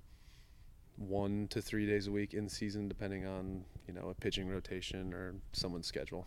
one 0.96 1.48
to 1.48 1.60
three 1.60 1.86
days 1.86 2.06
a 2.06 2.10
week 2.10 2.34
in 2.34 2.48
season, 2.48 2.88
depending 2.88 3.26
on 3.26 3.64
you 3.86 3.94
know 3.94 4.08
a 4.08 4.14
pitching 4.14 4.48
rotation 4.48 5.12
or 5.12 5.34
someone's 5.52 5.86
schedule. 5.86 6.26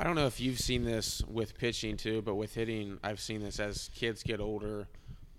I 0.00 0.04
don't 0.04 0.14
know 0.14 0.26
if 0.26 0.40
you've 0.40 0.60
seen 0.60 0.84
this 0.84 1.22
with 1.26 1.58
pitching 1.58 1.96
too, 1.96 2.22
but 2.22 2.36
with 2.36 2.54
hitting, 2.54 3.00
I've 3.02 3.18
seen 3.18 3.40
this 3.40 3.58
as 3.58 3.90
kids 3.96 4.22
get 4.22 4.38
older. 4.38 4.86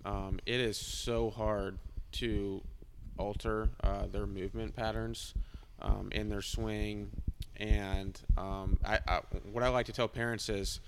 Um, 0.03 0.41
it 0.45 0.59
is 0.59 0.77
so 0.77 1.29
hard 1.29 1.79
to 2.13 2.61
alter 3.17 3.69
uh, 3.81 4.07
their 4.11 4.27
movement 4.27 4.75
patterns 4.75 5.33
um, 5.81 6.09
in 6.11 6.27
their 6.27 6.41
swing. 6.41 7.09
And 7.55 8.19
um, 8.37 8.77
I, 8.83 8.99
I, 9.07 9.21
what 9.49 9.63
I 9.63 9.69
like 9.69 9.85
to 9.85 9.93
tell 9.93 10.09
parents 10.09 10.49
is 10.49 10.81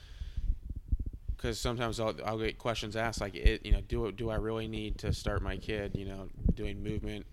because 1.38 1.58
sometimes 1.58 1.98
I'll, 2.02 2.14
I'll 2.26 2.40
get 2.40 2.58
questions 2.60 2.98
asked 2.98 3.22
like, 3.22 3.36
it, 3.36 3.66
you 3.66 3.72
know, 3.72 3.82
do 3.88 4.12
do 4.12 4.30
I 4.30 4.36
really 4.36 4.68
need 4.68 4.98
to 5.00 5.14
start 5.14 5.42
my 5.42 5.56
kid, 5.56 5.96
you 5.96 6.06
know, 6.06 6.28
doing 6.56 6.84
movement 6.84 7.26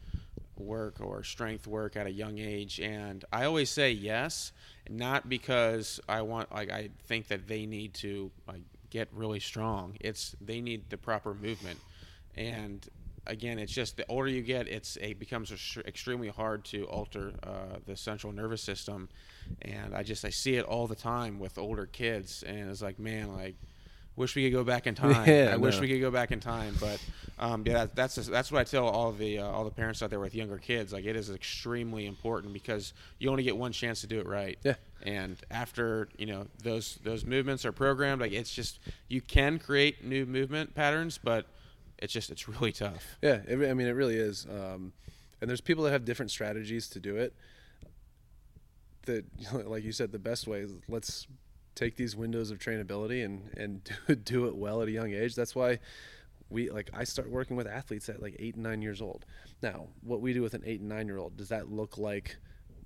work 0.59 0.97
or 1.01 1.23
strength 1.23 1.67
work 1.67 1.97
at 1.97 2.07
a 2.07 2.11
young 2.11 2.39
age? 2.39 2.81
And 2.81 3.25
I 3.33 3.45
always 3.45 3.71
say 3.71 3.91
yes, 3.91 4.53
not 4.89 5.29
because 5.29 6.01
I 6.09 6.23
want 6.23 6.53
like 6.53 6.71
I 6.71 6.91
think 7.07 7.29
that 7.29 7.47
they 7.49 7.67
need 7.67 7.95
to 7.95 8.31
like 8.47 8.63
get 8.91 9.09
really 9.13 9.41
strong. 9.41 9.97
It's 10.01 10.35
they 10.41 10.61
need 10.61 10.91
the 10.91 10.97
proper 10.97 11.35
movement, 11.35 11.79
and 12.37 12.87
again, 13.29 13.59
it's 13.59 13.73
just 13.73 13.97
the 13.97 14.07
older 14.09 14.29
you 14.29 14.43
get, 14.43 14.67
it's 14.67 14.97
it 14.97 15.19
becomes 15.19 15.53
extremely 15.87 16.29
hard 16.29 16.65
to 16.65 16.85
alter 16.85 17.33
uh, 17.43 17.77
the 17.87 17.95
central 17.95 18.33
nervous 18.33 18.63
system, 18.63 19.09
and 19.63 19.95
I 19.95 20.03
just 20.03 20.25
I 20.25 20.31
see 20.31 20.57
it 20.57 20.65
all 20.65 20.87
the 20.87 20.97
time 20.97 21.39
with 21.39 21.59
older 21.59 21.87
kids, 21.87 22.43
and 22.43 22.71
it's 22.71 22.83
like 22.83 22.99
man, 22.99 23.35
like 23.35 23.55
wish 24.19 24.35
we 24.35 24.45
could 24.45 24.53
go 24.53 24.65
back 24.65 24.87
in 24.87 24.95
time. 24.95 25.29
Yeah, 25.29 25.51
I 25.53 25.53
no. 25.53 25.61
wish 25.61 25.81
we 25.81 25.89
could 25.89 26.01
go 26.01 26.11
back 26.11 26.33
in 26.33 26.41
time, 26.41 26.75
but 26.81 27.01
um, 27.39 27.63
yeah, 27.65 27.75
that, 27.75 27.95
that's 27.95 28.17
just, 28.17 28.31
that's 28.31 28.51
what 28.51 28.61
I 28.61 28.65
tell 28.65 28.87
all 28.87 29.13
the 29.13 29.39
uh, 29.39 29.47
all 29.47 29.65
the 29.65 29.71
parents 29.71 30.03
out 30.03 30.11
there 30.11 30.21
with 30.21 30.35
younger 30.35 30.59
kids. 30.59 30.93
Like 30.93 31.05
it 31.05 31.17
is 31.17 31.31
extremely 31.31 32.07
important 32.07 32.53
because 32.53 32.93
you 33.19 33.31
only 33.31 33.45
get 33.45 33.57
one 33.57 33.73
chance 33.73 34.01
to 34.03 34.07
do 34.07 34.19
it 34.19 34.27
right. 34.27 34.59
Yeah. 34.63 34.75
And 35.03 35.39
after 35.51 36.09
you 36.19 36.27
know 36.27 36.47
those 36.63 36.99
those 37.05 37.25
movements 37.25 37.65
are 37.65 37.73
programmed, 37.73 38.21
like 38.21 38.33
it's 38.33 38.53
just 38.53 38.81
you 39.09 39.21
can 39.21 39.59
create 39.59 40.05
new 40.05 40.27
movement 40.27 40.75
patterns, 40.75 41.19
but 41.23 41.47
it's 41.99 42.13
just 42.13 42.31
it's 42.31 42.49
really 42.49 42.73
tough. 42.73 43.17
Yeah, 43.23 43.41
it, 43.47 43.71
I 43.71 43.75
mean 43.75 43.87
it 43.87 43.93
really 43.93 44.17
is. 44.17 44.47
Um, 44.51 44.93
and 45.41 45.49
there's 45.49 45.61
people 45.61 45.85
that 45.85 45.93
have 45.93 46.05
different 46.05 46.31
strategies 46.31 46.89
to 46.91 47.01
do 47.01 47.17
it. 47.17 47.35
That, 49.07 49.25
like 49.69 49.85
you 49.85 49.93
said, 49.93 50.11
the 50.11 50.19
best 50.19 50.47
way 50.49 50.61
is 50.61 50.73
let's 50.89 51.27
take 51.79 51.97
these 51.97 52.17
windows 52.17 52.51
of 52.51 52.59
trainability 52.59 53.25
and 53.25 53.51
and 53.57 53.91
do, 54.07 54.15
do 54.15 54.47
it 54.47 54.57
well 54.57 54.83
at 54.83 54.89
a 54.89 54.91
young 54.91 55.13
age. 55.13 55.35
That's 55.35 55.55
why 55.55 55.79
we 56.51 56.71
like 56.71 56.91
I 56.95 57.05
start 57.05 57.31
working 57.31 57.57
with 57.57 57.67
athletes 57.67 58.09
at 58.09 58.23
like 58.23 58.37
eight 58.39 58.55
and 58.55 58.65
nine 58.65 58.83
years 58.83 59.01
old. 59.01 59.25
Now, 59.63 59.89
what 60.03 60.21
we 60.21 60.33
do 60.33 60.43
with 60.43 60.55
an 60.55 60.63
eight 60.67 60.81
and 60.81 60.89
nine 60.89 61.07
year 61.07 61.19
old 61.19 61.37
does 61.37 61.49
that 61.51 61.71
look 61.71 61.99
like 61.99 62.37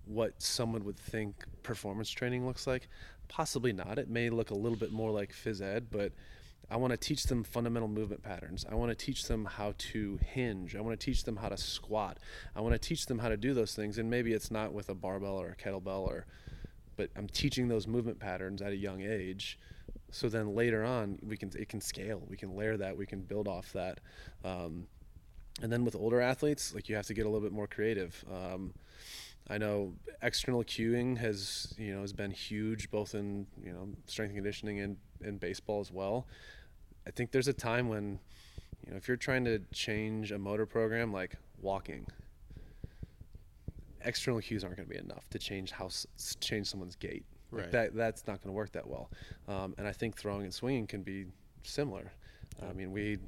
what 0.05 0.41
someone 0.43 0.85
would 0.85 0.99
think 0.99 1.45
performance 1.63 2.11
training 2.11 2.47
looks 2.47 2.67
like? 2.67 2.89
Possibly 3.29 3.73
not. 3.73 3.99
It 3.99 4.11
may 4.11 4.31
look 4.31 4.51
a 4.51 4.55
little 4.55 4.79
bit 4.79 4.93
more 4.93 5.11
like 5.11 5.33
phys 5.33 5.63
ed, 5.63 5.87
but 5.91 6.13
I 6.71 6.77
want 6.77 6.91
to 6.93 6.97
teach 6.97 7.25
them 7.25 7.45
fundamental 7.45 7.89
movement 7.89 8.23
patterns. 8.23 8.67
I 8.71 8.75
want 8.75 8.91
to 8.91 9.05
teach 9.05 9.27
them 9.27 9.45
how 9.45 9.75
to 9.77 10.19
hinge. 10.25 10.75
I 10.75 10.81
want 10.81 10.99
to 10.99 11.05
teach 11.05 11.25
them 11.25 11.37
how 11.37 11.49
to 11.49 11.57
squat. 11.57 12.19
I 12.57 12.61
want 12.61 12.75
to 12.75 12.79
teach 12.79 13.07
them 13.07 13.19
how 13.19 13.29
to 13.29 13.37
do 13.37 13.55
those 13.55 13.75
things. 13.75 13.99
And 13.99 14.11
maybe 14.11 14.33
it's 14.33 14.51
not 14.51 14.73
with 14.73 14.89
a 14.89 14.95
barbell 14.95 15.41
or 15.41 15.49
a 15.51 15.57
kettlebell 15.57 16.07
or 16.07 16.27
but 16.97 17.11
I'm 17.17 17.29
teaching 17.29 17.69
those 17.69 17.87
movement 17.87 18.19
patterns 18.19 18.63
at 18.63 18.73
a 18.73 18.77
young 18.77 19.03
age. 19.03 19.59
So 20.11 20.29
then 20.29 20.55
later 20.55 20.85
on, 20.85 21.19
we 21.27 21.37
can 21.37 21.51
it 21.59 21.69
can 21.69 21.81
scale. 21.81 22.23
We 22.29 22.37
can 22.37 22.55
layer 22.55 22.77
that. 22.77 22.97
We 22.97 23.07
can 23.07 23.21
build 23.21 23.49
off 23.49 23.73
that. 23.73 24.01
Um, 24.45 24.87
and 25.61 25.73
then 25.73 25.85
with 25.85 25.95
older 25.97 26.21
athletes, 26.21 26.75
like 26.75 26.89
you 26.89 26.97
have 26.97 27.07
to 27.07 27.15
get 27.15 27.27
a 27.27 27.29
little 27.29 27.41
bit 27.41 27.53
more 27.53 27.67
creative. 27.67 28.25
Um, 28.33 28.75
I 29.49 29.59
know 29.59 29.95
external 30.23 30.63
cueing 30.63 31.19
has 31.19 31.75
you 31.77 31.95
know 31.95 32.01
has 32.03 32.13
been 32.13 32.31
huge 32.31 32.91
both 32.91 33.15
in 33.15 33.47
you 33.63 33.73
know 33.73 33.89
strength 34.07 34.31
and 34.31 34.39
conditioning 34.39 34.81
and 34.81 34.97
in 35.21 35.39
baseball 35.39 35.81
as 35.81 35.91
well. 35.91 36.27
I 37.07 37.11
think 37.11 37.33
there's 37.33 37.49
a 37.49 37.53
time 37.53 37.89
when 37.89 38.21
you 38.87 38.93
know 38.93 38.97
if 38.97 39.09
you're 39.09 39.17
trying 39.17 39.45
to 39.47 39.61
change 39.73 40.31
a 40.31 40.39
motor 40.39 40.67
program 40.67 41.13
like 41.13 41.37
walking, 41.61 42.07
external 44.05 44.41
cues 44.41 44.65
aren't 44.65 44.77
going 44.77 44.89
to 44.89 44.95
be 44.95 45.01
enough 45.01 45.29
to 45.31 45.39
change 45.39 45.71
how 45.71 45.89
change 46.41 46.67
someone's 46.69 46.97
gait. 46.97 47.25
Right. 47.51 47.65
Like 47.65 47.73
that 47.73 47.95
that's 47.95 48.27
not 48.27 48.43
going 48.43 48.49
to 48.49 48.57
work 48.57 48.73
that 48.73 48.87
well. 48.87 49.11
Um, 49.49 49.75
and 49.79 49.87
I 49.87 49.93
think 49.93 50.17
throwing 50.17 50.43
and 50.43 50.55
swinging 50.55 50.87
can 50.87 51.03
be 51.03 51.27
similar. 51.63 52.13
I 52.69 52.73
mean, 52.73 52.93
we 52.93 53.19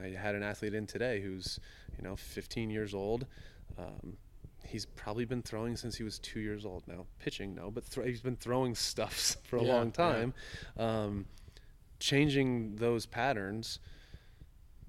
I 0.00 0.08
had 0.08 0.34
an 0.34 0.42
athlete 0.42 0.74
in 0.74 0.86
today 0.86 1.20
who's 1.20 1.58
you 1.96 2.04
know 2.04 2.16
15 2.16 2.70
years 2.70 2.94
old. 2.94 3.26
Um, 3.78 4.16
he's 4.64 4.86
probably 4.86 5.24
been 5.24 5.42
throwing 5.42 5.76
since 5.76 5.96
he 5.96 6.02
was 6.02 6.18
two 6.18 6.40
years 6.40 6.64
old 6.64 6.86
now. 6.86 7.06
Pitching, 7.18 7.54
no, 7.54 7.70
but 7.70 7.90
th- 7.90 8.06
he's 8.06 8.20
been 8.20 8.36
throwing 8.36 8.74
stuff 8.74 9.36
for 9.44 9.56
a 9.56 9.62
yeah, 9.62 9.72
long 9.72 9.90
time. 9.90 10.34
Yeah. 10.76 11.02
Um, 11.02 11.26
changing 11.98 12.76
those 12.76 13.06
patterns, 13.06 13.78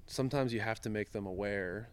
sometimes 0.06 0.52
you 0.52 0.60
have 0.60 0.80
to 0.82 0.90
make 0.90 1.12
them 1.12 1.26
aware 1.26 1.88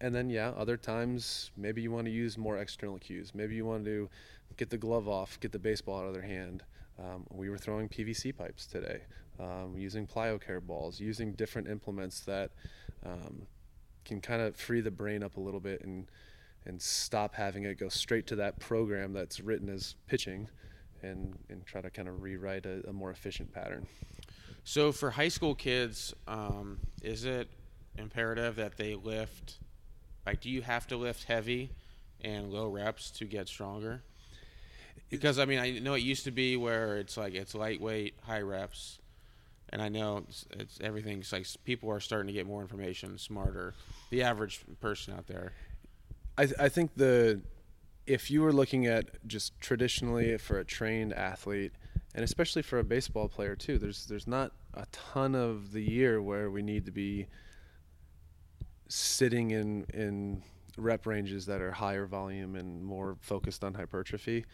and 0.00 0.14
then 0.14 0.30
yeah, 0.30 0.50
other 0.56 0.76
times 0.76 1.50
maybe 1.56 1.82
you 1.82 1.90
want 1.90 2.06
to 2.06 2.10
use 2.10 2.38
more 2.38 2.58
external 2.58 2.98
cues. 2.98 3.32
Maybe 3.34 3.54
you 3.54 3.64
want 3.64 3.84
to 3.84 4.08
get 4.56 4.70
the 4.70 4.78
glove 4.78 5.08
off, 5.08 5.38
get 5.40 5.52
the 5.52 5.58
baseball 5.58 6.00
out 6.00 6.06
of 6.06 6.14
their 6.14 6.22
hand. 6.22 6.62
Um, 6.98 7.26
we 7.30 7.48
were 7.48 7.58
throwing 7.58 7.88
PVC 7.88 8.36
pipes 8.36 8.66
today, 8.66 9.00
um, 9.38 9.74
using 9.76 10.06
PlyoCare 10.06 10.60
balls, 10.60 11.00
using 11.00 11.32
different 11.32 11.68
implements 11.68 12.20
that 12.20 12.50
um, 13.04 13.42
can 14.04 14.20
kind 14.20 14.42
of 14.42 14.56
free 14.56 14.80
the 14.80 14.90
brain 14.90 15.22
up 15.22 15.36
a 15.36 15.40
little 15.40 15.60
bit 15.60 15.82
and 15.82 16.06
and 16.66 16.80
stop 16.80 17.34
having 17.34 17.64
it 17.64 17.78
go 17.78 17.88
straight 17.88 18.26
to 18.26 18.36
that 18.36 18.58
program 18.60 19.14
that's 19.14 19.40
written 19.40 19.70
as 19.70 19.94
pitching, 20.06 20.46
and 21.02 21.38
and 21.48 21.64
try 21.64 21.80
to 21.80 21.90
kind 21.90 22.06
of 22.06 22.22
rewrite 22.22 22.66
a, 22.66 22.86
a 22.88 22.92
more 22.92 23.10
efficient 23.10 23.52
pattern. 23.52 23.86
So 24.62 24.92
for 24.92 25.10
high 25.10 25.28
school 25.28 25.54
kids, 25.54 26.12
um, 26.28 26.78
is 27.02 27.24
it 27.24 27.48
imperative 27.96 28.56
that 28.56 28.76
they 28.76 28.94
lift 28.94 29.58
like, 30.30 30.40
do 30.40 30.48
you 30.48 30.62
have 30.62 30.86
to 30.86 30.96
lift 30.96 31.24
heavy 31.24 31.70
and 32.22 32.52
low 32.52 32.68
reps 32.68 33.10
to 33.10 33.24
get 33.24 33.48
stronger? 33.48 34.00
Because 35.08 35.40
I 35.40 35.44
mean, 35.44 35.58
I 35.58 35.80
know 35.80 35.94
it 35.94 36.02
used 36.02 36.22
to 36.24 36.30
be 36.30 36.56
where 36.56 36.98
it's 36.98 37.16
like 37.16 37.34
it's 37.34 37.52
lightweight, 37.52 38.14
high 38.22 38.42
reps, 38.42 39.00
and 39.70 39.82
I 39.82 39.88
know 39.88 40.18
it's, 40.18 40.46
it's 40.52 40.80
everything's 40.80 41.32
like 41.32 41.48
people 41.64 41.90
are 41.90 41.98
starting 41.98 42.28
to 42.28 42.32
get 42.32 42.46
more 42.46 42.62
information, 42.62 43.18
smarter. 43.18 43.74
The 44.10 44.22
average 44.22 44.60
person 44.80 45.14
out 45.14 45.26
there. 45.26 45.52
I 46.38 46.46
th- 46.46 46.60
I 46.60 46.68
think 46.68 46.94
the 46.94 47.40
if 48.06 48.30
you 48.30 48.42
were 48.42 48.52
looking 48.52 48.86
at 48.86 49.26
just 49.26 49.60
traditionally 49.60 50.38
for 50.38 50.60
a 50.60 50.64
trained 50.64 51.12
athlete, 51.12 51.72
and 52.14 52.22
especially 52.22 52.62
for 52.62 52.78
a 52.78 52.84
baseball 52.84 53.28
player 53.28 53.56
too, 53.56 53.78
there's 53.78 54.06
there's 54.06 54.28
not 54.28 54.52
a 54.74 54.86
ton 54.92 55.34
of 55.34 55.72
the 55.72 55.82
year 55.82 56.22
where 56.22 56.52
we 56.52 56.62
need 56.62 56.86
to 56.86 56.92
be 56.92 57.26
sitting 58.90 59.52
in 59.52 59.84
in 59.94 60.42
rep 60.76 61.06
ranges 61.06 61.46
that 61.46 61.60
are 61.60 61.70
higher 61.70 62.06
volume 62.06 62.56
and 62.56 62.82
more 62.82 63.16
focused 63.20 63.64
on 63.64 63.74
hypertrophy. 63.74 64.44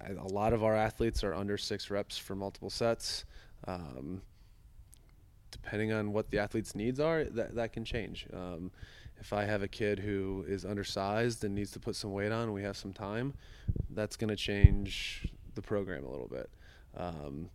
A 0.00 0.28
lot 0.28 0.52
of 0.52 0.64
our 0.64 0.74
athletes 0.74 1.22
are 1.22 1.34
under 1.34 1.58
six 1.58 1.90
reps 1.90 2.16
for 2.16 2.34
multiple 2.34 2.70
sets. 2.70 3.24
Um, 3.66 4.22
depending 5.50 5.92
on 5.92 6.12
what 6.12 6.30
the 6.30 6.38
athlete's 6.38 6.74
needs 6.74 7.00
are, 7.00 7.24
that, 7.24 7.54
that 7.54 7.72
can 7.72 7.84
change. 7.84 8.26
Um, 8.32 8.70
if 9.20 9.32
I 9.32 9.44
have 9.44 9.62
a 9.62 9.68
kid 9.68 9.98
who 9.98 10.44
is 10.48 10.64
undersized 10.64 11.44
and 11.44 11.54
needs 11.54 11.70
to 11.72 11.80
put 11.80 11.96
some 11.96 12.12
weight 12.12 12.32
on 12.32 12.52
we 12.52 12.62
have 12.62 12.76
some 12.76 12.92
time, 12.92 13.34
that's 13.90 14.16
going 14.16 14.30
to 14.30 14.36
change 14.36 15.28
the 15.54 15.62
program 15.62 16.04
a 16.04 16.08
little 16.08 16.28
bit. 16.28 16.48
Um, 16.96 17.50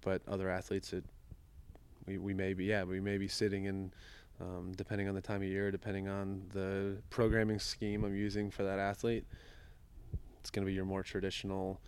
but 0.00 0.22
other 0.26 0.48
athletes, 0.48 0.94
it, 0.94 1.04
we, 2.06 2.16
we 2.16 2.32
may 2.32 2.54
be, 2.54 2.64
yeah, 2.64 2.84
we 2.84 3.00
may 3.00 3.18
be 3.18 3.28
sitting 3.28 3.64
in 3.66 3.92
um, 4.40 4.72
depending 4.76 5.08
on 5.08 5.14
the 5.14 5.20
time 5.20 5.42
of 5.42 5.48
year, 5.48 5.70
depending 5.70 6.08
on 6.08 6.42
the 6.52 6.96
programming 7.10 7.58
scheme 7.58 8.04
I'm 8.04 8.16
using 8.16 8.50
for 8.50 8.62
that 8.64 8.78
athlete. 8.78 9.24
It's 10.40 10.50
going 10.50 10.64
to 10.64 10.66
be 10.66 10.74
your 10.74 10.84
more 10.86 11.02
traditional 11.02 11.80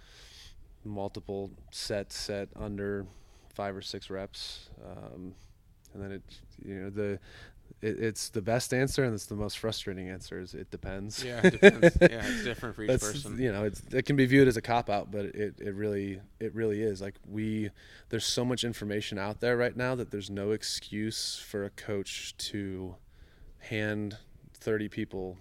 multiple 0.84 1.50
set 1.70 2.12
set 2.12 2.48
under 2.56 3.06
five 3.54 3.76
or 3.76 3.82
six 3.82 4.10
reps, 4.10 4.70
um, 4.84 5.34
and 5.94 6.02
then 6.02 6.12
it 6.12 6.22
you 6.64 6.74
know 6.74 6.90
the 6.90 7.18
it, 7.82 7.98
it's 7.98 8.28
the 8.30 8.40
best 8.40 8.72
answer 8.72 9.04
and 9.04 9.12
it's 9.12 9.26
the 9.26 9.34
most 9.34 9.58
frustrating 9.58 10.08
answer. 10.08 10.40
Is 10.40 10.54
it 10.54 10.70
depends. 10.70 11.22
Yeah, 11.22 11.40
it 11.44 11.60
depends. 11.60 11.96
yeah, 12.00 12.22
it's 12.24 12.44
different 12.44 12.76
for 12.76 12.84
each 12.84 12.88
That's, 12.88 13.12
person. 13.12 13.38
You 13.40 13.52
know, 13.52 13.64
it's, 13.64 13.82
it 13.92 14.06
can 14.06 14.16
be 14.16 14.24
viewed 14.24 14.48
as 14.48 14.56
a 14.56 14.62
cop 14.62 14.88
out, 14.88 15.10
but 15.10 15.26
it, 15.26 15.56
it 15.58 15.74
really 15.74 16.20
it 16.40 16.54
really 16.54 16.80
is. 16.80 17.00
Like 17.00 17.16
we, 17.28 17.70
there's 18.08 18.24
so 18.24 18.44
much 18.44 18.64
information 18.64 19.18
out 19.18 19.40
there 19.40 19.56
right 19.56 19.76
now 19.76 19.94
that 19.96 20.10
there's 20.10 20.30
no 20.30 20.52
excuse 20.52 21.38
for 21.38 21.64
a 21.64 21.70
coach 21.70 22.36
to 22.38 22.94
hand 23.58 24.16
30 24.54 24.88
people 24.88 25.38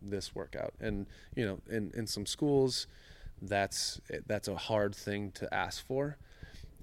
this 0.00 0.34
workout. 0.34 0.74
And 0.80 1.06
you 1.34 1.46
know, 1.46 1.60
in 1.70 1.92
in 1.94 2.06
some 2.06 2.26
schools, 2.26 2.86
that's 3.40 4.00
that's 4.26 4.48
a 4.48 4.56
hard 4.56 4.94
thing 4.94 5.30
to 5.32 5.52
ask 5.52 5.84
for. 5.86 6.16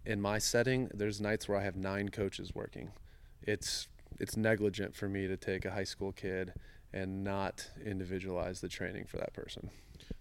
In 0.05 0.21
my 0.21 0.37
setting, 0.37 0.89
there's 0.93 1.21
nights 1.21 1.47
where 1.47 1.57
I 1.57 1.63
have 1.63 1.77
nine 1.77 2.09
coaches 2.09 2.53
working. 2.53 2.91
It's 3.41 3.87
it's 4.19 4.37
negligent 4.37 4.95
for 4.95 5.07
me 5.07 5.27
to 5.27 5.37
take 5.37 5.65
a 5.65 5.71
high 5.71 5.83
school 5.83 6.11
kid 6.11 6.53
and 6.93 7.23
not 7.23 7.69
individualize 7.83 8.61
the 8.61 8.67
training 8.67 9.05
for 9.05 9.17
that 9.17 9.33
person. 9.33 9.69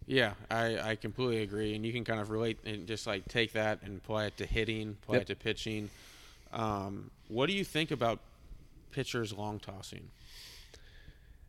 Yeah, 0.07 0.33
I, 0.50 0.90
I 0.90 0.96
completely 0.96 1.42
agree. 1.42 1.74
And 1.74 1.85
you 1.85 1.92
can 1.92 2.05
kind 2.05 2.20
of 2.20 2.31
relate 2.31 2.59
and 2.64 2.87
just 2.87 3.07
like 3.07 3.26
take 3.28 3.52
that 3.52 3.81
and 3.83 3.98
apply 3.98 4.26
it 4.26 4.37
to 4.38 4.46
hitting, 4.46 4.96
apply 5.02 5.16
yep. 5.16 5.22
it 5.22 5.26
to 5.26 5.37
pitching. 5.37 5.90
Um, 6.52 7.11
what 7.28 7.48
do 7.48 7.55
you 7.55 7.64
think 7.64 7.90
about 7.90 8.18
pitchers 8.90 9.33
long 9.33 9.59
tossing? 9.59 10.11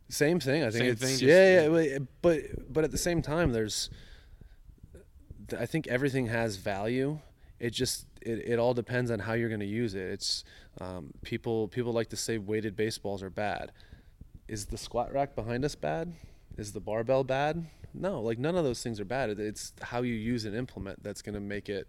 Same 0.08 0.38
thing. 0.38 0.62
I 0.62 0.70
think 0.70 0.82
same 0.82 0.90
it's 0.90 1.00
thing, 1.00 1.10
just, 1.10 1.22
yeah, 1.22 1.68
yeah, 1.68 1.98
but 2.20 2.72
but 2.72 2.84
at 2.84 2.90
the 2.90 2.98
same 2.98 3.22
time, 3.22 3.52
there's 3.52 3.90
I 5.58 5.66
think 5.66 5.86
everything 5.86 6.26
has 6.26 6.56
value 6.56 7.18
it 7.64 7.72
just 7.72 8.04
it, 8.20 8.40
it 8.46 8.58
all 8.58 8.74
depends 8.74 9.10
on 9.10 9.20
how 9.20 9.32
you're 9.32 9.48
going 9.48 9.60
to 9.60 9.66
use 9.66 9.94
it. 9.94 10.02
It's 10.02 10.44
um, 10.82 11.14
people 11.22 11.66
people 11.68 11.92
like 11.94 12.10
to 12.10 12.16
say 12.16 12.36
weighted 12.36 12.76
baseballs 12.76 13.22
are 13.22 13.30
bad. 13.30 13.72
Is 14.46 14.66
the 14.66 14.76
squat 14.76 15.14
rack 15.14 15.34
behind 15.34 15.64
us 15.64 15.74
bad? 15.74 16.12
Is 16.58 16.72
the 16.72 16.80
barbell 16.80 17.24
bad? 17.24 17.66
No, 17.94 18.20
like 18.20 18.38
none 18.38 18.54
of 18.54 18.64
those 18.64 18.82
things 18.82 19.00
are 19.00 19.06
bad. 19.06 19.30
It's 19.30 19.72
how 19.80 20.02
you 20.02 20.12
use 20.12 20.44
an 20.44 20.54
implement 20.54 21.02
that's 21.02 21.22
going 21.22 21.36
to 21.36 21.40
make 21.40 21.70
it 21.70 21.88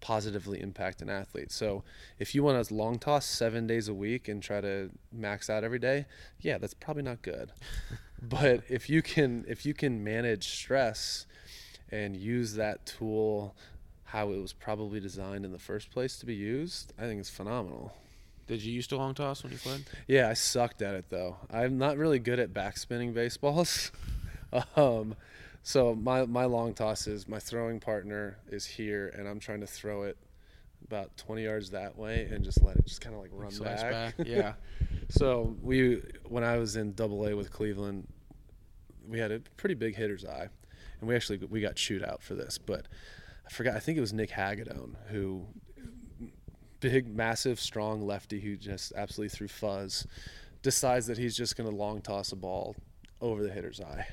positively 0.00 0.62
impact 0.62 1.02
an 1.02 1.10
athlete. 1.10 1.52
So 1.52 1.84
if 2.18 2.34
you 2.34 2.42
want 2.42 2.66
to 2.66 2.74
long 2.74 2.98
toss 2.98 3.26
seven 3.26 3.66
days 3.66 3.88
a 3.88 3.94
week 3.94 4.28
and 4.28 4.42
try 4.42 4.62
to 4.62 4.88
max 5.12 5.50
out 5.50 5.62
every 5.62 5.78
day, 5.78 6.06
yeah, 6.40 6.56
that's 6.56 6.74
probably 6.74 7.02
not 7.02 7.20
good. 7.20 7.52
but 8.22 8.62
if 8.70 8.88
you 8.88 9.02
can 9.02 9.44
if 9.46 9.66
you 9.66 9.74
can 9.74 10.02
manage 10.02 10.48
stress 10.48 11.26
and 11.90 12.16
use 12.16 12.54
that 12.54 12.86
tool 12.86 13.54
how 14.12 14.30
it 14.30 14.38
was 14.38 14.52
probably 14.52 15.00
designed 15.00 15.42
in 15.42 15.52
the 15.52 15.58
first 15.58 15.90
place 15.90 16.18
to 16.18 16.26
be 16.26 16.34
used, 16.34 16.92
I 16.98 17.04
think 17.04 17.18
it's 17.18 17.30
phenomenal. 17.30 17.94
Did 18.46 18.62
you 18.62 18.70
used 18.70 18.90
to 18.90 18.98
long 18.98 19.14
toss 19.14 19.42
when 19.42 19.52
you 19.52 19.58
played? 19.58 19.86
Yeah, 20.06 20.28
I 20.28 20.34
sucked 20.34 20.82
at 20.82 20.94
it 20.94 21.06
though. 21.08 21.38
I'm 21.50 21.78
not 21.78 21.96
really 21.96 22.18
good 22.18 22.38
at 22.38 22.52
backspinning 22.52 23.14
baseballs. 23.14 23.90
um, 24.76 25.14
so 25.62 25.94
my 25.94 26.26
my 26.26 26.44
long 26.44 26.74
toss 26.74 27.06
is 27.06 27.26
my 27.26 27.38
throwing 27.38 27.80
partner 27.80 28.36
is 28.50 28.66
here, 28.66 29.10
and 29.16 29.26
I'm 29.26 29.40
trying 29.40 29.60
to 29.60 29.66
throw 29.66 30.02
it 30.02 30.18
about 30.84 31.16
20 31.16 31.44
yards 31.44 31.70
that 31.70 31.96
way 31.96 32.28
and 32.30 32.44
just 32.44 32.62
let 32.62 32.76
it 32.76 32.84
just 32.84 33.00
kind 33.00 33.14
of 33.14 33.22
like 33.22 33.30
run 33.32 33.56
back. 33.60 34.14
back. 34.14 34.14
Yeah. 34.26 34.54
so 35.08 35.56
we 35.62 36.02
when 36.28 36.44
I 36.44 36.58
was 36.58 36.76
in 36.76 36.92
Double 36.92 37.26
A 37.26 37.34
with 37.34 37.50
Cleveland, 37.50 38.06
we 39.08 39.18
had 39.18 39.32
a 39.32 39.40
pretty 39.56 39.74
big 39.74 39.96
hitter's 39.96 40.26
eye, 40.26 40.48
and 41.00 41.08
we 41.08 41.14
actually 41.16 41.38
we 41.38 41.62
got 41.62 41.76
chewed 41.76 42.04
out 42.04 42.22
for 42.22 42.34
this, 42.34 42.58
but 42.58 42.88
forgot. 43.52 43.76
I 43.76 43.80
think 43.80 43.98
it 43.98 44.00
was 44.00 44.12
Nick 44.12 44.30
Hagadone 44.30 44.94
who 45.08 45.46
big, 46.80 47.06
massive, 47.14 47.60
strong 47.60 48.04
lefty 48.06 48.40
who 48.40 48.56
just 48.56 48.92
absolutely 48.96 49.28
threw 49.36 49.48
fuzz, 49.48 50.06
decides 50.62 51.06
that 51.06 51.18
he's 51.18 51.36
just 51.36 51.56
going 51.56 51.68
to 51.70 51.74
long 51.74 52.00
toss 52.00 52.32
a 52.32 52.36
ball 52.36 52.74
over 53.20 53.42
the 53.42 53.50
hitter's 53.50 53.80
eye. 53.80 54.06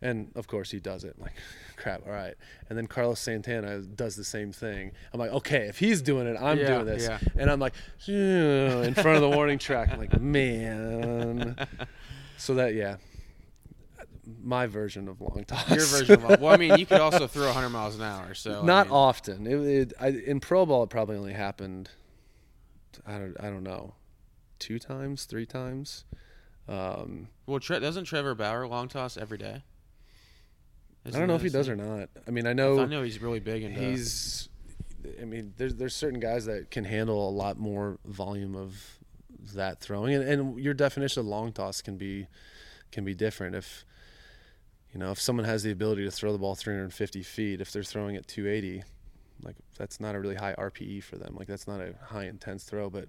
And 0.00 0.30
of 0.36 0.46
course 0.46 0.70
he 0.70 0.78
does 0.80 1.02
it. 1.04 1.14
I'm 1.16 1.22
like, 1.24 1.34
crap, 1.76 2.02
all 2.06 2.12
right. 2.12 2.34
And 2.68 2.76
then 2.78 2.86
Carlos 2.86 3.20
Santana 3.20 3.80
does 3.80 4.14
the 4.16 4.24
same 4.24 4.52
thing. 4.52 4.92
I'm 5.12 5.18
like, 5.20 5.30
okay, 5.32 5.66
if 5.68 5.78
he's 5.78 6.02
doing 6.02 6.26
it, 6.26 6.36
I'm 6.40 6.58
Yeah, 6.58 6.66
doing 6.74 6.86
this. 6.86 7.04
yeah. 7.04 7.18
And 7.36 7.50
I'm 7.50 7.58
like, 7.60 7.74
in 8.06 8.94
front 8.94 9.16
of 9.16 9.22
the 9.22 9.30
warning 9.30 9.58
track. 9.58 9.90
I'm 9.92 9.98
like, 9.98 10.20
man. 10.20 11.56
So 12.36 12.54
that, 12.54 12.74
yeah, 12.74 12.96
my 14.48 14.66
version 14.66 15.08
of 15.08 15.20
long 15.20 15.44
toss. 15.46 15.68
Your 15.70 15.84
version 15.84 16.14
of 16.16 16.22
long. 16.24 16.40
well, 16.40 16.54
I 16.54 16.56
mean, 16.56 16.78
you 16.78 16.86
could 16.86 17.00
also 17.00 17.26
throw 17.28 17.44
100 17.46 17.68
miles 17.68 17.94
an 17.96 18.02
hour. 18.02 18.34
So 18.34 18.62
I 18.62 18.64
Not 18.64 18.86
mean, 18.86 18.94
often. 18.94 19.46
It, 19.46 19.52
it 19.60 19.92
I, 20.00 20.08
in 20.08 20.40
pro 20.40 20.64
ball, 20.66 20.82
it 20.84 20.90
probably 20.90 21.16
only 21.16 21.34
happened. 21.34 21.90
I 23.06 23.18
don't. 23.18 23.36
I 23.38 23.44
don't 23.50 23.62
know. 23.62 23.94
Two 24.58 24.78
times, 24.78 25.24
three 25.24 25.46
times. 25.46 26.04
Um, 26.68 27.28
Well, 27.46 27.60
Tre- 27.60 27.78
doesn't 27.80 28.04
Trevor 28.04 28.34
Bauer 28.34 28.66
long 28.66 28.88
toss 28.88 29.16
every 29.16 29.38
day? 29.38 29.62
I 31.06 31.10
don't 31.10 31.28
know 31.28 31.36
if 31.36 31.42
he 31.42 31.48
does 31.48 31.68
or 31.68 31.76
not. 31.76 32.10
I 32.26 32.30
mean, 32.30 32.46
I 32.46 32.52
know 32.52 32.80
I 32.80 32.84
know 32.86 33.02
he's 33.02 33.22
really 33.22 33.40
big 33.40 33.62
into. 33.62 33.80
he's. 33.80 34.48
I 35.20 35.24
mean, 35.24 35.54
there's 35.56 35.76
there's 35.76 35.94
certain 35.94 36.20
guys 36.20 36.44
that 36.46 36.70
can 36.70 36.84
handle 36.84 37.28
a 37.28 37.30
lot 37.30 37.58
more 37.58 37.98
volume 38.04 38.54
of 38.56 38.98
that 39.54 39.80
throwing, 39.80 40.14
and, 40.14 40.24
and 40.28 40.58
your 40.58 40.74
definition 40.74 41.20
of 41.20 41.26
long 41.26 41.52
toss 41.52 41.80
can 41.80 41.96
be 41.96 42.26
can 42.90 43.04
be 43.04 43.14
different. 43.14 43.54
If 43.54 43.84
you 44.98 45.04
know, 45.04 45.12
if 45.12 45.20
someone 45.20 45.44
has 45.44 45.62
the 45.62 45.70
ability 45.70 46.02
to 46.06 46.10
throw 46.10 46.32
the 46.32 46.38
ball 46.38 46.56
350 46.56 47.22
feet, 47.22 47.60
if 47.60 47.70
they're 47.70 47.84
throwing 47.84 48.16
at 48.16 48.26
280, 48.26 48.82
like 49.44 49.54
that's 49.76 50.00
not 50.00 50.16
a 50.16 50.20
really 50.20 50.34
high 50.34 50.56
RPE 50.58 51.04
for 51.04 51.14
them. 51.14 51.36
Like 51.38 51.46
that's 51.46 51.68
not 51.68 51.80
a 51.80 51.94
high 52.04 52.24
intense 52.24 52.64
throw, 52.64 52.90
but 52.90 53.06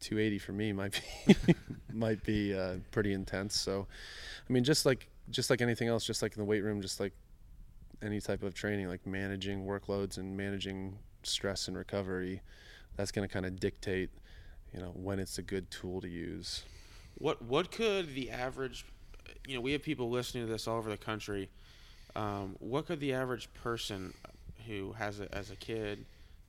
280 0.00 0.38
for 0.40 0.50
me 0.50 0.72
might 0.72 1.00
be 1.26 1.54
might 1.92 2.24
be 2.24 2.52
uh, 2.52 2.78
pretty 2.90 3.12
intense. 3.12 3.56
So, 3.60 3.86
I 4.48 4.52
mean, 4.52 4.64
just 4.64 4.84
like 4.84 5.08
just 5.30 5.50
like 5.50 5.60
anything 5.60 5.86
else, 5.86 6.04
just 6.04 6.20
like 6.20 6.34
in 6.34 6.40
the 6.40 6.44
weight 6.44 6.64
room, 6.64 6.82
just 6.82 6.98
like 6.98 7.12
any 8.02 8.20
type 8.20 8.42
of 8.42 8.52
training, 8.52 8.88
like 8.88 9.06
managing 9.06 9.64
workloads 9.64 10.18
and 10.18 10.36
managing 10.36 10.98
stress 11.22 11.68
and 11.68 11.76
recovery, 11.78 12.42
that's 12.96 13.12
going 13.12 13.28
to 13.28 13.32
kind 13.32 13.46
of 13.46 13.60
dictate, 13.60 14.10
you 14.74 14.80
know, 14.80 14.90
when 14.94 15.20
it's 15.20 15.38
a 15.38 15.42
good 15.42 15.70
tool 15.70 16.00
to 16.00 16.08
use. 16.08 16.64
What 17.18 17.40
what 17.40 17.70
could 17.70 18.16
the 18.16 18.30
average, 18.30 18.84
you 19.46 19.54
know, 19.54 19.60
we 19.60 19.72
have 19.72 19.82
people 19.82 20.10
listening 20.10 20.46
to 20.46 20.52
this 20.52 20.66
all 20.66 20.78
over 20.78 20.90
the 20.90 20.96
country. 20.96 21.48
Um, 22.16 22.56
what 22.58 22.86
could 22.86 23.00
the 23.00 23.12
average 23.12 23.52
person 23.54 24.14
who 24.66 24.92
has 24.92 25.20
a, 25.20 25.34
as 25.34 25.50
a 25.50 25.56
kid, 25.56 26.04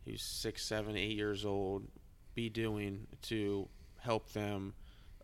who's 0.06 0.22
six, 0.22 0.64
seven, 0.64 0.96
eight 0.96 1.16
years 1.16 1.46
old, 1.46 1.84
be 2.34 2.50
doing 2.50 3.08
to 3.24 3.68
help 4.00 4.32
them 4.34 4.74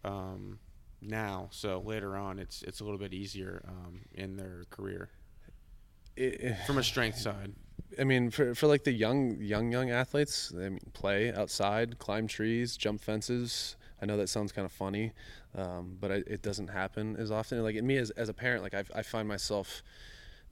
um, 0.04 0.60
now? 1.02 1.50
So 1.52 1.80
later 1.80 2.16
on, 2.16 2.40
it's 2.40 2.62
it's 2.64 2.80
a 2.80 2.84
little 2.84 3.00
bit 3.00 3.14
easier 3.14 3.64
um, 3.68 4.02
in 4.14 4.38
their 4.38 4.66
career 4.70 5.10
It, 6.16 6.58
from 6.66 6.78
a 6.78 6.84
strength 6.84 7.18
side. 7.18 7.54
I 8.00 8.04
mean, 8.04 8.32
for 8.32 8.54
for 8.54 8.68
like 8.68 8.84
the 8.84 8.92
young 8.92 9.38
young 9.40 9.72
young 9.72 9.90
athletes, 9.90 10.54
I 10.56 10.70
mean, 10.70 10.80
play 10.94 11.34
outside, 11.34 12.00
climb 12.00 12.28
trees, 12.28 12.78
jump 12.78 13.02
fences. 13.02 13.76
I 14.02 14.06
know 14.06 14.18
that 14.18 14.30
sounds 14.30 14.52
kind 14.52 14.66
of 14.66 14.72
funny, 14.72 15.14
um, 15.56 15.98
but 16.00 16.12
I, 16.12 16.16
it 16.28 16.42
doesn't 16.42 16.68
happen 16.68 17.16
as 17.18 17.32
often. 17.32 17.62
Like 17.64 17.76
in 17.76 17.86
me 17.86 17.98
as 17.98 18.12
as 18.12 18.30
a 18.30 18.34
parent, 18.34 18.64
like 18.64 18.74
I, 18.74 18.84
I 18.96 19.02
find 19.02 19.28
myself 19.28 19.82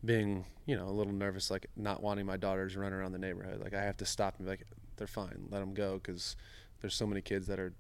being 0.03 0.45
you 0.65 0.75
know 0.75 0.88
a 0.88 0.91
little 0.91 1.13
nervous, 1.13 1.51
like 1.51 1.67
not 1.75 2.01
wanting 2.01 2.25
my 2.25 2.38
daughters 2.38 2.73
to 2.73 2.79
run 2.79 2.93
around 2.93 3.12
the 3.12 3.19
neighborhood. 3.19 3.62
Like 3.62 3.73
I 3.73 3.84
have 3.84 3.97
to 3.97 4.05
stop 4.05 4.36
and 4.38 4.45
be 4.45 4.51
like, 4.51 4.65
they're 4.97 5.08
fine, 5.08 5.47
let 5.49 5.60
them 5.60 5.73
go, 5.73 5.95
because 5.95 6.36
there's 6.81 6.95
so 6.95 7.05
many 7.05 7.21
kids 7.21 7.47
that 7.47 7.60
are 7.60 7.73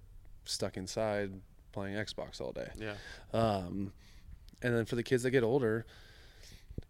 stuck 0.45 0.77
inside 0.77 1.33
playing 1.71 1.95
Xbox 1.95 2.39
all 2.39 2.51
day. 2.51 2.69
Yeah. 2.79 2.93
Um, 3.33 3.91
and 4.61 4.73
then 4.73 4.85
for 4.85 4.95
the 4.95 5.03
kids 5.03 5.23
that 5.23 5.31
get 5.31 5.43
older, 5.43 5.85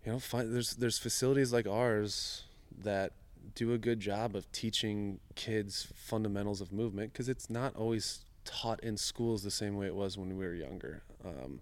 you 0.05 0.11
know, 0.11 0.19
find, 0.19 0.53
there's 0.53 0.75
there's 0.75 0.97
facilities 0.97 1.51
like 1.51 1.67
ours 1.67 2.43
that 2.83 3.13
do 3.53 3.73
a 3.73 3.77
good 3.77 3.99
job 3.99 4.35
of 4.35 4.51
teaching 4.51 5.19
kids 5.35 5.87
fundamentals 5.93 6.61
of 6.61 6.71
movement 6.71 7.13
because 7.13 7.29
it's 7.29 7.49
not 7.49 7.75
always 7.75 8.25
taught 8.45 8.79
in 8.83 8.95
schools 8.97 9.43
the 9.43 9.51
same 9.51 9.75
way 9.75 9.87
it 9.87 9.95
was 9.95 10.17
when 10.17 10.37
we 10.37 10.45
were 10.45 10.53
younger. 10.53 11.03
Um, 11.25 11.61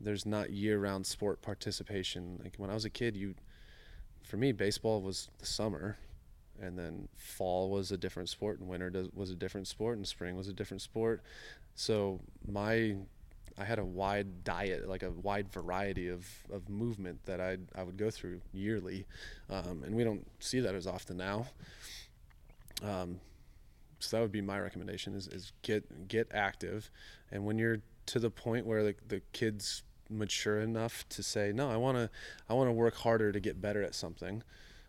there's 0.00 0.26
not 0.26 0.50
year-round 0.50 1.06
sport 1.06 1.42
participation. 1.42 2.40
Like 2.42 2.54
when 2.56 2.70
I 2.70 2.74
was 2.74 2.84
a 2.84 2.90
kid, 2.90 3.16
you, 3.16 3.34
for 4.22 4.36
me, 4.36 4.52
baseball 4.52 5.02
was 5.02 5.28
the 5.38 5.46
summer, 5.46 5.96
and 6.60 6.78
then 6.78 7.08
fall 7.16 7.70
was 7.70 7.92
a 7.92 7.96
different 7.96 8.28
sport, 8.28 8.58
and 8.58 8.68
winter 8.68 8.90
does, 8.90 9.08
was 9.12 9.30
a 9.30 9.36
different 9.36 9.66
sport, 9.66 9.96
and 9.96 10.06
spring 10.06 10.36
was 10.36 10.48
a 10.48 10.52
different 10.52 10.82
sport. 10.82 11.22
So 11.74 12.20
my 12.50 12.96
I 13.60 13.64
had 13.64 13.78
a 13.80 13.84
wide 13.84 14.44
diet, 14.44 14.88
like 14.88 15.02
a 15.02 15.10
wide 15.10 15.52
variety 15.52 16.08
of, 16.08 16.26
of 16.52 16.68
movement 16.68 17.24
that 17.26 17.40
I 17.40 17.58
I 17.74 17.82
would 17.82 17.96
go 17.96 18.10
through 18.10 18.40
yearly, 18.52 19.06
um, 19.50 19.82
and 19.84 19.94
we 19.94 20.04
don't 20.04 20.26
see 20.40 20.60
that 20.60 20.74
as 20.74 20.86
often 20.86 21.16
now. 21.16 21.46
Um, 22.82 23.20
so 23.98 24.16
that 24.16 24.22
would 24.22 24.32
be 24.32 24.40
my 24.40 24.58
recommendation: 24.58 25.14
is, 25.14 25.28
is 25.28 25.52
get 25.62 26.08
get 26.08 26.28
active, 26.32 26.90
and 27.30 27.44
when 27.44 27.58
you're 27.58 27.80
to 28.06 28.18
the 28.18 28.30
point 28.30 28.66
where 28.66 28.82
like 28.82 29.08
the 29.08 29.20
kids 29.32 29.82
mature 30.10 30.60
enough 30.60 31.06
to 31.10 31.22
say, 31.22 31.52
no, 31.52 31.70
I 31.70 31.76
want 31.76 31.98
to 31.98 32.10
I 32.48 32.54
want 32.54 32.68
to 32.68 32.72
work 32.72 32.96
harder 32.96 33.32
to 33.32 33.40
get 33.40 33.60
better 33.60 33.82
at 33.82 33.94
something. 33.94 34.42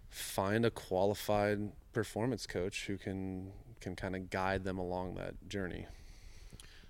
Find 0.10 0.66
a 0.66 0.72
qualified 0.72 1.72
performance 1.94 2.48
coach 2.48 2.86
who 2.88 2.98
can 2.98 3.52
can 3.82 3.96
kind 3.96 4.16
of 4.16 4.30
guide 4.30 4.64
them 4.64 4.78
along 4.78 5.16
that 5.16 5.48
journey. 5.48 5.86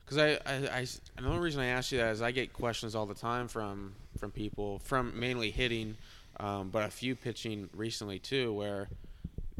Because 0.05 0.17
I, 0.17 0.51
I, 0.51 0.79
I, 0.79 0.87
another 1.17 1.39
reason 1.39 1.61
I 1.61 1.67
ask 1.67 1.91
you 1.91 1.99
that 1.99 2.11
is 2.11 2.21
I 2.21 2.31
get 2.31 2.51
questions 2.51 2.95
all 2.95 3.05
the 3.05 3.13
time 3.13 3.47
from 3.47 3.93
from 4.17 4.31
people 4.31 4.79
from 4.79 5.19
mainly 5.19 5.51
hitting, 5.51 5.97
um, 6.39 6.69
but 6.69 6.85
a 6.85 6.89
few 6.89 7.15
pitching 7.15 7.69
recently 7.73 8.19
too, 8.19 8.53
where 8.53 8.87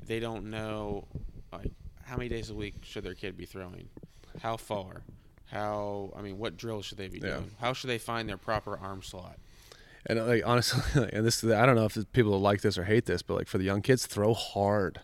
they 0.06 0.20
don't 0.20 0.50
know 0.50 1.06
like 1.52 1.72
how 2.10 2.18
many 2.18 2.30
days 2.30 2.50
a 2.50 2.56
week 2.56 2.76
should 2.84 3.04
their 3.04 3.14
kid 3.14 3.38
be 3.38 3.46
throwing, 3.46 3.88
how 4.42 4.58
far, 4.58 5.04
how 5.46 6.12
I 6.16 6.22
mean 6.22 6.38
what 6.38 6.58
drills 6.58 6.86
should 6.86 6.98
they 6.98 7.08
be 7.08 7.20
Yeah. 7.20 7.36
doing, 7.38 7.52
how 7.60 7.74
should 7.74 7.90
they 7.90 7.98
find 7.98 8.28
their 8.28 8.38
proper 8.38 8.78
arm 8.78 9.02
slot. 9.04 9.38
And 10.06 10.18
uh, 10.20 10.26
like 10.26 10.44
honestly, 10.46 10.82
like, 11.02 11.14
and 11.14 11.26
this 11.26 11.44
I 11.44 11.66
don't 11.66 11.76
know 11.76 11.86
if 11.86 11.98
people 12.14 12.40
like 12.40 12.62
this 12.62 12.78
or 12.78 12.86
hate 12.86 13.06
this, 13.06 13.22
but 13.22 13.36
like 13.36 13.48
for 13.48 13.58
the 13.58 13.64
young 13.66 13.82
kids, 13.82 14.06
throw 14.06 14.34
hard. 14.34 15.02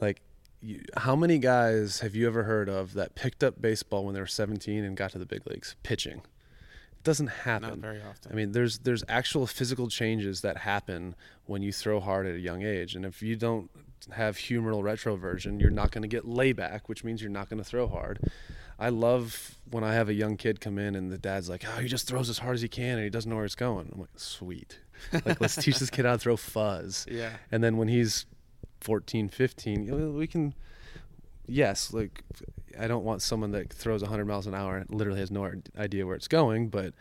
Like, 0.00 0.20
you, 0.60 0.82
how 0.96 1.14
many 1.16 1.38
guys 1.38 2.00
have 2.00 2.14
you 2.14 2.26
ever 2.26 2.42
heard 2.44 2.68
of 2.68 2.94
that 2.94 3.14
picked 3.14 3.42
up 3.44 3.60
baseball 3.62 4.04
when 4.04 4.14
they 4.14 4.20
were 4.20 4.26
17 4.26 4.84
and 4.84 4.96
got 4.96 5.12
to 5.12 5.18
the 5.18 5.26
big 5.26 5.46
leagues 5.46 5.76
pitching? 5.82 6.18
It 6.18 7.04
doesn't 7.04 7.28
happen. 7.28 7.68
Not 7.68 7.78
very 7.78 8.00
often. 8.02 8.32
I 8.32 8.34
mean, 8.34 8.52
there's 8.52 8.80
there's 8.80 9.04
actual 9.08 9.46
physical 9.46 9.88
changes 9.88 10.40
that 10.42 10.58
happen 10.58 11.14
when 11.46 11.62
you 11.62 11.72
throw 11.72 12.00
hard 12.00 12.26
at 12.26 12.34
a 12.34 12.40
young 12.40 12.62
age, 12.62 12.94
and 12.96 13.04
if 13.04 13.22
you 13.22 13.36
don't 13.36 13.70
have 14.10 14.36
humeral 14.36 14.82
retroversion, 14.82 15.60
you're 15.60 15.70
not 15.70 15.90
going 15.90 16.02
to 16.02 16.08
get 16.08 16.26
layback, 16.26 16.88
which 16.88 17.04
means 17.04 17.20
you're 17.22 17.30
not 17.30 17.48
going 17.48 17.58
to 17.58 17.64
throw 17.64 17.86
hard. 17.86 18.18
I 18.78 18.88
love 18.88 19.56
when 19.70 19.84
I 19.84 19.94
have 19.94 20.08
a 20.08 20.14
young 20.14 20.36
kid 20.36 20.60
come 20.60 20.78
in 20.78 20.94
and 20.94 21.10
the 21.12 21.18
dad's 21.18 21.48
like, 21.48 21.64
"Oh, 21.66 21.80
he 21.80 21.88
just 21.88 22.08
throws 22.08 22.28
as 22.28 22.38
hard 22.38 22.54
as 22.54 22.62
he 22.62 22.68
can 22.68 22.96
and 22.96 23.04
he 23.04 23.10
doesn't 23.10 23.30
know 23.30 23.36
where 23.36 23.44
it's 23.44 23.54
going." 23.54 23.90
I'm 23.92 24.00
like, 24.00 24.10
"Sweet, 24.16 24.80
like 25.24 25.40
let's 25.40 25.56
teach 25.56 25.78
this 25.78 25.90
kid 25.90 26.04
how 26.04 26.12
to 26.12 26.18
throw 26.18 26.36
fuzz." 26.36 27.06
yeah. 27.10 27.30
And 27.52 27.62
then 27.62 27.76
when 27.76 27.88
he's 27.88 28.26
14, 28.80 29.28
15, 29.28 30.14
we 30.16 30.26
can. 30.26 30.54
Yes, 31.46 31.92
like 31.92 32.22
I 32.78 32.88
don't 32.88 33.04
want 33.04 33.22
someone 33.22 33.52
that 33.52 33.72
throws 33.72 34.02
100 34.02 34.24
miles 34.24 34.46
an 34.46 34.54
hour 34.54 34.78
and 34.78 34.90
literally 34.90 35.20
has 35.20 35.30
no 35.30 35.48
idea 35.78 36.06
where 36.06 36.16
it's 36.16 36.28
going, 36.28 36.68
but 36.68 36.94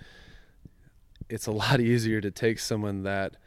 it's 1.30 1.48
a 1.48 1.52
lot 1.52 1.80
easier 1.82 2.22
to 2.22 2.30
take 2.30 2.60
someone 2.60 3.04
that 3.04 3.38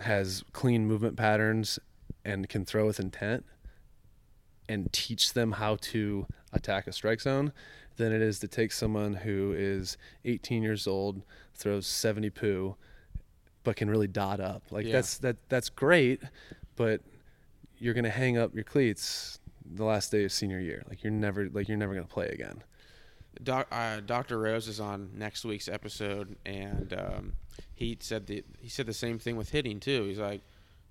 has 0.00 0.44
clean 0.52 0.86
movement 0.86 1.16
patterns 1.16 1.78
and 2.24 2.48
can 2.48 2.64
throw 2.64 2.86
with 2.86 2.98
intent 3.00 3.44
and 4.68 4.92
teach 4.92 5.34
them 5.34 5.52
how 5.52 5.76
to 5.76 6.26
attack 6.52 6.86
a 6.86 6.92
strike 6.92 7.20
zone 7.20 7.52
than 7.96 8.12
it 8.12 8.22
is 8.22 8.38
to 8.40 8.48
take 8.48 8.72
someone 8.72 9.14
who 9.14 9.52
is 9.56 9.96
18 10.24 10.62
years 10.62 10.86
old, 10.86 11.22
throws 11.54 11.86
70 11.86 12.30
poo, 12.30 12.76
but 13.62 13.76
can 13.76 13.88
really 13.90 14.08
dot 14.08 14.40
up. 14.40 14.62
Like 14.70 14.86
Yeah. 14.86 14.92
that's 14.92 15.18
that 15.18 15.36
that's 15.48 15.68
great, 15.68 16.22
but 16.76 17.02
you're 17.78 17.94
gonna 17.94 18.10
hang 18.10 18.36
up 18.38 18.54
your 18.54 18.64
cleats 18.64 19.38
the 19.64 19.84
last 19.84 20.10
day 20.10 20.24
of 20.24 20.32
senior 20.32 20.60
year. 20.60 20.82
Like 20.88 21.02
you're 21.02 21.12
never 21.12 21.48
like 21.50 21.68
you're 21.68 21.76
never 21.78 21.94
gonna 21.94 22.06
play 22.06 22.28
again. 22.28 22.62
Doc, 23.42 23.66
uh, 23.72 23.98
Dr. 24.00 24.38
Rose 24.38 24.68
is 24.68 24.78
on 24.78 25.10
next 25.16 25.44
week's 25.44 25.66
episode, 25.68 26.36
and 26.46 26.94
um, 26.94 27.32
he 27.74 27.96
said 28.00 28.26
the 28.26 28.44
he 28.60 28.68
said 28.68 28.86
the 28.86 28.92
same 28.94 29.18
thing 29.18 29.36
with 29.36 29.50
hitting 29.50 29.80
too. 29.80 30.04
He's 30.04 30.18
like, 30.20 30.40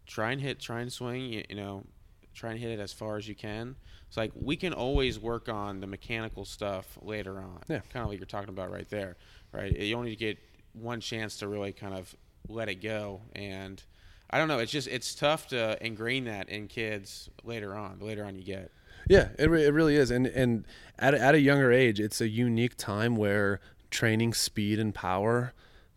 try 0.05 0.31
and 0.31 0.41
hit, 0.41 0.59
try 0.59 0.81
and 0.81 0.91
swing. 0.91 1.25
You, 1.25 1.43
you 1.49 1.55
know, 1.55 1.85
try 2.33 2.51
and 2.51 2.59
hit 2.59 2.71
it 2.71 2.79
as 2.79 2.91
far 2.93 3.17
as 3.17 3.27
you 3.27 3.35
can. 3.35 3.75
It's 4.07 4.17
like 4.17 4.31
we 4.35 4.55
can 4.55 4.73
always 4.73 5.19
work 5.19 5.49
on 5.49 5.79
the 5.79 5.87
mechanical 5.87 6.45
stuff 6.45 6.97
later 7.01 7.39
on. 7.39 7.61
Yeah. 7.67 7.79
kind 7.91 8.03
of 8.03 8.09
like 8.09 8.19
you're 8.19 8.25
talking 8.25 8.49
about 8.49 8.71
right 8.71 8.89
there, 8.89 9.17
right? 9.51 9.71
You 9.71 9.95
only 9.95 10.15
get 10.15 10.37
one 10.73 10.99
chance 10.99 11.37
to 11.37 11.47
really 11.47 11.71
kind 11.71 11.93
of 11.93 12.15
let 12.47 12.69
it 12.69 12.75
go, 12.75 13.21
and 13.35 13.81
I 14.29 14.37
don't 14.37 14.47
know. 14.47 14.59
It's 14.59 14.71
just 14.71 14.87
it's 14.87 15.15
tough 15.15 15.47
to 15.47 15.83
ingrain 15.83 16.25
that 16.25 16.49
in 16.49 16.67
kids 16.67 17.29
later 17.43 17.75
on. 17.75 17.99
The 17.99 18.05
later 18.05 18.25
on 18.25 18.35
you 18.35 18.43
get. 18.43 18.71
Yeah, 19.09 19.29
it, 19.37 19.49
re- 19.49 19.65
it 19.65 19.73
really 19.73 19.95
is, 19.95 20.11
and 20.11 20.27
and 20.27 20.65
at 20.99 21.13
a, 21.13 21.19
at 21.19 21.35
a 21.35 21.39
younger 21.39 21.71
age, 21.71 21.99
it's 21.99 22.21
a 22.21 22.27
unique 22.27 22.77
time 22.77 23.15
where 23.15 23.59
training 23.89 24.33
speed 24.33 24.79
and 24.79 24.93
power 24.93 25.53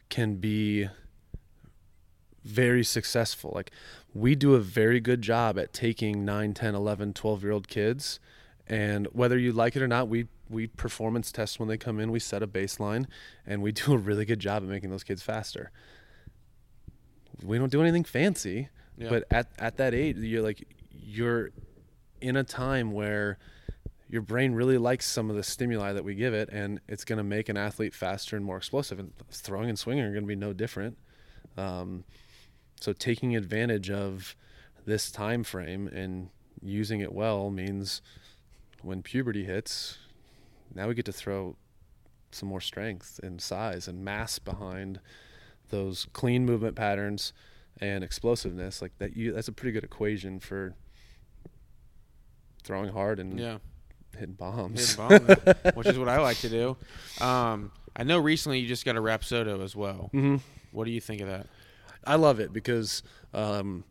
can 0.08 0.36
be 0.36 0.88
very 2.46 2.84
successful. 2.84 3.52
Like 3.54 3.70
we 4.14 4.34
do 4.34 4.54
a 4.54 4.60
very 4.60 5.00
good 5.00 5.20
job 5.20 5.58
at 5.58 5.72
taking 5.72 6.24
9, 6.24 6.54
10, 6.54 6.74
11, 6.74 7.12
12 7.12 7.42
year 7.42 7.52
old 7.52 7.68
kids 7.68 8.20
and 8.68 9.06
whether 9.12 9.38
you 9.38 9.52
like 9.52 9.76
it 9.76 9.82
or 9.82 9.88
not, 9.88 10.08
we 10.08 10.26
we 10.48 10.68
performance 10.68 11.32
test 11.32 11.58
when 11.58 11.68
they 11.68 11.76
come 11.76 11.98
in, 11.98 12.10
we 12.12 12.20
set 12.20 12.42
a 12.42 12.46
baseline 12.46 13.06
and 13.46 13.62
we 13.62 13.72
do 13.80 13.92
a 13.92 13.98
really 13.98 14.24
good 14.24 14.38
job 14.40 14.62
at 14.62 14.68
making 14.68 14.90
those 14.90 15.04
kids 15.04 15.22
faster. 15.22 15.70
We 17.42 17.58
don't 17.58 17.70
do 17.70 17.82
anything 17.82 18.04
fancy, 18.04 18.68
Yeah. 18.96 19.08
but 19.10 19.24
at 19.30 19.48
at 19.58 19.76
that 19.76 19.92
age, 19.94 20.16
you're 20.18 20.42
like 20.42 20.66
you're 20.90 21.50
in 22.20 22.36
a 22.36 22.44
time 22.44 22.92
where 22.92 23.38
your 24.08 24.22
brain 24.22 24.52
really 24.54 24.78
likes 24.78 25.04
some 25.06 25.30
of 25.30 25.36
the 25.36 25.42
stimuli 25.42 25.92
that 25.92 26.04
we 26.04 26.14
give 26.14 26.32
it 26.32 26.48
and 26.50 26.80
it's 26.88 27.04
going 27.04 27.16
to 27.18 27.24
make 27.24 27.48
an 27.48 27.56
athlete 27.56 27.92
faster 27.92 28.36
and 28.36 28.44
more 28.44 28.56
explosive 28.56 28.98
and 29.00 29.12
throwing 29.30 29.68
and 29.68 29.78
swinging 29.78 30.04
are 30.04 30.12
going 30.12 30.22
to 30.22 30.28
be 30.28 30.36
no 30.36 30.52
different 30.52 30.96
um, 31.56 32.04
so 32.80 32.92
taking 32.92 33.34
advantage 33.36 33.90
of 33.90 34.36
this 34.84 35.10
time 35.10 35.42
frame 35.44 35.88
and 35.88 36.28
using 36.62 37.00
it 37.00 37.12
well 37.12 37.50
means 37.50 38.00
when 38.82 39.02
puberty 39.02 39.44
hits 39.44 39.98
now 40.74 40.86
we 40.88 40.94
get 40.94 41.04
to 41.04 41.12
throw 41.12 41.56
some 42.30 42.48
more 42.48 42.60
strength 42.60 43.18
and 43.22 43.40
size 43.40 43.88
and 43.88 44.04
mass 44.04 44.38
behind 44.38 45.00
those 45.70 46.06
clean 46.12 46.44
movement 46.44 46.76
patterns 46.76 47.32
and 47.80 48.02
explosiveness 48.04 48.80
like 48.82 48.92
that 48.98 49.16
you 49.16 49.32
that's 49.32 49.48
a 49.48 49.52
pretty 49.52 49.72
good 49.72 49.84
equation 49.84 50.38
for 50.38 50.74
throwing 52.62 52.90
hard 52.92 53.18
and 53.20 53.38
Yeah. 53.38 53.58
hitting 54.18 54.34
bombs. 54.34 54.80
Hitting 54.80 54.96
bomb, 54.96 55.36
which 55.74 55.86
is 55.88 55.98
what 55.98 56.08
I 56.08 56.18
like 56.20 56.38
to 56.40 56.48
do. 56.48 56.76
Um, 57.24 57.70
I 57.94 58.02
know 58.02 58.18
recently 58.18 58.58
you 58.60 58.66
just 58.68 58.84
got 58.84 58.96
a 58.96 59.00
Rapsodo 59.00 59.62
as 59.62 59.76
well. 59.76 60.08
hmm 60.12 60.36
What 60.72 60.84
do 60.84 60.90
you 60.90 61.00
think 61.00 61.20
of 61.20 61.28
that? 61.28 61.46
I 62.06 62.14
love 62.14 62.40
it 62.40 62.52
because 62.52 63.02
um, 63.34 63.84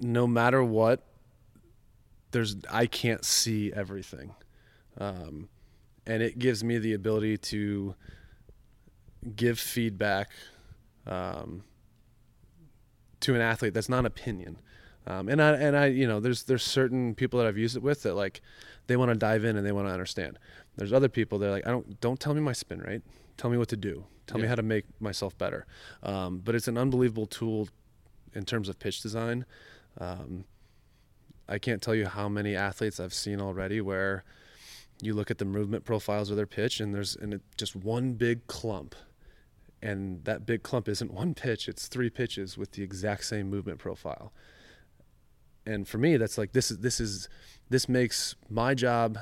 no 0.00 0.26
matter 0.26 0.62
what, 0.62 1.02
there's 2.30 2.56
I 2.70 2.86
can't 2.86 3.24
see 3.24 3.72
everything, 3.72 4.34
um, 4.98 5.48
and 6.06 6.22
it 6.22 6.38
gives 6.38 6.62
me 6.62 6.78
the 6.78 6.92
ability 6.92 7.38
to 7.38 7.94
give 9.34 9.58
feedback 9.58 10.30
um, 11.06 11.64
to 13.20 13.34
an 13.34 13.40
athlete 13.40 13.74
that's 13.74 13.88
not 13.88 14.04
opinion. 14.04 14.58
Um, 15.06 15.28
and 15.28 15.40
I 15.40 15.52
and 15.52 15.76
I 15.76 15.86
you 15.86 16.06
know 16.06 16.20
there's 16.20 16.42
there's 16.44 16.64
certain 16.64 17.14
people 17.14 17.38
that 17.38 17.46
I've 17.46 17.56
used 17.56 17.76
it 17.76 17.82
with 17.82 18.02
that 18.02 18.14
like 18.14 18.40
they 18.88 18.96
want 18.96 19.10
to 19.10 19.14
dive 19.14 19.44
in 19.44 19.56
and 19.56 19.64
they 19.66 19.72
want 19.72 19.88
to 19.88 19.92
understand. 19.92 20.38
There's 20.76 20.92
other 20.92 21.08
people 21.08 21.38
that 21.38 21.46
are 21.48 21.52
like 21.52 21.66
I 21.66 21.70
don't 21.70 22.00
don't 22.00 22.20
tell 22.20 22.34
me 22.34 22.40
my 22.40 22.52
spin 22.52 22.80
rate. 22.80 23.02
Tell 23.36 23.50
me 23.50 23.58
what 23.58 23.68
to 23.68 23.76
do. 23.76 24.04
Tell 24.26 24.40
me 24.40 24.48
how 24.48 24.56
to 24.56 24.62
make 24.62 24.84
myself 25.00 25.36
better. 25.38 25.66
Um, 26.02 26.38
but 26.38 26.54
it's 26.54 26.66
an 26.68 26.76
unbelievable 26.76 27.26
tool 27.26 27.68
in 28.34 28.44
terms 28.44 28.68
of 28.68 28.78
pitch 28.78 29.00
design. 29.00 29.46
Um, 29.98 30.44
I 31.48 31.58
can't 31.58 31.80
tell 31.80 31.94
you 31.94 32.06
how 32.06 32.28
many 32.28 32.56
athletes 32.56 32.98
I've 32.98 33.14
seen 33.14 33.40
already 33.40 33.80
where 33.80 34.24
you 35.00 35.14
look 35.14 35.30
at 35.30 35.38
the 35.38 35.44
movement 35.44 35.84
profiles 35.84 36.30
of 36.30 36.36
their 36.36 36.46
pitch 36.46 36.80
and 36.80 36.94
there's 36.94 37.16
and 37.16 37.34
it, 37.34 37.42
just 37.56 37.76
one 37.76 38.14
big 38.14 38.46
clump 38.46 38.94
and 39.82 40.24
that 40.24 40.46
big 40.46 40.62
clump 40.62 40.88
isn't 40.88 41.12
one 41.12 41.34
pitch 41.34 41.68
it's 41.68 41.86
three 41.86 42.08
pitches 42.08 42.56
with 42.56 42.72
the 42.72 42.82
exact 42.82 43.24
same 43.24 43.50
movement 43.50 43.78
profile 43.78 44.32
and 45.66 45.86
for 45.86 45.98
me 45.98 46.16
that's 46.16 46.38
like 46.38 46.52
this 46.52 46.70
is 46.70 46.78
this 46.78 46.98
is 46.98 47.28
this 47.68 47.88
makes 47.88 48.36
my 48.48 48.74
job 48.74 49.18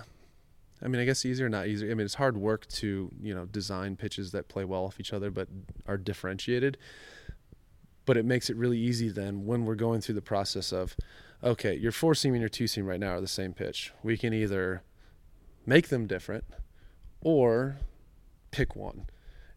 I 0.85 0.89
mean, 0.89 1.01
I 1.01 1.07
guess 1.07 1.25
easier, 1.25 1.47
or 1.47 1.49
not 1.49 1.67
easier. 1.67 1.91
I 1.91 1.95
mean, 1.95 2.05
it's 2.05 2.15
hard 2.15 2.37
work 2.37 2.67
to 2.69 3.11
you 3.21 3.35
know 3.35 3.47
design 3.47 3.97
pitches 3.97 4.33
that 4.33 4.49
play 4.49 4.65
well 4.65 4.85
off 4.85 5.01
each 5.01 5.13
other, 5.13 5.31
but 5.31 5.49
are 5.87 5.97
differentiated. 5.97 6.77
But 8.07 8.19
it 8.19 8.27
makes 8.27 8.51
it 8.51 8.57
really 8.57 8.79
easy 8.79 9.09
then 9.09 9.47
when 9.47 9.65
we're 9.65 9.77
going 9.77 10.03
through 10.03 10.17
the 10.17 10.23
process 10.23 10.73
of, 10.73 10.95
okay, 11.43 11.75
your 11.75 11.91
four 11.91 12.15
seam 12.15 12.35
and 12.35 12.41
your 12.41 12.51
two 12.51 12.67
seam 12.67 12.85
right 12.85 13.01
now 13.01 13.13
are 13.13 13.21
the 13.21 13.27
same 13.27 13.55
pitch. 13.55 13.93
We 14.03 14.19
can 14.19 14.35
either 14.35 14.83
make 15.65 15.89
them 15.89 16.07
different 16.07 16.45
or 17.23 17.79
pick 18.51 18.77
one. 18.77 19.07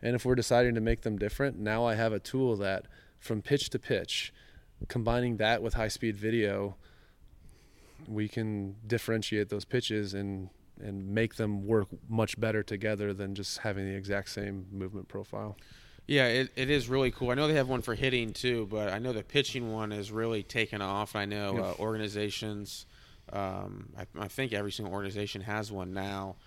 And 0.01 0.15
if 0.15 0.23
we're 0.23 0.35
deciding 0.35 0.75
to 0.75 0.81
make 0.81 1.01
them 1.01 1.17
different, 1.17 1.59
now 1.59 1.83
I 1.83 1.95
have 1.95 2.13
a 2.13 2.19
tool 2.19 2.55
that 2.57 2.85
from 3.19 3.41
pitch 3.41 3.69
to 3.71 3.79
pitch, 3.79 4.31
combining 4.87 5.37
that 5.37 5.61
with 5.61 5.73
high 5.73 5.89
speed 5.89 6.15
video, 6.15 6.77
we 8.07 8.29
can 8.29 8.77
differentiate 8.85 9.49
those 9.49 9.65
pitches 9.65 10.13
and 10.13 10.49
and 10.81 11.07
make 11.09 11.35
them 11.35 11.65
work 11.65 11.87
much 12.09 12.39
better 12.39 12.63
together 12.63 13.13
than 13.13 13.35
just 13.35 13.59
having 13.59 13.85
the 13.85 13.95
exact 13.95 14.29
same 14.29 14.65
movement 14.71 15.07
profile. 15.07 15.57
Yeah, 16.07 16.27
it, 16.27 16.51
it 16.55 16.69
is 16.69 16.87
really 16.87 17.11
cool. 17.11 17.31
I 17.31 17.33
know 17.33 17.47
they 17.47 17.55
have 17.55 17.67
one 17.67 17.81
for 17.81 17.93
hitting 17.93 18.31
too, 18.31 18.67
but 18.71 18.91
I 18.93 18.97
know 18.99 19.11
the 19.11 19.23
pitching 19.23 19.73
one 19.73 19.91
is 19.91 20.11
really 20.11 20.41
taken 20.41 20.81
off. 20.81 21.15
I 21.15 21.25
know 21.25 21.57
uh, 21.57 21.73
organizations, 21.81 22.85
um, 23.33 23.89
I, 23.97 24.05
I 24.17 24.27
think 24.29 24.53
every 24.53 24.71
single 24.71 24.93
organization 24.93 25.41
has 25.41 25.69
one 25.69 25.93
now. 25.93 26.37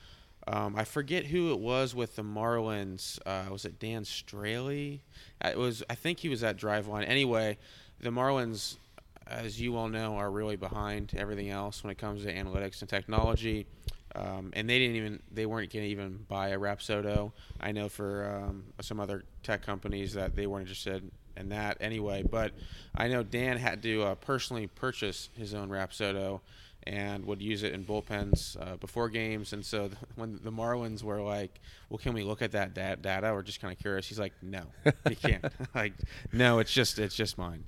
Um, 0.49 0.75
I 0.77 0.85
forget 0.85 1.27
who 1.27 1.53
it 1.53 1.59
was 1.61 1.95
with 1.95 2.17
the 2.17 2.23
Marlins. 2.23 3.19
Uh, 3.27 3.51
was 3.51 3.67
it 3.67 3.79
Dan 3.79 4.05
Straily? 4.05 5.01
Uh, 5.45 5.49
It 5.49 5.59
was. 5.59 5.83
I 5.91 5.95
think 5.95 6.21
he 6.21 6.31
was 6.31 6.43
at 6.43 6.57
Driveline. 6.57 7.07
Anyway, 7.07 7.59
the 8.01 8.09
Marlins, 8.09 8.77
as 9.27 9.61
you 9.61 9.77
all 9.77 9.89
know, 9.89 10.17
are 10.17 10.31
really 10.31 10.57
behind 10.57 11.13
everything 11.15 11.51
else 11.51 11.85
when 11.85 11.91
it 11.91 11.99
comes 11.99 12.25
to 12.25 12.35
analytics 12.35 12.81
and 12.81 12.89
technology. 12.89 13.67
Um, 14.15 14.51
and 14.55 14.69
they 14.69 14.79
didn't 14.79 14.97
even 14.97 15.23
they 15.31 15.47
weren't 15.47 15.73
going 15.73 15.85
to 15.85 15.91
even 15.91 16.25
buy 16.29 16.49
a 16.49 16.59
Rapsodo. 16.59 17.33
I 17.61 17.73
know 17.73 17.89
for 17.89 18.45
um, 18.45 18.65
some 18.81 18.99
other 19.01 19.25
tech 19.43 19.63
companies 19.63 20.15
that 20.15 20.35
they 20.35 20.47
weren't 20.47 20.63
interested 20.63 21.11
in 21.37 21.49
that 21.51 21.79
anyway. 21.81 22.23
But 22.23 22.53
I 22.95 23.09
know 23.09 23.23
Dan 23.23 23.57
had 23.57 23.83
to 23.83 24.03
uh, 24.03 24.15
personally 24.17 24.67
purchase 24.67 25.31
his 25.37 25.55
own 25.55 25.69
Rapsodo 25.69 26.41
and 26.85 27.27
would 27.27 27.43
use 27.43 27.63
it 27.63 27.73
in 27.73 27.85
bullpens 27.85 28.57
uh, 28.61 28.77
before 28.77 29.09
games. 29.09 29.53
And 29.53 29.65
so 29.65 29.89
th- 29.89 29.99
when 30.17 30.41
the 30.43 30.53
Marlins 30.53 31.03
were 31.03 31.21
like, 31.21 31.61
"Well, 31.89 31.99
can 31.99 32.13
we 32.15 32.23
look 32.23 32.43
at 32.43 32.53
that 32.53 32.75
da- 32.75 32.97
data?" 32.97 33.33
We're 33.33 33.43
just 33.43 33.61
kind 33.61 33.73
of 33.73 33.79
curious. 33.79 34.07
He's 34.07 34.19
like, 34.19 34.35
"No, 34.43 34.63
you 35.09 35.17
can't. 35.23 35.45
like, 35.75 35.95
no, 36.33 36.59
it's 36.59 36.73
just 36.73 36.99
it's 36.99 37.15
just 37.15 37.39
mine." 37.39 37.65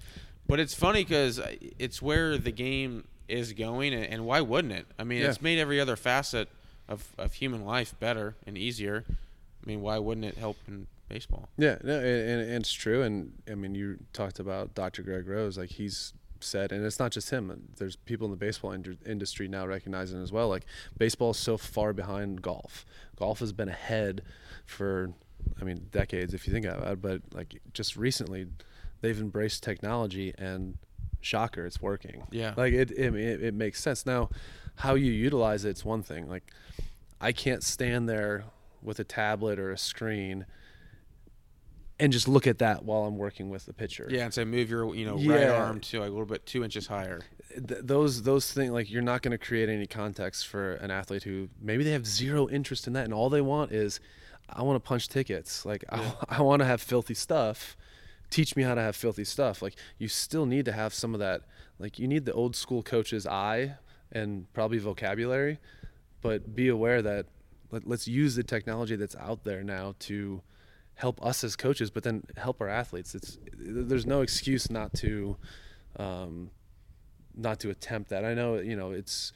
But 0.46 0.58
it's 0.60 0.74
funny 0.74 1.04
because 1.04 1.40
it's 1.78 2.02
where 2.02 2.36
the 2.36 2.50
game 2.50 3.04
is 3.28 3.52
going, 3.52 3.92
and, 3.94 4.04
and 4.04 4.24
why 4.26 4.40
wouldn't 4.40 4.72
it? 4.74 4.86
I 4.98 5.04
mean, 5.04 5.20
Yeah. 5.22 5.28
it's 5.28 5.42
made 5.42 5.58
every 5.58 5.80
other 5.80 5.96
facet 5.96 6.48
of, 6.88 7.08
of 7.18 7.34
human 7.34 7.64
life 7.64 7.94
better 8.00 8.34
and 8.46 8.56
easier. 8.58 9.04
I 9.08 9.66
mean, 9.66 9.80
why 9.80 9.98
wouldn't 9.98 10.26
it 10.26 10.36
help 10.36 10.56
in 10.66 10.86
baseball? 11.08 11.48
Yeah, 11.56 11.78
no, 11.84 11.96
and, 11.98 12.06
and 12.06 12.40
and 12.40 12.52
it's 12.62 12.72
true. 12.72 13.02
And 13.02 13.32
I 13.50 13.54
mean, 13.54 13.74
you 13.74 13.98
talked 14.12 14.38
about 14.40 14.74
Dr. 14.74 15.02
Greg 15.02 15.28
Rose, 15.28 15.56
like 15.56 15.70
he's 15.70 16.12
said, 16.40 16.72
and 16.72 16.84
it's 16.84 16.98
not 16.98 17.12
just 17.12 17.30
him. 17.30 17.68
There's 17.76 17.94
people 17.94 18.24
in 18.24 18.32
the 18.32 18.36
baseball 18.36 18.72
indu- 18.72 18.98
industry 19.06 19.46
now 19.46 19.64
recognizing 19.64 20.20
as 20.20 20.32
well. 20.32 20.48
Like 20.48 20.66
baseball 20.98 21.30
is 21.30 21.36
so 21.36 21.56
far 21.56 21.92
behind 21.92 22.42
golf. 22.42 22.84
Golf 23.16 23.38
has 23.38 23.52
been 23.52 23.68
ahead 23.68 24.22
for, 24.66 25.12
I 25.60 25.64
mean, 25.64 25.86
decades 25.92 26.34
if 26.34 26.48
you 26.48 26.52
think 26.52 26.66
about 26.66 26.88
it. 26.94 27.00
But 27.00 27.22
like 27.32 27.60
just 27.72 27.96
recently, 27.96 28.48
they've 29.00 29.20
embraced 29.20 29.62
technology 29.62 30.34
and 30.36 30.78
shocker, 31.22 31.64
it's 31.66 31.80
working. 31.80 32.26
Yeah. 32.30 32.54
Like 32.56 32.72
it, 32.72 32.90
it, 32.90 33.14
it, 33.14 33.42
it 33.42 33.54
makes 33.54 33.80
sense. 33.80 34.04
Now, 34.04 34.30
how 34.76 34.94
you 34.94 35.12
utilize 35.12 35.64
it's 35.64 35.84
one 35.84 36.02
thing. 36.02 36.28
Like, 36.28 36.52
I 37.20 37.32
can't 37.32 37.62
stand 37.62 38.08
there 38.08 38.44
with 38.82 38.98
a 38.98 39.04
tablet 39.04 39.58
or 39.58 39.70
a 39.70 39.78
screen 39.78 40.44
and 42.02 42.12
just 42.12 42.26
look 42.26 42.48
at 42.48 42.58
that 42.58 42.84
while 42.84 43.04
I'm 43.04 43.16
working 43.16 43.48
with 43.48 43.66
the 43.66 43.72
pitcher. 43.72 44.08
Yeah, 44.10 44.24
and 44.24 44.34
say 44.34 44.44
move 44.44 44.68
your 44.68 44.92
you 44.94 45.06
know 45.06 45.16
right 45.16 45.48
arm 45.48 45.78
to 45.80 46.00
like 46.00 46.08
a 46.08 46.10
little 46.10 46.26
bit 46.26 46.44
two 46.46 46.64
inches 46.64 46.88
higher. 46.88 47.20
Th- 47.54 47.80
those 47.80 48.22
those 48.22 48.50
things 48.52 48.72
like 48.72 48.90
you're 48.90 49.02
not 49.02 49.22
going 49.22 49.30
to 49.30 49.38
create 49.38 49.68
any 49.68 49.86
context 49.86 50.48
for 50.48 50.72
an 50.74 50.90
athlete 50.90 51.22
who 51.22 51.48
maybe 51.60 51.84
they 51.84 51.92
have 51.92 52.06
zero 52.06 52.48
interest 52.48 52.88
in 52.88 52.92
that 52.94 53.04
and 53.04 53.14
all 53.14 53.30
they 53.30 53.40
want 53.40 53.70
is 53.70 54.00
I 54.48 54.62
want 54.62 54.82
to 54.82 54.88
punch 54.88 55.08
tickets. 55.08 55.64
Like 55.64 55.84
Yeah. 55.92 56.10
I, 56.28 56.38
I 56.38 56.42
want 56.42 56.60
to 56.60 56.66
have 56.66 56.80
filthy 56.80 57.14
stuff. 57.14 57.76
Teach 58.32 58.56
me 58.56 58.62
how 58.62 58.74
to 58.74 58.80
have 58.80 58.96
filthy 58.96 59.24
stuff. 59.24 59.60
Like 59.62 59.74
you 59.98 60.08
still 60.08 60.46
need 60.46 60.64
to 60.64 60.72
have 60.72 60.94
some 60.94 61.14
of 61.14 61.20
that. 61.20 61.42
Like 61.78 61.98
you 61.98 62.08
need 62.08 62.24
the 62.24 62.32
old 62.32 62.56
school 62.56 62.82
coach's 62.82 63.26
eye 63.26 63.74
and 64.10 64.52
probably 64.52 64.78
vocabulary, 64.78 65.58
but 66.20 66.54
be 66.54 66.68
aware 66.68 67.02
that 67.02 67.26
let, 67.70 67.86
let's 67.86 68.08
use 68.08 68.34
the 68.34 68.42
technology 68.42 68.96
that's 68.96 69.16
out 69.16 69.44
there 69.44 69.62
now 69.62 69.94
to 70.00 70.42
help 70.94 71.24
us 71.24 71.44
as 71.44 71.56
coaches, 71.56 71.90
but 71.90 72.02
then 72.02 72.24
help 72.36 72.60
our 72.60 72.68
athletes. 72.68 73.14
It's 73.14 73.38
there's 73.54 74.06
no 74.06 74.22
excuse 74.22 74.70
not 74.70 74.92
to. 74.94 75.36
Um, 75.96 76.50
not 77.34 77.60
to 77.60 77.70
attempt 77.70 78.10
that. 78.10 78.24
I 78.24 78.34
know 78.34 78.58
you 78.58 78.76
know 78.76 78.92
it's 78.92 79.32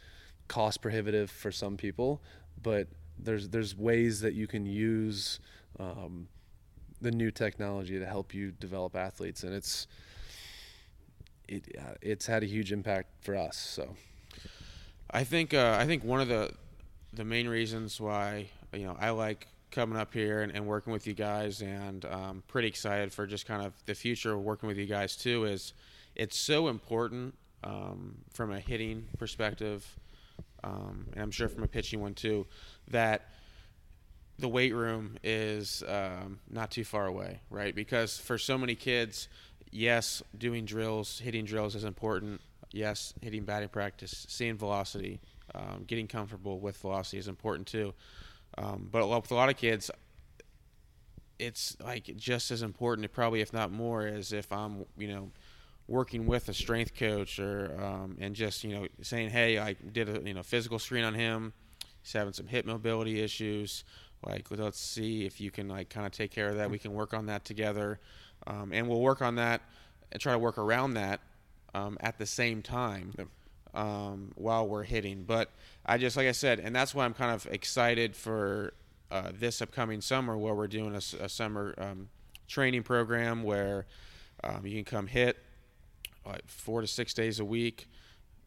cost 0.48 0.82
prohibitive 0.82 1.30
for 1.30 1.50
some 1.50 1.76
people, 1.76 2.22
but 2.62 2.88
there's 3.18 3.48
there's 3.48 3.76
ways 3.76 4.20
that 4.20 4.34
you 4.34 4.46
can 4.46 4.66
use 4.66 5.40
um, 5.78 6.28
the 7.00 7.10
new 7.10 7.30
technology 7.30 7.98
to 7.98 8.06
help 8.06 8.34
you 8.34 8.52
develop 8.52 8.96
athletes, 8.96 9.42
and 9.42 9.54
it's 9.54 9.86
it 11.48 11.64
uh, 11.78 11.94
it's 12.00 12.26
had 12.26 12.42
a 12.42 12.46
huge 12.46 12.72
impact 12.72 13.08
for 13.20 13.36
us. 13.36 13.56
So 13.56 13.94
I 15.10 15.24
think 15.24 15.54
uh, 15.54 15.76
I 15.78 15.86
think 15.86 16.04
one 16.04 16.20
of 16.20 16.28
the 16.28 16.52
the 17.12 17.24
main 17.24 17.48
reasons 17.48 18.00
why 18.00 18.48
you 18.72 18.86
know 18.86 18.96
I 18.98 19.10
like 19.10 19.48
coming 19.70 19.98
up 19.98 20.12
here 20.14 20.40
and, 20.40 20.52
and 20.54 20.66
working 20.66 20.92
with 20.92 21.06
you 21.06 21.14
guys, 21.14 21.60
and 21.60 22.04
um, 22.06 22.42
pretty 22.48 22.68
excited 22.68 23.12
for 23.12 23.26
just 23.26 23.46
kind 23.46 23.64
of 23.64 23.72
the 23.86 23.94
future 23.94 24.32
of 24.32 24.40
working 24.40 24.66
with 24.66 24.78
you 24.78 24.86
guys 24.86 25.16
too. 25.16 25.44
Is 25.44 25.72
it's 26.14 26.38
so 26.38 26.68
important 26.68 27.34
um, 27.62 28.18
from 28.32 28.52
a 28.52 28.60
hitting 28.60 29.06
perspective, 29.18 29.86
um, 30.64 31.06
and 31.12 31.22
I'm 31.22 31.30
sure 31.30 31.48
from 31.48 31.62
a 31.62 31.68
pitching 31.68 32.00
one 32.00 32.14
too, 32.14 32.46
that 32.88 33.28
the 34.38 34.48
weight 34.48 34.74
room 34.74 35.16
is 35.22 35.82
um, 35.88 36.38
not 36.50 36.70
too 36.70 36.84
far 36.84 37.06
away, 37.06 37.40
right? 37.50 37.74
Because 37.74 38.18
for 38.18 38.38
so 38.38 38.58
many 38.58 38.74
kids, 38.74 39.28
yes, 39.70 40.22
doing 40.36 40.64
drills, 40.64 41.18
hitting 41.18 41.44
drills 41.44 41.74
is 41.74 41.84
important. 41.84 42.40
Yes, 42.72 43.14
hitting 43.22 43.44
batting 43.44 43.68
practice, 43.68 44.26
seeing 44.28 44.56
velocity, 44.56 45.20
um, 45.54 45.84
getting 45.86 46.08
comfortable 46.08 46.58
with 46.58 46.76
velocity 46.78 47.18
is 47.18 47.28
important 47.28 47.66
too. 47.66 47.94
Um, 48.58 48.88
but 48.90 49.08
with 49.08 49.30
a 49.30 49.34
lot 49.34 49.48
of 49.48 49.56
kids, 49.56 49.90
it's 51.38 51.76
like 51.82 52.16
just 52.16 52.50
as 52.50 52.62
important, 52.62 53.10
probably 53.12 53.40
if 53.40 53.52
not 53.52 53.70
more, 53.70 54.06
as 54.06 54.32
if 54.32 54.52
I'm, 54.52 54.84
you 54.96 55.08
know, 55.08 55.30
working 55.88 56.26
with 56.26 56.48
a 56.48 56.54
strength 56.54 56.94
coach 56.96 57.38
or 57.38 57.76
um, 57.80 58.16
and 58.20 58.34
just 58.34 58.64
you 58.64 58.74
know 58.74 58.86
saying, 59.02 59.30
hey, 59.30 59.58
I 59.58 59.74
did 59.74 60.08
a 60.08 60.26
you 60.26 60.34
know 60.34 60.42
physical 60.42 60.78
screen 60.78 61.04
on 61.04 61.14
him. 61.14 61.52
He's 62.02 62.12
having 62.12 62.32
some 62.32 62.46
hip 62.46 62.66
mobility 62.66 63.20
issues. 63.20 63.84
Like 64.26 64.48
let's 64.50 64.78
see 64.80 65.24
if 65.24 65.40
you 65.40 65.50
can 65.50 65.68
like 65.68 65.88
kind 65.88 66.04
of 66.06 66.12
take 66.12 66.30
care 66.30 66.48
of 66.48 66.56
that. 66.56 66.70
We 66.70 66.78
can 66.78 66.92
work 66.92 67.14
on 67.14 67.26
that 67.26 67.44
together, 67.44 68.00
um, 68.46 68.72
and 68.72 68.88
we'll 68.88 69.00
work 69.00 69.22
on 69.22 69.36
that 69.36 69.62
and 70.12 70.20
try 70.20 70.32
to 70.32 70.38
work 70.38 70.58
around 70.58 70.94
that 70.94 71.20
um, 71.74 71.96
at 72.00 72.18
the 72.18 72.26
same 72.26 72.62
time 72.62 73.12
um, 73.74 74.32
while 74.34 74.66
we're 74.66 74.82
hitting. 74.82 75.24
But 75.24 75.50
I 75.84 75.98
just 75.98 76.16
like 76.16 76.26
I 76.26 76.32
said, 76.32 76.58
and 76.58 76.74
that's 76.74 76.94
why 76.94 77.04
I'm 77.04 77.14
kind 77.14 77.32
of 77.32 77.46
excited 77.46 78.16
for 78.16 78.72
uh, 79.10 79.30
this 79.32 79.62
upcoming 79.62 80.00
summer 80.00 80.36
where 80.36 80.54
we're 80.54 80.66
doing 80.66 80.94
a 80.94 81.28
summer 81.28 81.74
um, 81.78 82.08
training 82.48 82.82
program 82.82 83.42
where 83.44 83.86
um, 84.42 84.66
you 84.66 84.74
can 84.74 84.84
come 84.84 85.06
hit 85.06 85.36
like 86.24 86.42
four 86.48 86.80
to 86.80 86.86
six 86.88 87.14
days 87.14 87.38
a 87.38 87.44
week, 87.44 87.86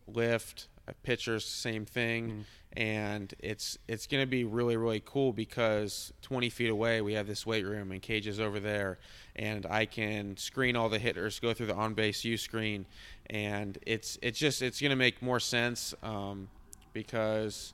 lift. 0.07 0.67
uh, 0.87 0.91
Pitchers, 1.03 1.45
same 1.45 1.85
thing, 1.85 2.45
and 2.73 3.33
it's 3.39 3.77
it's 3.87 4.05
going 4.05 4.21
to 4.21 4.27
be 4.27 4.43
really 4.43 4.77
really 4.77 5.01
cool 5.03 5.33
because 5.33 6.13
20 6.21 6.49
feet 6.49 6.69
away 6.69 7.01
we 7.01 7.13
have 7.13 7.25
this 7.25 7.45
weight 7.45 7.65
room 7.65 7.91
and 7.91 8.01
cages 8.01 8.39
over 8.39 8.59
there, 8.59 8.99
and 9.35 9.65
I 9.65 9.85
can 9.85 10.37
screen 10.37 10.75
all 10.75 10.89
the 10.89 10.99
hitters, 10.99 11.39
go 11.39 11.53
through 11.53 11.67
the 11.67 11.75
on 11.75 11.93
base 11.93 12.23
U 12.25 12.37
screen, 12.37 12.85
and 13.29 13.77
it's 13.85 14.17
it's 14.21 14.37
just 14.37 14.61
it's 14.61 14.79
going 14.79 14.91
to 14.91 14.95
make 14.95 15.21
more 15.21 15.39
sense 15.39 15.93
um, 16.03 16.47
because 16.93 17.73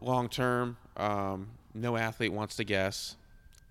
long 0.00 0.28
term, 0.28 0.76
um, 0.96 1.48
no 1.74 1.96
athlete 1.96 2.32
wants 2.32 2.56
to 2.56 2.64
guess. 2.64 3.16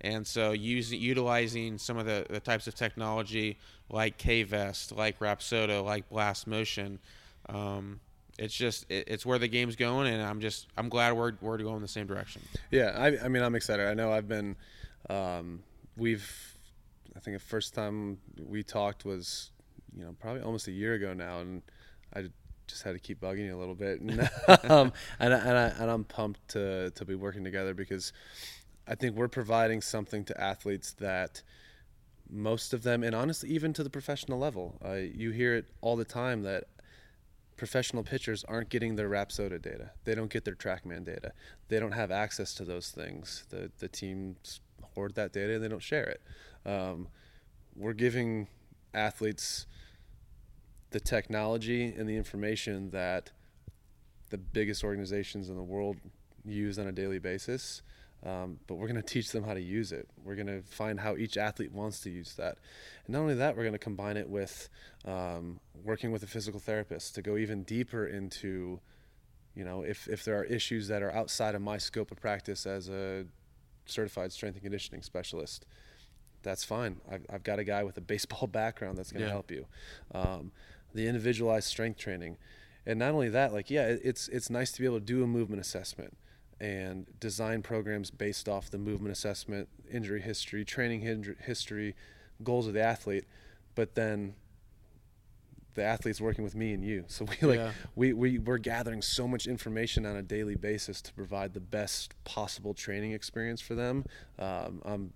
And 0.01 0.27
so, 0.27 0.51
using 0.51 1.01
utilizing 1.01 1.77
some 1.77 1.97
of 1.97 2.05
the, 2.05 2.25
the 2.29 2.39
types 2.39 2.67
of 2.67 2.75
technology 2.75 3.57
like 3.89 4.17
K-Vest, 4.17 4.91
like 4.91 5.17
Rapsodo, 5.19 5.83
like 5.83 6.07
Blast 6.09 6.45
Motion, 6.45 6.99
um, 7.49 7.99
it's 8.37 8.53
just 8.53 8.85
it, 8.89 9.05
it's 9.07 9.25
where 9.25 9.39
the 9.39 9.47
game's 9.47 9.75
going, 9.75 10.13
and 10.13 10.21
I'm 10.21 10.39
just 10.39 10.67
I'm 10.77 10.89
glad 10.89 11.13
we're 11.13 11.33
we're 11.41 11.57
going 11.57 11.77
in 11.77 11.81
the 11.81 11.87
same 11.87 12.07
direction. 12.07 12.41
yeah, 12.71 12.95
I, 12.97 13.25
I 13.25 13.27
mean 13.27 13.43
I'm 13.43 13.55
excited. 13.55 13.87
I 13.87 13.93
know 13.93 14.11
I've 14.11 14.27
been 14.27 14.55
um, 15.09 15.63
we've 15.95 16.55
I 17.15 17.19
think 17.19 17.37
the 17.37 17.43
first 17.43 17.73
time 17.73 18.19
we 18.45 18.63
talked 18.63 19.05
was 19.05 19.51
you 19.95 20.03
know 20.03 20.15
probably 20.19 20.41
almost 20.41 20.67
a 20.67 20.71
year 20.71 20.93
ago 20.93 21.13
now, 21.13 21.39
and 21.39 21.61
I 22.13 22.25
just 22.67 22.83
had 22.83 22.93
to 22.93 22.99
keep 22.99 23.21
bugging 23.21 23.45
you 23.45 23.55
a 23.55 23.59
little 23.59 23.75
bit, 23.75 24.01
and 24.01 24.21
um, 24.69 24.93
and, 25.19 25.33
I, 25.33 25.37
and, 25.37 25.57
I, 25.57 25.67
and 25.79 25.91
I'm 25.91 26.03
pumped 26.03 26.47
to 26.49 26.91
to 26.91 27.05
be 27.05 27.15
working 27.15 27.43
together 27.43 27.73
because 27.73 28.13
I 28.87 28.95
think 28.95 29.15
we're 29.15 29.27
providing 29.27 29.81
something 29.81 30.23
to 30.25 30.39
athletes 30.39 30.93
that 30.93 31.41
most 32.29 32.73
of 32.73 32.83
them, 32.83 33.03
and 33.03 33.15
honestly, 33.15 33.49
even 33.49 33.73
to 33.73 33.83
the 33.83 33.89
professional 33.89 34.37
level, 34.37 34.77
uh, 34.85 34.93
you 34.93 35.31
hear 35.31 35.55
it 35.55 35.65
all 35.81 35.95
the 35.95 36.05
time 36.05 36.43
that 36.43 36.65
professional 37.57 38.03
pitchers 38.03 38.45
aren't 38.47 38.69
getting 38.69 38.95
their 38.95 39.09
Rapsodo 39.09 39.61
data. 39.61 39.91
They 40.05 40.15
don't 40.15 40.31
get 40.31 40.45
their 40.45 40.55
TrackMan 40.55 41.03
data. 41.03 41.33
They 41.67 41.79
don't 41.79 41.91
have 41.91 42.11
access 42.11 42.53
to 42.55 42.63
those 42.63 42.91
things. 42.91 43.45
The 43.49 43.71
the 43.79 43.87
teams 43.87 44.61
hoard 44.93 45.15
that 45.15 45.33
data 45.33 45.55
and 45.55 45.63
they 45.63 45.67
don't 45.67 45.83
share 45.83 46.05
it. 46.05 46.21
Um, 46.65 47.07
we're 47.75 47.93
giving 47.93 48.47
athletes 48.93 49.65
the 50.91 50.99
technology 50.99 51.85
and 51.85 52.07
the 52.07 52.15
information 52.15 52.91
that 52.91 53.31
the 54.29 54.37
biggest 54.37 54.83
organizations 54.83 55.49
in 55.49 55.55
the 55.55 55.63
world 55.63 55.97
use 56.45 56.79
on 56.79 56.87
a 56.87 56.91
daily 56.91 57.19
basis. 57.19 57.81
Um, 58.25 58.59
but 58.67 58.75
we're 58.75 58.87
going 58.87 59.01
to 59.01 59.07
teach 59.07 59.31
them 59.31 59.43
how 59.43 59.53
to 59.53 59.61
use 59.61 59.91
it. 59.91 60.07
We're 60.23 60.35
going 60.35 60.47
to 60.47 60.61
find 60.63 60.99
how 60.99 61.15
each 61.15 61.37
athlete 61.37 61.71
wants 61.71 61.99
to 62.01 62.09
use 62.09 62.33
that. 62.35 62.57
And 63.05 63.13
not 63.13 63.19
only 63.19 63.35
that, 63.35 63.55
we're 63.55 63.63
going 63.63 63.73
to 63.73 63.79
combine 63.79 64.17
it 64.17 64.27
with 64.29 64.69
um, 65.05 65.59
working 65.83 66.11
with 66.11 66.23
a 66.23 66.27
physical 66.27 66.59
therapist 66.59 67.13
to 67.15 67.21
go 67.21 67.37
even 67.37 67.63
deeper 67.63 68.07
into, 68.07 68.79
you 69.55 69.63
know, 69.63 69.83
if, 69.83 70.07
if 70.07 70.25
there 70.25 70.37
are 70.39 70.43
issues 70.43 70.87
that 70.87 71.03
are 71.03 71.11
outside 71.11 71.53
of 71.53 71.61
my 71.61 71.77
scope 71.77 72.11
of 72.11 72.19
practice 72.19 72.65
as 72.65 72.89
a 72.89 73.25
certified 73.85 74.31
strength 74.31 74.55
and 74.55 74.63
conditioning 74.63 75.03
specialist, 75.03 75.65
that's 76.41 76.63
fine. 76.63 76.97
I've, 77.09 77.25
I've 77.29 77.43
got 77.43 77.59
a 77.59 77.63
guy 77.63 77.83
with 77.83 77.97
a 77.97 78.01
baseball 78.01 78.47
background 78.51 78.97
that's 78.97 79.11
going 79.11 79.21
to 79.21 79.27
Yeah. 79.27 79.31
help 79.31 79.51
you. 79.51 79.67
Um, 80.13 80.51
the 80.93 81.07
individualized 81.07 81.67
strength 81.67 81.99
training, 81.99 82.37
and 82.85 82.97
not 82.97 83.11
only 83.13 83.29
that, 83.29 83.53
like 83.53 83.69
yeah, 83.69 83.85
it's 83.87 84.27
it's 84.29 84.49
nice 84.49 84.71
to 84.71 84.79
be 84.79 84.85
able 84.85 84.99
to 84.99 85.05
do 85.05 85.21
a 85.23 85.27
movement 85.27 85.61
assessment 85.61 86.17
and 86.59 87.05
design 87.19 87.61
programs 87.61 88.09
based 88.11 88.49
off 88.49 88.69
the 88.71 88.77
movement 88.77 89.11
assessment, 89.11 89.69
injury 89.91 90.21
history, 90.21 90.65
training 90.65 91.01
history, 91.45 91.95
goals 92.43 92.67
of 92.67 92.73
the 92.73 92.81
athlete, 92.81 93.25
but 93.75 93.95
then 93.95 94.33
the 95.75 95.83
athlete's 95.83 96.19
working 96.19 96.43
with 96.43 96.55
me 96.55 96.73
and 96.73 96.83
you. 96.83 97.05
So 97.07 97.25
we 97.25 97.47
like 97.47 97.59
Yeah. 97.59 97.71
we, 97.95 98.13
we 98.13 98.39
we're 98.39 98.57
gathering 98.57 99.01
so 99.03 99.27
much 99.27 99.45
information 99.45 100.05
on 100.05 100.15
a 100.15 100.23
daily 100.23 100.55
basis 100.55 101.01
to 101.03 101.13
provide 101.13 101.53
the 101.53 101.59
best 101.59 102.15
possible 102.23 102.73
training 102.73 103.11
experience 103.11 103.61
for 103.61 103.75
them. 103.75 104.03
Um, 104.39 104.81
I'm 104.83 105.13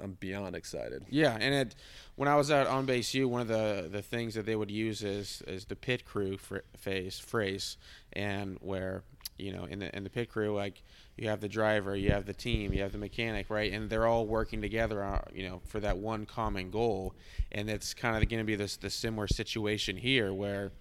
I'm 0.00 0.12
beyond 0.12 0.56
excited. 0.56 1.04
Yeah, 1.10 1.36
and 1.40 1.54
it 1.54 1.74
when 2.16 2.28
I 2.28 2.36
was 2.36 2.50
out 2.50 2.66
on 2.66 2.84
base 2.86 3.14
U, 3.14 3.28
one 3.28 3.40
of 3.40 3.48
the 3.48 3.88
the 3.90 4.02
things 4.02 4.34
that 4.34 4.44
they 4.44 4.56
would 4.56 4.70
use 4.70 5.02
is 5.02 5.42
is 5.46 5.64
the 5.66 5.76
pit 5.76 6.04
crew 6.04 6.36
phase 6.76 7.18
phrase, 7.18 7.76
and 8.12 8.58
where 8.60 9.04
you 9.38 9.52
know 9.52 9.64
in 9.64 9.78
the 9.80 9.94
in 9.96 10.04
the 10.04 10.10
pit 10.10 10.28
crew 10.30 10.54
like 10.54 10.82
you 11.16 11.28
have 11.28 11.40
the 11.40 11.48
driver, 11.48 11.94
you 11.94 12.10
have 12.10 12.24
the 12.24 12.32
team, 12.32 12.72
you 12.72 12.82
have 12.82 12.92
the 12.92 12.98
mechanic, 12.98 13.50
right, 13.50 13.72
and 13.72 13.90
they're 13.90 14.06
all 14.06 14.26
working 14.26 14.62
together, 14.62 15.20
you 15.34 15.46
know, 15.46 15.60
for 15.66 15.78
that 15.80 15.98
one 15.98 16.24
common 16.24 16.70
goal, 16.70 17.14
and 17.50 17.68
it's 17.68 17.92
kind 17.92 18.16
of 18.16 18.28
going 18.30 18.40
to 18.40 18.46
be 18.46 18.56
this 18.56 18.76
the 18.76 18.88
similar 18.88 19.26
situation 19.28 19.96
here 19.96 20.32
where 20.32 20.72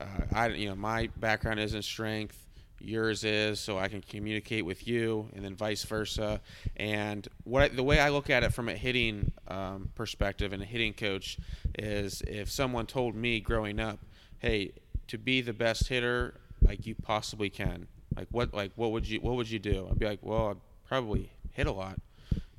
uh, 0.00 0.04
I 0.32 0.48
you 0.48 0.68
know 0.68 0.74
my 0.76 1.08
background 1.16 1.60
isn't 1.60 1.82
strength. 1.82 2.38
yours 2.80 3.24
is, 3.24 3.58
so 3.58 3.78
I 3.78 3.88
can 3.88 4.02
communicate 4.02 4.64
with 4.64 4.86
you, 4.86 5.28
and 5.34 5.44
then 5.44 5.54
vice 5.54 5.84
versa. 5.84 6.40
And 6.76 7.26
what 7.44 7.74
the 7.74 7.82
way 7.82 7.98
I 8.00 8.10
look 8.10 8.28
at 8.28 8.42
it 8.42 8.52
from 8.52 8.68
a 8.68 8.74
hitting 8.74 9.32
um, 9.48 9.90
perspective 9.94 10.52
and 10.52 10.62
a 10.62 10.66
hitting 10.66 10.92
coach 10.92 11.38
is, 11.78 12.22
if 12.26 12.50
someone 12.50 12.86
told 12.86 13.14
me 13.14 13.40
growing 13.40 13.80
up, 13.80 13.98
"Hey, 14.40 14.72
to 15.08 15.16
be 15.18 15.40
the 15.40 15.52
best 15.54 15.88
hitter 15.88 16.34
like 16.64 16.86
you 16.86 16.94
possibly 16.94 17.50
can, 17.50 17.86
like 18.16 18.28
what 18.30 18.54
like 18.54 18.72
what 18.76 18.92
would 18.92 19.08
you 19.08 19.20
what 19.20 19.36
would 19.36 19.50
you 19.50 19.58
do?" 19.58 19.88
I'd 19.90 19.98
be 19.98 20.06
like, 20.06 20.20
"Well, 20.22 20.48
I'd 20.48 20.88
probably 20.88 21.32
hit 21.52 21.66
a 21.66 21.72
lot." 21.72 21.98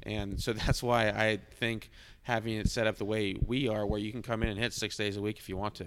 And 0.04 0.40
so 0.42 0.54
that's 0.54 0.82
why 0.84 1.10
I 1.10 1.40
think 1.60 1.90
having 2.24 2.56
it 2.56 2.70
set 2.70 2.88
up 2.88 2.98
the 2.98 3.06
way 3.06 3.36
we 3.46 3.68
are, 3.68 3.86
where 3.86 4.00
you 4.00 4.12
can 4.12 4.22
come 4.22 4.44
in 4.44 4.50
and 4.50 4.60
hit 4.60 4.74
six 4.74 4.98
days 4.98 5.18
a 5.18 5.22
week 5.22 5.38
if 5.38 5.50
you 5.50 5.58
want 5.58 5.76
to. 5.76 5.86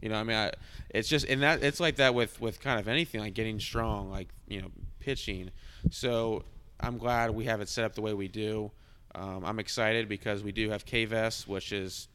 You 0.00 0.10
know, 0.10 0.16
I 0.16 0.22
mean, 0.22 0.36
I, 0.36 0.52
it's 0.90 1.08
just 1.08 1.26
and 1.26 1.42
that 1.42 1.62
it's 1.62 1.80
like 1.80 1.96
that 1.96 2.14
with 2.14 2.40
with 2.40 2.60
kind 2.60 2.78
of 2.78 2.88
anything 2.88 3.20
like 3.20 3.34
getting 3.34 3.58
strong, 3.58 4.10
like 4.10 4.28
you 4.46 4.60
know, 4.60 4.68
pitching. 5.00 5.50
So 5.90 6.44
I'm 6.80 6.98
glad 6.98 7.30
we 7.30 7.44
have 7.46 7.60
it 7.60 7.68
set 7.68 7.84
up 7.84 7.94
the 7.94 8.02
way 8.02 8.12
we 8.14 8.28
do. 8.28 8.70
Um, 9.14 9.44
I'm 9.44 9.58
excited 9.58 10.08
because 10.08 10.42
we 10.42 10.52
do 10.52 10.70
have 10.70 10.84
K-Vest, 10.84 11.46
which 11.46 11.72
is, 11.72 12.08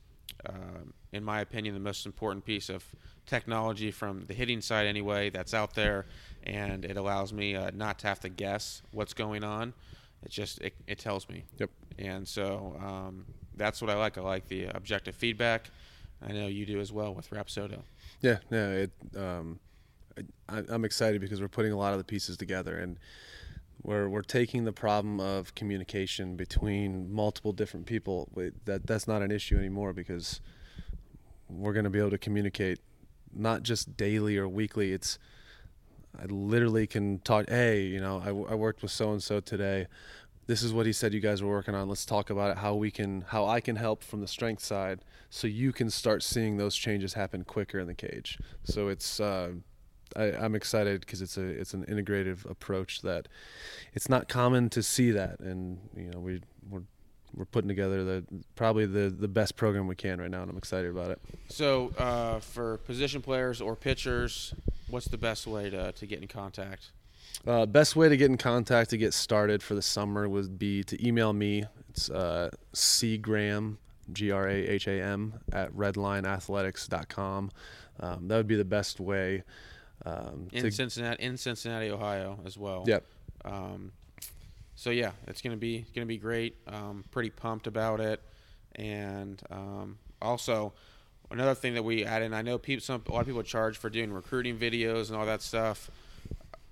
uh, 0.45 0.83
in 1.11 1.23
my 1.23 1.41
opinion, 1.41 1.73
the 1.73 1.79
most 1.79 2.05
important 2.05 2.45
piece 2.45 2.69
of 2.69 2.83
technology 3.25 3.91
from 3.91 4.25
the 4.27 4.33
hitting 4.33 4.61
side 4.61 4.87
anyway 4.87 5.29
that's 5.29 5.53
out 5.53 5.73
there, 5.75 6.05
and 6.43 6.85
it 6.85 6.97
allows 6.97 7.31
me 7.31 7.55
uh, 7.55 7.71
not 7.73 7.99
to 7.99 8.07
have 8.07 8.19
to 8.21 8.29
guess 8.29 8.81
what's 8.91 9.13
going 9.13 9.43
on. 9.43 9.73
It 10.23 10.31
just 10.31 10.59
it, 10.61 10.73
it 10.87 10.99
tells 10.99 11.29
me. 11.29 11.43
Yep. 11.57 11.69
And 11.97 12.27
so 12.27 12.75
um, 12.83 13.25
that's 13.55 13.81
what 13.81 13.89
I 13.89 13.95
like. 13.95 14.17
I 14.17 14.21
like 14.21 14.47
the 14.47 14.65
objective 14.65 15.15
feedback. 15.15 15.69
I 16.27 16.31
know 16.31 16.47
you 16.47 16.65
do 16.65 16.79
as 16.79 16.91
well 16.91 17.13
with 17.13 17.29
Rapsodo. 17.29 17.81
Yeah, 18.21 18.39
yeah. 18.51 18.69
It, 18.71 18.91
um, 19.15 19.59
I, 20.49 20.63
I'm 20.67 20.83
excited 20.83 21.21
because 21.21 21.39
we're 21.39 21.47
putting 21.47 21.71
a 21.71 21.77
lot 21.77 21.93
of 21.93 21.97
the 21.97 22.03
pieces 22.03 22.35
together, 22.35 22.77
and 22.77 22.97
we're 23.81 24.09
we're 24.09 24.21
taking 24.21 24.65
the 24.65 24.73
problem 24.73 25.19
of 25.19 25.55
communication 25.55 26.35
between 26.35 27.11
multiple 27.11 27.53
different 27.53 27.85
people. 27.85 28.29
That 28.65 28.85
that's 28.85 29.07
not 29.07 29.21
an 29.21 29.31
issue 29.31 29.57
anymore 29.57 29.93
because 29.93 30.41
we're 31.49 31.73
going 31.73 31.85
to 31.85 31.89
be 31.89 31.99
able 31.99 32.11
to 32.11 32.17
communicate 32.17 32.79
not 33.33 33.63
just 33.63 33.95
daily 33.95 34.37
or 34.37 34.47
weekly. 34.47 34.91
It's 34.91 35.17
I 36.19 36.25
literally 36.25 36.87
can 36.87 37.19
talk. 37.19 37.49
Hey, 37.49 37.83
you 37.83 37.99
know, 37.99 38.21
I, 38.23 38.51
I 38.51 38.55
worked 38.55 38.81
with 38.81 38.91
so 38.91 39.11
and 39.11 39.23
so 39.23 39.39
today. 39.39 39.87
This 40.47 40.63
is 40.63 40.73
what 40.73 40.87
he 40.87 40.93
said 40.93 41.13
you 41.13 41.19
guys 41.19 41.43
were 41.43 41.49
working 41.49 41.75
on. 41.75 41.87
Let's 41.87 42.05
talk 42.05 42.31
about 42.31 42.51
it. 42.51 42.57
How 42.57 42.73
we 42.73 42.89
can, 42.89 43.21
how 43.27 43.45
I 43.45 43.61
can 43.61 43.75
help 43.75 44.03
from 44.03 44.21
the 44.21 44.27
strength 44.27 44.63
side, 44.63 45.05
so 45.29 45.45
you 45.45 45.71
can 45.71 45.91
start 45.91 46.23
seeing 46.23 46.57
those 46.57 46.75
changes 46.75 47.13
happen 47.13 47.43
quicker 47.43 47.79
in 47.79 47.85
the 47.87 47.93
cage. 47.93 48.39
So 48.63 48.87
it's. 48.87 49.19
Uh, 49.19 49.51
I, 50.15 50.45
am 50.45 50.55
excited 50.55 51.01
because 51.01 51.21
it's 51.21 51.37
a 51.37 51.43
it's 51.43 51.73
an 51.73 51.85
integrative 51.85 52.49
approach 52.49 53.01
that 53.01 53.27
it's 53.93 54.09
not 54.09 54.27
common 54.27 54.69
to 54.71 54.83
see 54.83 55.11
that, 55.11 55.39
and 55.39 55.79
you 55.95 56.11
know 56.11 56.19
we 56.19 56.41
we're 56.69 56.83
we're 57.35 57.45
putting 57.45 57.67
together 57.67 58.03
the 58.03 58.25
probably 58.55 58.85
the 58.85 59.09
the 59.09 59.27
best 59.27 59.55
program 59.55 59.87
we 59.87 59.95
can 59.95 60.19
right 60.19 60.31
now, 60.31 60.41
and 60.41 60.51
I'm 60.51 60.57
excited 60.57 60.89
about 60.89 61.11
it. 61.11 61.19
So 61.49 61.91
uh, 61.97 62.39
for 62.39 62.77
position 62.77 63.21
players 63.21 63.61
or 63.61 63.75
pitchers, 63.75 64.53
what's 64.89 65.07
the 65.07 65.17
best 65.17 65.47
way 65.47 65.69
to 65.69 65.91
to 65.91 66.05
get 66.05 66.21
in 66.21 66.27
contact? 66.27 66.91
Uh, 67.47 67.65
best 67.65 67.95
way 67.95 68.09
to 68.09 68.17
get 68.17 68.29
in 68.29 68.37
contact 68.37 68.89
to 68.89 68.97
get 68.97 69.13
started 69.13 69.63
for 69.63 69.73
the 69.75 69.81
summer 69.81 70.27
would 70.27 70.59
be 70.59 70.83
to 70.83 71.07
email 71.07 71.31
me. 71.31 71.65
It's 71.89 72.09
uh, 72.09 72.49
cgraham, 72.73 73.77
G 74.11 74.31
R 74.31 74.47
A 74.47 74.53
H 74.53 74.87
A 74.87 75.01
M, 75.01 75.35
at 75.51 75.71
redlineathletics.com. 75.73 77.51
Um, 78.01 78.27
that 78.27 78.37
would 78.37 78.47
be 78.47 78.55
the 78.55 78.65
best 78.65 78.99
way. 78.99 79.43
Um, 80.05 80.47
in 80.51 80.71
Cincinnati, 80.71 81.23
in 81.23 81.37
Cincinnati, 81.37 81.89
Ohio, 81.89 82.39
as 82.45 82.57
well. 82.57 82.83
Yep. 82.87 83.03
Um, 83.45 83.91
so 84.75 84.91
yeah, 84.91 85.11
it's 85.27 85.41
gonna 85.41 85.57
be 85.57 85.85
gonna 85.93 86.05
be 86.05 86.17
great. 86.17 86.55
Um, 86.67 87.03
pretty 87.11 87.29
pumped 87.29 87.67
about 87.67 87.99
it, 87.99 88.21
and 88.75 89.41
um, 89.51 89.97
also 90.21 90.73
another 91.31 91.55
thing 91.55 91.73
that 91.73 91.83
we 91.83 92.05
add 92.05 92.21
in. 92.21 92.33
I 92.33 92.41
know 92.41 92.57
people, 92.57 92.81
some 92.81 93.03
a 93.07 93.11
lot 93.11 93.21
of 93.21 93.27
people 93.27 93.43
charge 93.43 93.77
for 93.77 93.89
doing 93.89 94.11
recruiting 94.11 94.57
videos 94.57 95.09
and 95.09 95.17
all 95.17 95.25
that 95.25 95.41
stuff. 95.41 95.91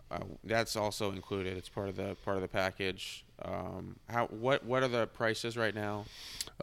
Uh, 0.10 0.20
that's 0.46 0.78
also 0.78 1.12
included. 1.12 1.58
It's 1.58 1.68
part 1.68 1.90
of 1.90 1.98
the 1.98 2.16
part 2.24 2.38
of 2.38 2.42
the 2.42 2.48
package. 2.48 3.26
Um, 3.44 3.98
how 4.10 4.28
what 4.28 4.64
what 4.66 4.84
are 4.84 4.88
the 4.88 5.08
prices 5.08 5.58
right 5.58 5.76
now? 5.76 6.06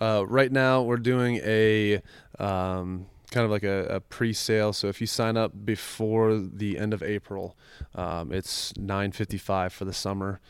Uh, 0.00 0.24
right 0.26 0.50
now, 0.50 0.82
we're 0.82 0.96
doing 0.96 1.40
a 1.44 2.00
um, 2.38 3.06
kind 3.34 3.44
of 3.44 3.50
like 3.50 3.64
a, 3.64 3.96
a, 3.96 4.00
pre-sale. 4.00 4.72
So 4.72 4.86
if 4.86 5.00
you 5.00 5.08
sign 5.08 5.36
up 5.36 5.52
before 5.64 6.36
the 6.36 6.78
end 6.78 6.94
of 6.94 7.02
April, 7.02 7.56
um, 7.96 8.32
it's 8.32 8.72
9.55 8.74 9.72
for 9.72 9.84
the 9.84 9.92
summer. 9.92 10.40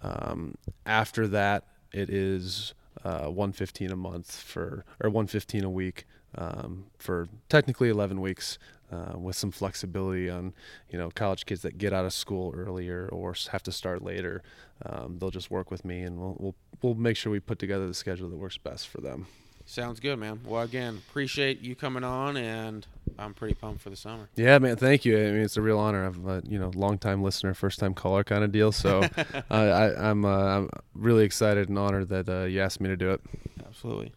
Um, 0.00 0.54
after 0.86 1.28
that, 1.28 1.66
it 1.92 2.08
is 2.08 2.72
uh, 3.04 3.26
115 3.26 3.90
a 3.90 3.96
month 3.96 4.40
for 4.40 4.86
or 5.02 5.10
115 5.10 5.64
a 5.64 5.70
week 5.70 6.06
um, 6.34 6.86
for 6.98 7.28
technically 7.48 7.90
11 7.90 8.20
weeks. 8.20 8.58
Uh, 8.92 9.18
with 9.18 9.34
some 9.34 9.50
flexibility 9.50 10.30
on, 10.30 10.54
you 10.88 10.96
know, 10.96 11.10
college 11.10 11.46
kids 11.46 11.62
that 11.62 11.78
get 11.78 11.92
out 11.92 12.04
of 12.04 12.12
school 12.12 12.54
earlier 12.54 13.08
or 13.10 13.34
have 13.50 13.62
to 13.62 13.72
start 13.72 14.04
later, 14.04 14.40
um, 14.86 15.18
they'll 15.18 15.32
just 15.32 15.50
work 15.50 15.70
with 15.70 15.84
me, 15.84 16.02
and 16.02 16.20
we'll, 16.20 16.36
we'll 16.38 16.54
we'll 16.80 16.94
make 16.94 17.16
sure 17.16 17.32
we 17.32 17.40
put 17.40 17.58
together 17.58 17.88
the 17.88 17.94
schedule 17.94 18.28
that 18.28 18.36
works 18.36 18.58
best 18.58 18.86
for 18.86 19.00
them. 19.00 19.26
Sounds 19.66 19.98
good, 19.98 20.18
man. 20.18 20.40
Well, 20.44 20.62
again, 20.62 21.00
appreciate 21.08 21.60
you 21.62 21.74
coming 21.74 22.04
on, 22.04 22.36
and 22.36 22.86
I'm 23.18 23.32
pretty 23.32 23.54
pumped 23.54 23.80
for 23.80 23.90
the 23.90 23.96
summer. 23.96 24.28
Yeah, 24.36 24.58
man. 24.58 24.76
Thank 24.76 25.04
you. 25.04 25.16
I 25.16 25.30
mean, 25.32 25.42
it's 25.42 25.56
a 25.56 25.62
real 25.62 25.78
honor. 25.78 26.04
I'm 26.04 26.28
a 26.28 26.42
you 26.46 26.58
know 26.58 26.70
long 26.74 26.98
time 26.98 27.22
listener, 27.22 27.54
first 27.54 27.78
time 27.78 27.94
caller 27.94 28.24
kind 28.24 28.44
of 28.44 28.52
deal. 28.52 28.72
So 28.72 29.00
uh, 29.16 29.32
I, 29.50 29.86
am 29.92 30.24
I'm, 30.24 30.24
uh, 30.24 30.58
I'm 30.58 30.70
really 30.94 31.24
excited 31.24 31.68
and 31.68 31.78
honored 31.78 32.10
that 32.10 32.28
uh, 32.28 32.44
you 32.44 32.60
asked 32.60 32.80
me 32.80 32.88
to 32.88 32.96
do 32.96 33.10
it. 33.10 33.20
Absolutely. 33.66 34.12